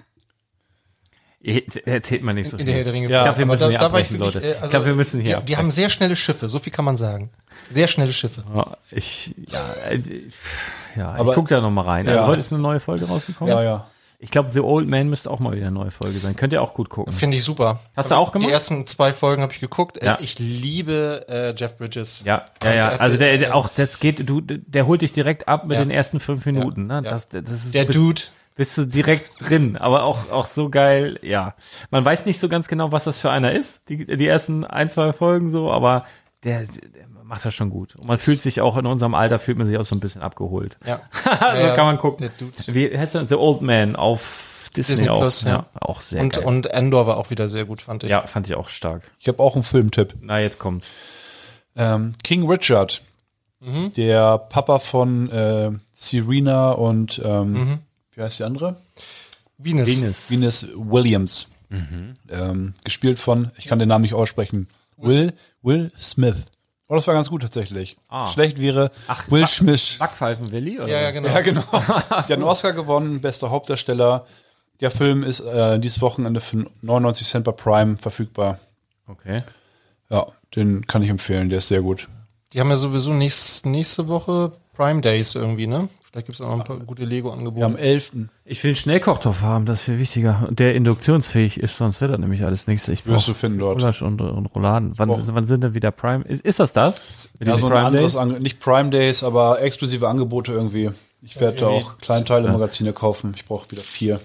Erzählt 1.85 2.23
man 2.23 2.35
nicht 2.35 2.49
so 2.49 2.57
In 2.57 2.65
der 2.65 2.75
Herr 2.75 2.83
der 2.83 2.93
viel. 2.93 3.01
Ringe. 3.03 3.11
Ja, 3.13 3.19
Ich 3.19 3.23
glaube, 3.25 3.37
wir 3.39 3.43
Aber 3.45 3.53
müssen 3.53 3.69
hier 3.69 3.81
abbrechen, 3.81 4.19
wirklich, 4.19 4.33
Leute. 4.35 4.47
äh, 4.47 4.51
ich 4.51 4.61
also, 4.61 4.71
glaube, 4.71 4.85
wir 4.87 4.95
müssen 4.95 5.21
hier 5.21 5.37
die, 5.39 5.45
die 5.45 5.57
haben 5.57 5.71
sehr 5.71 5.89
schnelle 5.89 6.15
Schiffe, 6.15 6.47
so 6.47 6.59
viel 6.59 6.73
kann 6.73 6.85
man 6.85 6.97
sagen. 6.97 7.29
Sehr 7.69 7.87
schnelle 7.87 8.13
Schiffe. 8.13 8.43
Ja, 8.53 8.77
ich, 8.91 9.33
ja, 9.49 9.65
also, 9.87 10.09
ja 10.95 11.11
Aber- 11.13 11.29
ich 11.31 11.35
guck 11.35 11.47
da 11.47 11.61
noch 11.61 11.71
mal 11.71 11.81
rein. 11.83 12.07
Also 12.07 12.19
Ja. 12.19 12.27
heute 12.27 12.39
ist 12.39 12.51
eine 12.51 12.61
neue 12.61 12.79
Folge 12.79 13.05
rausgekommen. 13.05 13.53
Ja, 13.53 13.63
ja. 13.63 13.87
Ich 14.17 14.31
glaube, 14.31 14.49
The 14.49 14.61
Old 14.61 14.87
Man 14.87 15.09
müsste 15.09 15.29
auch 15.29 15.39
mal 15.39 15.51
wieder 15.51 15.67
eine 15.67 15.75
neue 15.75 15.91
Folge 15.91 16.17
sein. 16.19 16.35
Könnt 16.35 16.53
ihr 16.53 16.61
auch 16.61 16.73
gut 16.73 16.89
gucken. 16.89 17.11
Finde 17.13 17.37
ich 17.37 17.43
super. 17.43 17.81
Hast 17.97 18.09
du 18.11 18.15
auch 18.15 18.31
gemacht? 18.31 18.47
Die 18.49 18.53
ersten 18.53 18.87
zwei 18.87 19.11
Folgen 19.13 19.41
habe 19.43 19.51
ich 19.53 19.59
geguckt. 19.59 20.01
Äh, 20.01 20.05
Ja. 20.05 20.17
Ich 20.21 20.39
liebe 20.39 21.25
äh, 21.27 21.53
Jeff 21.55 21.77
Bridges. 21.77 22.23
Ja, 22.25 22.45
ja, 22.63 22.73
ja. 22.73 22.87
Also 22.97 23.17
der, 23.17 23.37
der 23.37 23.55
auch, 23.55 23.69
das 23.75 23.99
geht, 23.99 24.27
du, 24.27 24.41
der 24.41 24.87
holt 24.87 25.01
dich 25.01 25.11
direkt 25.11 25.47
ab 25.47 25.65
mit 25.67 25.77
Ja. 25.77 25.83
den 25.83 25.91
ersten 25.91 26.19
fünf 26.19 26.45
Minuten. 26.45 26.87
Ne? 26.87 27.01
Ja. 27.03 27.11
Das, 27.11 27.27
das 27.29 27.51
ist, 27.51 27.73
Der 27.75 27.85
Dude. 27.85 28.21
Bist 28.55 28.77
du 28.77 28.85
direkt 28.85 29.29
drin, 29.49 29.77
aber 29.77 30.03
auch, 30.03 30.29
auch 30.31 30.45
so 30.45 30.69
geil, 30.69 31.19
ja. 31.21 31.55
Man 31.91 32.05
weiß 32.05 32.25
nicht 32.25 32.39
so 32.39 32.47
ganz 32.49 32.67
genau, 32.67 32.91
was 32.91 33.03
das 33.03 33.19
für 33.19 33.29
einer 33.31 33.51
ist, 33.51 33.89
die, 33.89 34.05
die 34.05 34.27
ersten 34.27 34.63
ein, 34.65 34.89
zwei 34.89 35.11
Folgen 35.13 35.49
so, 35.51 35.71
aber 35.71 36.05
der, 36.43 36.61
der 36.61 37.05
macht 37.23 37.43
das 37.45 37.53
schon 37.53 37.69
gut. 37.69 37.95
Und 37.95 38.07
man 38.07 38.17
fühlt 38.17 38.39
sich 38.39 38.61
auch 38.61 38.77
in 38.77 38.85
unserem 38.85 39.13
Alter, 39.15 39.39
fühlt 39.39 39.57
man 39.57 39.67
sich 39.67 39.77
auch 39.77 39.83
so 39.85 39.95
ein 39.95 39.99
bisschen 39.99 40.21
abgeholt. 40.21 40.77
Ja. 40.85 41.01
also 41.23 41.61
Ja, 41.61 41.67
ja. 41.67 41.75
kann 41.75 41.85
man 41.85 41.97
gucken. 41.97 42.27
Der 42.27 42.29
Dude. 42.47 42.73
Wie 42.75 42.97
heißt 42.97 43.15
der? 43.15 43.27
The 43.27 43.35
Old 43.35 43.61
Man 43.61 43.95
auf 43.95 44.69
Disney, 44.77 44.95
Disney 44.95 45.09
auch. 45.09 45.19
Plus, 45.19 45.41
ja. 45.43 45.65
Auch 45.79 46.01
sehr 46.01 46.21
Und, 46.21 46.35
geil. 46.35 46.45
und 46.45 46.67
Endor 46.67 47.07
war 47.07 47.17
auch 47.17 47.29
wieder 47.31 47.49
sehr 47.49 47.65
gut, 47.65 47.81
fand 47.81 48.03
ich. 48.03 48.09
ja, 48.09 48.21
fand 48.21 48.47
ich 48.47 48.55
auch 48.55 48.69
stark. 48.69 49.09
Ich 49.19 49.27
habe 49.27 49.41
auch 49.41 49.55
einen 49.55 49.63
Filmtipp. 49.63 50.13
Na, 50.21 50.39
jetzt 50.39 50.59
kommt's. 50.59 50.87
Ähm, 51.75 52.11
King 52.23 52.49
Richard, 52.49 53.01
der 53.97 54.37
Papa 54.37 54.79
von 54.79 55.29
äh, 55.31 55.71
Serena 55.93 56.71
und 56.71 57.19
ähm, 57.25 57.79
wie 58.15 58.21
heißt 58.21 58.39
die 58.39 58.43
andere? 58.43 58.77
Venus. 59.57 59.87
Venus. 59.87 60.31
Venus 60.31 60.67
Williams. 60.75 61.47
Ähm, 62.29 62.73
gespielt 62.83 63.19
von, 63.19 63.51
ich 63.57 63.65
kann 63.65 63.79
den 63.79 63.89
Namen 63.89 64.03
nicht 64.03 64.13
aussprechen, 64.13 64.69
Will, 64.97 65.33
Will 65.61 65.91
Smith. 65.97 66.35
Oh, 66.87 66.95
das 66.95 67.07
war 67.07 67.15
ganz 67.15 67.29
gut 67.29 67.41
tatsächlich. 67.41 67.97
Ah. 68.09 68.27
Schlecht 68.27 68.61
wäre 68.61 68.91
Ach, 69.07 69.29
Will 69.31 69.47
Schmidt. 69.47 69.97
Backpfeifen 69.97 70.51
Willi? 70.51 70.79
Oder? 70.79 70.87
Ja, 70.87 71.01
ja, 71.01 71.11
genau. 71.11 71.29
Ja, 71.29 71.41
genau. 71.41 71.63
Der 71.71 71.81
hat 71.81 72.31
einen 72.31 72.43
Oscar 72.43 72.73
gewonnen, 72.73 73.21
bester 73.21 73.49
Hauptdarsteller. 73.49 74.27
Der 74.81 74.91
Film 74.91 75.23
ist 75.23 75.39
äh, 75.39 75.79
dieses 75.79 76.01
Wochenende 76.01 76.39
für 76.39 76.65
99 76.81 77.27
Cent 77.27 77.45
bei 77.45 77.53
Prime 77.53 77.97
verfügbar. 77.97 78.59
Okay. 79.07 79.41
Ja, 80.09 80.27
den 80.55 80.85
kann 80.85 81.01
ich 81.01 81.09
empfehlen, 81.09 81.49
der 81.49 81.57
ist 81.57 81.69
sehr 81.69 81.81
gut. 81.81 82.07
Die 82.53 82.59
haben 82.59 82.69
ja 82.69 82.77
sowieso 82.77 83.13
nächst, 83.13 83.65
nächste 83.65 84.07
Woche 84.07 84.51
Prime 84.75 85.01
Days 85.01 85.35
irgendwie, 85.35 85.67
ne? 85.67 85.89
Vielleicht 86.11 86.27
gibt's 86.27 86.41
auch 86.41 86.47
noch 86.49 86.59
ein 86.59 86.63
paar 86.63 86.77
gute 86.77 87.01
Wir 87.01 87.05
haben 87.05 87.09
Lego-Angebote. 87.11 87.77
11. 87.77 88.11
Ich 88.45 88.63
will 88.63 88.69
einen 88.69 88.75
Schnellkochtopf 88.75 89.41
haben, 89.41 89.65
das 89.65 89.79
ist 89.79 89.85
viel 89.85 89.99
wichtiger. 89.99 90.45
Und 90.47 90.59
der 90.59 90.75
induktionsfähig 90.75 91.59
ist, 91.59 91.77
sonst 91.77 91.99
wird 92.01 92.11
das 92.11 92.19
nämlich 92.19 92.43
alles 92.45 92.67
nichts. 92.67 92.87
Ich 92.87 93.05
Wirst 93.05 93.27
du 93.27 93.33
finden 93.33 93.59
dort. 93.59 93.79
Gulasch 93.79 94.01
und, 94.01 94.21
und 94.21 94.45
Rouladen. 94.47 94.93
Wann, 94.97 95.09
Och. 95.09 95.19
wann 95.27 95.47
sind 95.47 95.63
denn 95.63 95.75
wieder 95.75 95.91
Prime? 95.91 96.23
Ist, 96.25 96.45
ist 96.45 96.59
das 96.59 96.71
das? 96.73 97.29
Mit 97.39 97.47
Ja, 97.49 97.57
so 97.57 97.65
ein 97.67 97.71
Prime 97.71 97.85
anderes, 97.87 98.13
Days? 98.13 98.21
Ange 98.21 98.39
nicht 98.39 98.59
Prime 98.59 98.89
Days, 98.91 99.23
aber 99.23 99.61
exklusive 99.61 100.07
Angebote 100.07 100.51
irgendwie. 100.53 100.91
Ich 101.21 101.39
werde 101.39 101.57
da 101.59 101.67
auch 101.67 101.97
Kleinteile-Magazine 101.97 102.93
kaufen. 102.93 103.33
Ich 103.35 103.45
brauche 103.45 103.69
wieder 103.71 103.81
vier. 103.81 104.19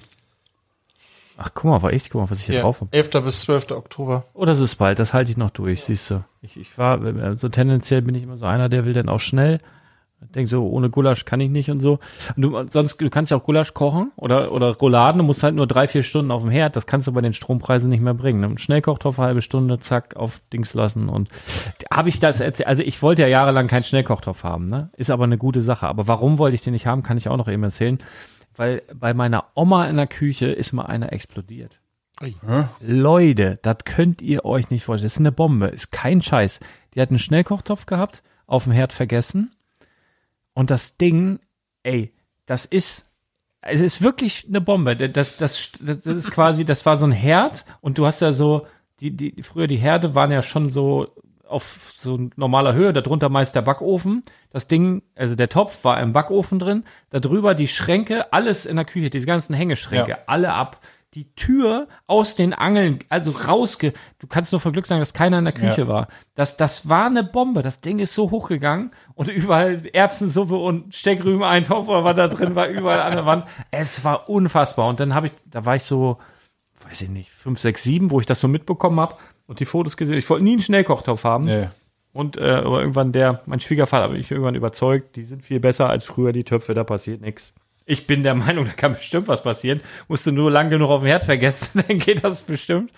Ach, 1.42 1.50
guck 1.54 1.64
mal, 1.64 1.82
war 1.82 1.92
echt, 1.92 2.10
guck 2.10 2.20
mal, 2.20 2.30
was 2.30 2.40
ich 2.40 2.44
hier 2.46 2.56
Ja, 2.56 2.60
drauf 2.62 2.82
habe. 2.82 2.92
11. 2.92 3.10
bis 3.24 3.40
12. 3.40 3.70
Oktober. 3.70 4.24
Oh, 4.34 4.44
das 4.44 4.60
ist 4.60 4.74
bald, 4.76 4.98
das 4.98 5.14
halte 5.14 5.30
ich 5.30 5.38
noch 5.38 5.48
durch, 5.50 5.82
siehst 5.84 6.10
du. 6.10 6.22
Ich, 6.42 6.58
ich 6.58 6.76
war, 6.76 7.02
äh, 7.02 7.34
so 7.34 7.48
tendenziell 7.48 8.02
bin 8.02 8.14
ich 8.14 8.22
immer 8.24 8.36
so 8.36 8.44
einer, 8.44 8.68
der 8.68 8.84
will 8.84 8.92
dann 8.92 9.08
auch 9.08 9.20
schnell. 9.20 9.60
Denk 10.34 10.48
so, 10.48 10.68
ohne 10.68 10.90
Gulasch 10.90 11.24
kann 11.24 11.40
ich 11.40 11.50
nicht 11.50 11.70
und 11.70 11.80
so. 11.80 11.98
Und 12.36 12.42
du, 12.42 12.64
sonst, 12.68 13.00
du 13.00 13.08
kannst 13.08 13.30
ja 13.30 13.38
auch 13.38 13.42
Gulasch 13.42 13.72
kochen 13.72 14.12
oder, 14.16 14.52
oder 14.52 14.76
Rouladen, 14.76 15.18
du 15.18 15.24
musst 15.24 15.42
halt 15.42 15.54
nur 15.54 15.66
drei, 15.66 15.88
vier 15.88 16.02
Stunden 16.02 16.30
auf 16.30 16.42
dem 16.42 16.50
Herd. 16.50 16.76
Das 16.76 16.86
kannst 16.86 17.08
du 17.08 17.12
bei 17.12 17.22
den 17.22 17.32
Strompreisen 17.32 17.88
nicht 17.88 18.02
mehr 18.02 18.14
bringen. 18.14 18.44
Ein 18.44 18.58
Schnellkochtopf, 18.58 19.18
halbe 19.18 19.40
Stunde, 19.42 19.80
zack, 19.80 20.16
auf 20.16 20.40
Dings 20.52 20.74
lassen. 20.74 21.08
Und 21.08 21.30
habe 21.92 22.10
ich 22.10 22.20
das 22.20 22.40
erzählt? 22.40 22.68
Also 22.68 22.82
ich 22.82 23.02
wollte 23.02 23.22
ja 23.22 23.28
jahrelang 23.28 23.66
keinen 23.66 23.84
Schnellkochtopf 23.84 24.44
haben, 24.44 24.66
ne? 24.66 24.90
Ist 24.96 25.10
aber 25.10 25.24
eine 25.24 25.38
gute 25.38 25.62
Sache. 25.62 25.86
Aber 25.86 26.06
warum 26.06 26.38
wollte 26.38 26.54
ich 26.54 26.62
den 26.62 26.74
nicht 26.74 26.86
haben, 26.86 27.02
kann 27.02 27.16
ich 27.16 27.28
auch 27.28 27.36
noch 27.36 27.48
eben 27.48 27.62
erzählen. 27.62 27.98
Weil 28.56 28.82
bei 28.94 29.14
meiner 29.14 29.46
Oma 29.54 29.86
in 29.88 29.96
der 29.96 30.06
Küche 30.06 30.46
ist 30.46 30.72
mal 30.72 30.84
einer 30.84 31.12
explodiert. 31.12 31.80
Leute, 32.80 33.58
das 33.62 33.78
könnt 33.84 34.20
ihr 34.20 34.44
euch 34.44 34.70
nicht 34.70 34.84
vorstellen. 34.84 35.06
Das 35.06 35.14
ist 35.14 35.20
eine 35.20 35.32
Bombe, 35.32 35.68
ist 35.68 35.90
kein 35.90 36.20
Scheiß. 36.20 36.60
Die 36.94 37.00
hat 37.00 37.08
einen 37.08 37.18
Schnellkochtopf 37.18 37.86
gehabt, 37.86 38.22
auf 38.46 38.64
dem 38.64 38.72
Herd 38.74 38.92
vergessen. 38.92 39.52
Und 40.60 40.70
das 40.70 40.98
Ding, 40.98 41.38
ey, 41.84 42.12
das 42.44 42.66
ist, 42.66 43.04
es 43.62 43.80
ist 43.80 44.02
wirklich 44.02 44.44
eine 44.46 44.60
Bombe. 44.60 44.94
Das, 44.94 45.38
das, 45.38 45.72
das, 45.80 46.02
das 46.02 46.14
ist 46.14 46.30
quasi, 46.32 46.66
das 46.66 46.84
war 46.84 46.98
so 46.98 47.06
ein 47.06 47.12
Herd 47.12 47.64
und 47.80 47.96
du 47.96 48.04
hast 48.04 48.20
ja 48.20 48.32
so, 48.32 48.66
die, 49.00 49.10
die, 49.16 49.42
früher 49.42 49.68
die 49.68 49.78
Herde 49.78 50.14
waren 50.14 50.30
ja 50.30 50.42
schon 50.42 50.68
so 50.68 51.06
auf 51.48 51.94
so 51.98 52.28
normaler 52.36 52.74
Höhe, 52.74 52.92
darunter 52.92 53.30
meist 53.30 53.54
der 53.54 53.62
Backofen. 53.62 54.22
Das 54.50 54.68
Ding, 54.68 55.00
also 55.14 55.34
der 55.34 55.48
Topf 55.48 55.82
war 55.82 55.98
im 55.98 56.12
Backofen 56.12 56.58
drin, 56.58 56.84
darüber 57.08 57.54
die 57.54 57.66
Schränke, 57.66 58.30
alles 58.34 58.66
in 58.66 58.76
der 58.76 58.84
Küche, 58.84 59.08
diese 59.08 59.26
ganzen 59.26 59.54
Hängeschränke, 59.54 60.10
Ja. 60.10 60.18
alle 60.26 60.52
ab. 60.52 60.78
Die 61.14 61.34
Tür 61.34 61.88
aus 62.06 62.36
den 62.36 62.52
Angeln, 62.54 63.00
also 63.08 63.32
rausge, 63.32 63.92
du 64.20 64.28
kannst 64.28 64.52
nur 64.52 64.60
vor 64.60 64.70
Glück 64.70 64.86
sagen, 64.86 65.00
dass 65.00 65.12
keiner 65.12 65.38
in 65.40 65.44
der 65.44 65.52
Küche 65.54 65.80
Ja. 65.82 65.88
war. 65.88 66.08
Das, 66.36 66.56
das 66.56 66.88
war 66.88 67.06
eine 67.06 67.24
Bombe. 67.24 67.62
Das 67.62 67.80
Ding 67.80 67.98
ist 67.98 68.14
so 68.14 68.30
hochgegangen 68.30 68.92
und 69.14 69.28
überall 69.28 69.82
Erbsensuppe 69.92 70.54
und 70.56 70.94
Steckrüben-Eintopf 70.94 71.88
oder 71.88 72.04
was 72.04 72.14
da 72.16 72.28
drin 72.28 72.54
war, 72.54 72.68
überall 72.68 73.00
an 73.00 73.12
der 73.14 73.26
Wand. 73.26 73.44
Es 73.72 74.04
war 74.04 74.28
unfassbar. 74.28 74.88
Und 74.88 75.00
dann 75.00 75.14
habe 75.14 75.26
ich, 75.26 75.32
da 75.46 75.64
war 75.64 75.74
ich 75.74 75.82
so, 75.82 76.18
weiß 76.86 77.02
ich 77.02 77.10
nicht, 77.10 77.30
fünf, 77.30 77.58
sechs, 77.58 77.82
sieben, 77.82 78.10
wo 78.12 78.20
ich 78.20 78.26
das 78.26 78.40
so 78.40 78.46
mitbekommen 78.46 79.00
habe 79.00 79.16
und 79.46 79.58
die 79.58 79.64
Fotos 79.64 79.96
gesehen. 79.96 80.16
Ich 80.16 80.30
wollte 80.30 80.44
nie 80.44 80.52
einen 80.52 80.62
Schnellkochtopf 80.62 81.24
haben. 81.24 81.44
Nee. 81.46 81.68
Und 82.12 82.36
äh, 82.36 82.60
irgendwann 82.60 83.10
der, 83.12 83.42
mein 83.46 83.58
Schwiegervater 83.60 84.04
hat 84.04 84.12
mich 84.12 84.30
irgendwann 84.30 84.54
überzeugt, 84.54 85.16
die 85.16 85.24
sind 85.24 85.42
viel 85.44 85.58
besser 85.60 85.90
als 85.90 86.04
früher 86.04 86.32
die 86.32 86.44
Töpfe, 86.44 86.74
da 86.74 86.82
passiert 86.84 87.20
nichts. 87.20 87.52
Ich 87.90 88.06
bin 88.06 88.22
der 88.22 88.34
Meinung, 88.34 88.66
da 88.66 88.72
kann 88.72 88.94
bestimmt 88.94 89.26
was 89.28 89.42
passieren. 89.42 89.80
Musst 90.08 90.26
du 90.26 90.30
nur 90.32 90.50
lang 90.50 90.70
genug 90.70 90.90
auf 90.90 91.02
dem 91.02 91.06
Herd 91.08 91.24
vergessen, 91.24 91.82
dann 91.88 91.98
geht 91.98 92.22
das 92.22 92.42
bestimmt. 92.44 92.92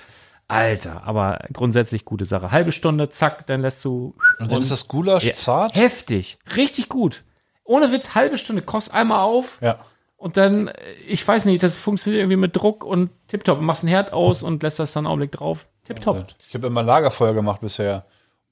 Alter, 0.49 1.03
aber 1.07 1.38
grundsätzlich 1.53 2.05
gute 2.05 2.26
Sache. 2.26 2.51
Halbe 2.51 2.72
Stunde, 2.72 3.09
zack, 3.09 3.47
dann 3.47 3.62
lässt 3.62 3.82
du. 3.84 4.14
Und 4.38 4.53
dann 4.53 4.61
ist 4.61 4.70
das 4.70 4.88
Gulasch 4.88 5.24
Ja, 5.24 5.32
zart. 5.32 5.74
Heftig, 5.74 6.36
richtig 6.57 6.88
gut. 6.90 7.24
Ohne 7.64 7.90
Witz, 7.93 8.14
halbe 8.14 8.36
Stunde, 8.36 8.61
kost 8.61 8.93
einmal 8.93 9.20
auf 9.20 9.59
Ja. 9.62 9.78
und 10.16 10.36
dann, 10.36 10.68
äh, 10.68 10.93
ich 11.09 11.26
weiß 11.26 11.47
nicht, 11.47 11.62
das 11.62 11.74
funktioniert 11.74 12.20
irgendwie 12.20 12.36
mit 12.36 12.55
Druck 12.55 12.84
und 12.84 13.09
tipptopp. 13.28 13.61
Machst 13.62 13.84
ein 13.84 13.88
Herd 13.88 14.12
aus 14.12 14.43
und 14.43 14.62
lässt 14.62 14.78
das 14.78 14.93
dann 14.93 15.07
einen 15.07 15.12
Augenblick 15.12 15.32
drauf. 15.32 15.68
Tipptopp. 15.86 16.26
Ich 16.49 16.55
habe 16.55 16.66
immer 16.66 16.82
Lagerfeuer 16.82 17.32
gemacht 17.32 17.61
bisher. 17.62 18.05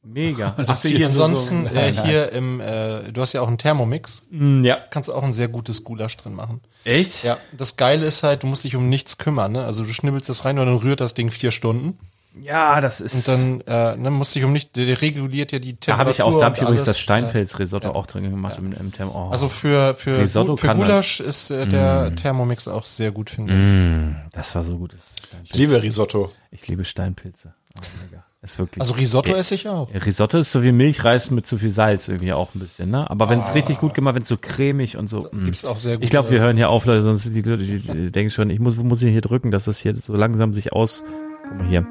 Mega. 0.03 0.55
Ach, 0.66 0.80
hier 0.82 1.09
Ansonsten 1.09 1.68
so, 1.68 1.74
äh, 1.74 1.92
hier 1.92 2.32
im, 2.32 2.61
äh, 2.61 3.12
du 3.12 3.20
hast 3.20 3.34
ja 3.34 3.42
auch 3.42 3.48
einen 3.48 3.59
Thermomix, 3.59 4.22
so, 4.30 4.36
mm, 4.36 4.64
ja. 4.64 4.78
kannst 4.90 5.09
du 5.09 5.14
auch 5.14 5.22
ein 5.22 5.34
sehr 5.34 5.48
gutes 5.48 5.84
Gulasch 5.84 6.16
drin 6.16 6.34
machen. 6.34 6.61
Echt? 6.84 7.22
Ja, 7.22 7.38
das 7.57 7.76
Geile 7.76 8.07
ist 8.07 8.22
halt, 8.22 8.42
du 8.42 8.46
musst 8.46 8.64
dich 8.64 8.76
um 8.76 8.88
nichts 8.88 9.18
kümmern, 9.18 9.53
ne? 9.53 9.64
Also 9.64 9.84
du 9.84 9.92
schnibbelst 9.92 10.28
das 10.28 10.44
rein 10.44 10.59
und 10.59 10.66
dann 10.66 10.76
rührt 10.76 11.01
das 11.01 11.14
Ding 11.14 11.30
vier 11.30 11.51
Stunden. 11.51 11.98
Ja, 12.40 12.80
das 12.80 13.01
ist. 13.01 13.14
Und 13.14 13.28
dann 13.28 13.61
äh, 13.62 13.96
ne, 13.96 14.11
musste 14.11 14.38
ich 14.38 14.44
um 14.44 14.53
nicht, 14.53 14.76
der, 14.76 14.86
der 14.86 15.03
reguliert 15.03 15.51
ja 15.51 15.59
die 15.59 15.78
da 15.78 15.98
habe 15.98 16.12
Temperatur. 16.12 16.12
ich 16.12 16.22
auch, 16.22 16.38
da 16.38 16.46
habe 16.46 16.57
ich 16.57 16.62
übrigens 16.62 16.84
das 16.84 16.98
Steinpilz-Risotto 16.98 17.88
ja. 17.88 17.94
auch 17.94 18.07
drin 18.07 18.30
gemacht 18.30 18.57
im, 18.59 18.72
im 18.72 18.92
Therm. 18.92 19.11
Oh. 19.11 19.30
Also 19.30 19.48
für, 19.48 19.96
für, 19.96 20.18
Risotto 20.20 20.57
für 20.57 20.68
Gulasch 20.74 21.20
ist 21.20 21.51
äh, 21.51 21.66
der 21.66 22.14
Thermomix 22.14 22.68
auch 22.68 22.86
sehr 22.86 23.11
gut, 23.11 23.30
finde 23.30 23.53
ich. 23.53 23.59
Mm, 23.59 24.30
das 24.32 24.55
war 24.55 24.62
so 24.62 24.78
gut. 24.78 24.94
Das 24.94 25.16
Ich 25.44 25.55
liebe 25.55 25.82
Risotto. 25.82 26.30
Ich 26.53 26.68
liebe 26.68 26.84
Steinpilze. 26.84 27.53
Oh, 27.76 27.80
mega. 28.05 28.24
Ist 28.43 28.59
wirklich. 28.59 28.80
Also 28.80 28.95
Risotto 28.95 29.32
esse 29.34 29.55
ich 29.55 29.68
auch. 29.68 29.88
Risotto 29.93 30.38
ist 30.38 30.51
so 30.51 30.62
wie 30.62 30.72
Milchreis 30.72 31.30
mit 31.30 31.47
zu 31.47 31.59
viel 31.59 31.68
Salz 31.68 32.09
irgendwie 32.09 32.32
auch 32.32 32.55
ein 32.55 32.61
bisschen, 32.61 32.91
ne? 32.91 33.09
Aber 33.11 33.28
wenn 33.28 33.38
es 33.41 33.51
Ah. 33.51 33.53
richtig 33.53 33.78
gut 33.80 33.93
gemacht, 33.93 34.14
wenn 34.14 34.22
es 34.22 34.28
so 34.28 34.38
cremig 34.41 34.97
und 34.97 35.11
so. 35.11 35.28
mm. 35.30 35.45
Gibt's 35.45 35.66
auch 35.66 35.76
sehr 35.76 35.97
gut. 35.97 36.05
Ich 36.05 36.11
glaube, 36.11 36.30
wir 36.30 36.41
hören 36.41 36.57
hier 36.57 36.70
auf, 36.70 36.86
Leute, 36.86 37.03
sonst 37.03 37.24
die, 37.34 37.43
Leute, 37.43 37.64
die, 37.64 37.80
die 37.80 38.11
denken 38.11 38.30
schon, 38.30 38.49
ich 38.49 38.59
muss, 38.59 38.76
muss 38.78 39.01
hier 39.01 39.20
drücken, 39.20 39.51
dass 39.51 39.66
das 39.66 39.78
hier 39.78 39.95
so 39.95 40.14
langsam 40.14 40.55
sich 40.55 40.72
aus. 40.72 41.05
Guck 41.43 41.59
mal 41.59 41.66
hier. 41.66 41.86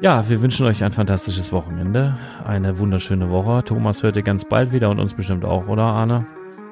Ja, 0.00 0.28
wir 0.28 0.40
wünschen 0.40 0.66
euch 0.66 0.84
ein 0.84 0.92
fantastisches 0.92 1.50
Wochenende, 1.52 2.16
eine 2.44 2.78
wunderschöne 2.78 3.30
Woche. 3.30 3.64
Thomas 3.64 4.02
hört 4.04 4.14
ihr 4.16 4.22
ganz 4.22 4.44
bald 4.44 4.72
wieder 4.72 4.88
und 4.90 5.00
uns 5.00 5.14
bestimmt 5.14 5.44
auch, 5.44 5.66
oder 5.66 5.82
Arne? 5.82 6.26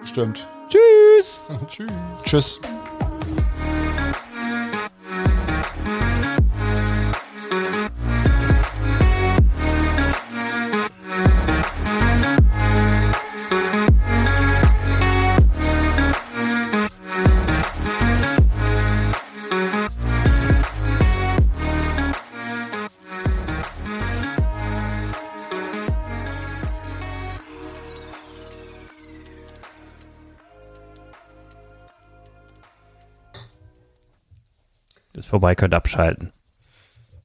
Stimmt. 0.05 0.47
Tschüss! 0.69 1.41
Tschüss. 1.69 1.89
Tschüss. 2.23 2.61
Vorbei, 35.35 35.57
könnt 35.57 35.75
abschalten. 35.75 36.33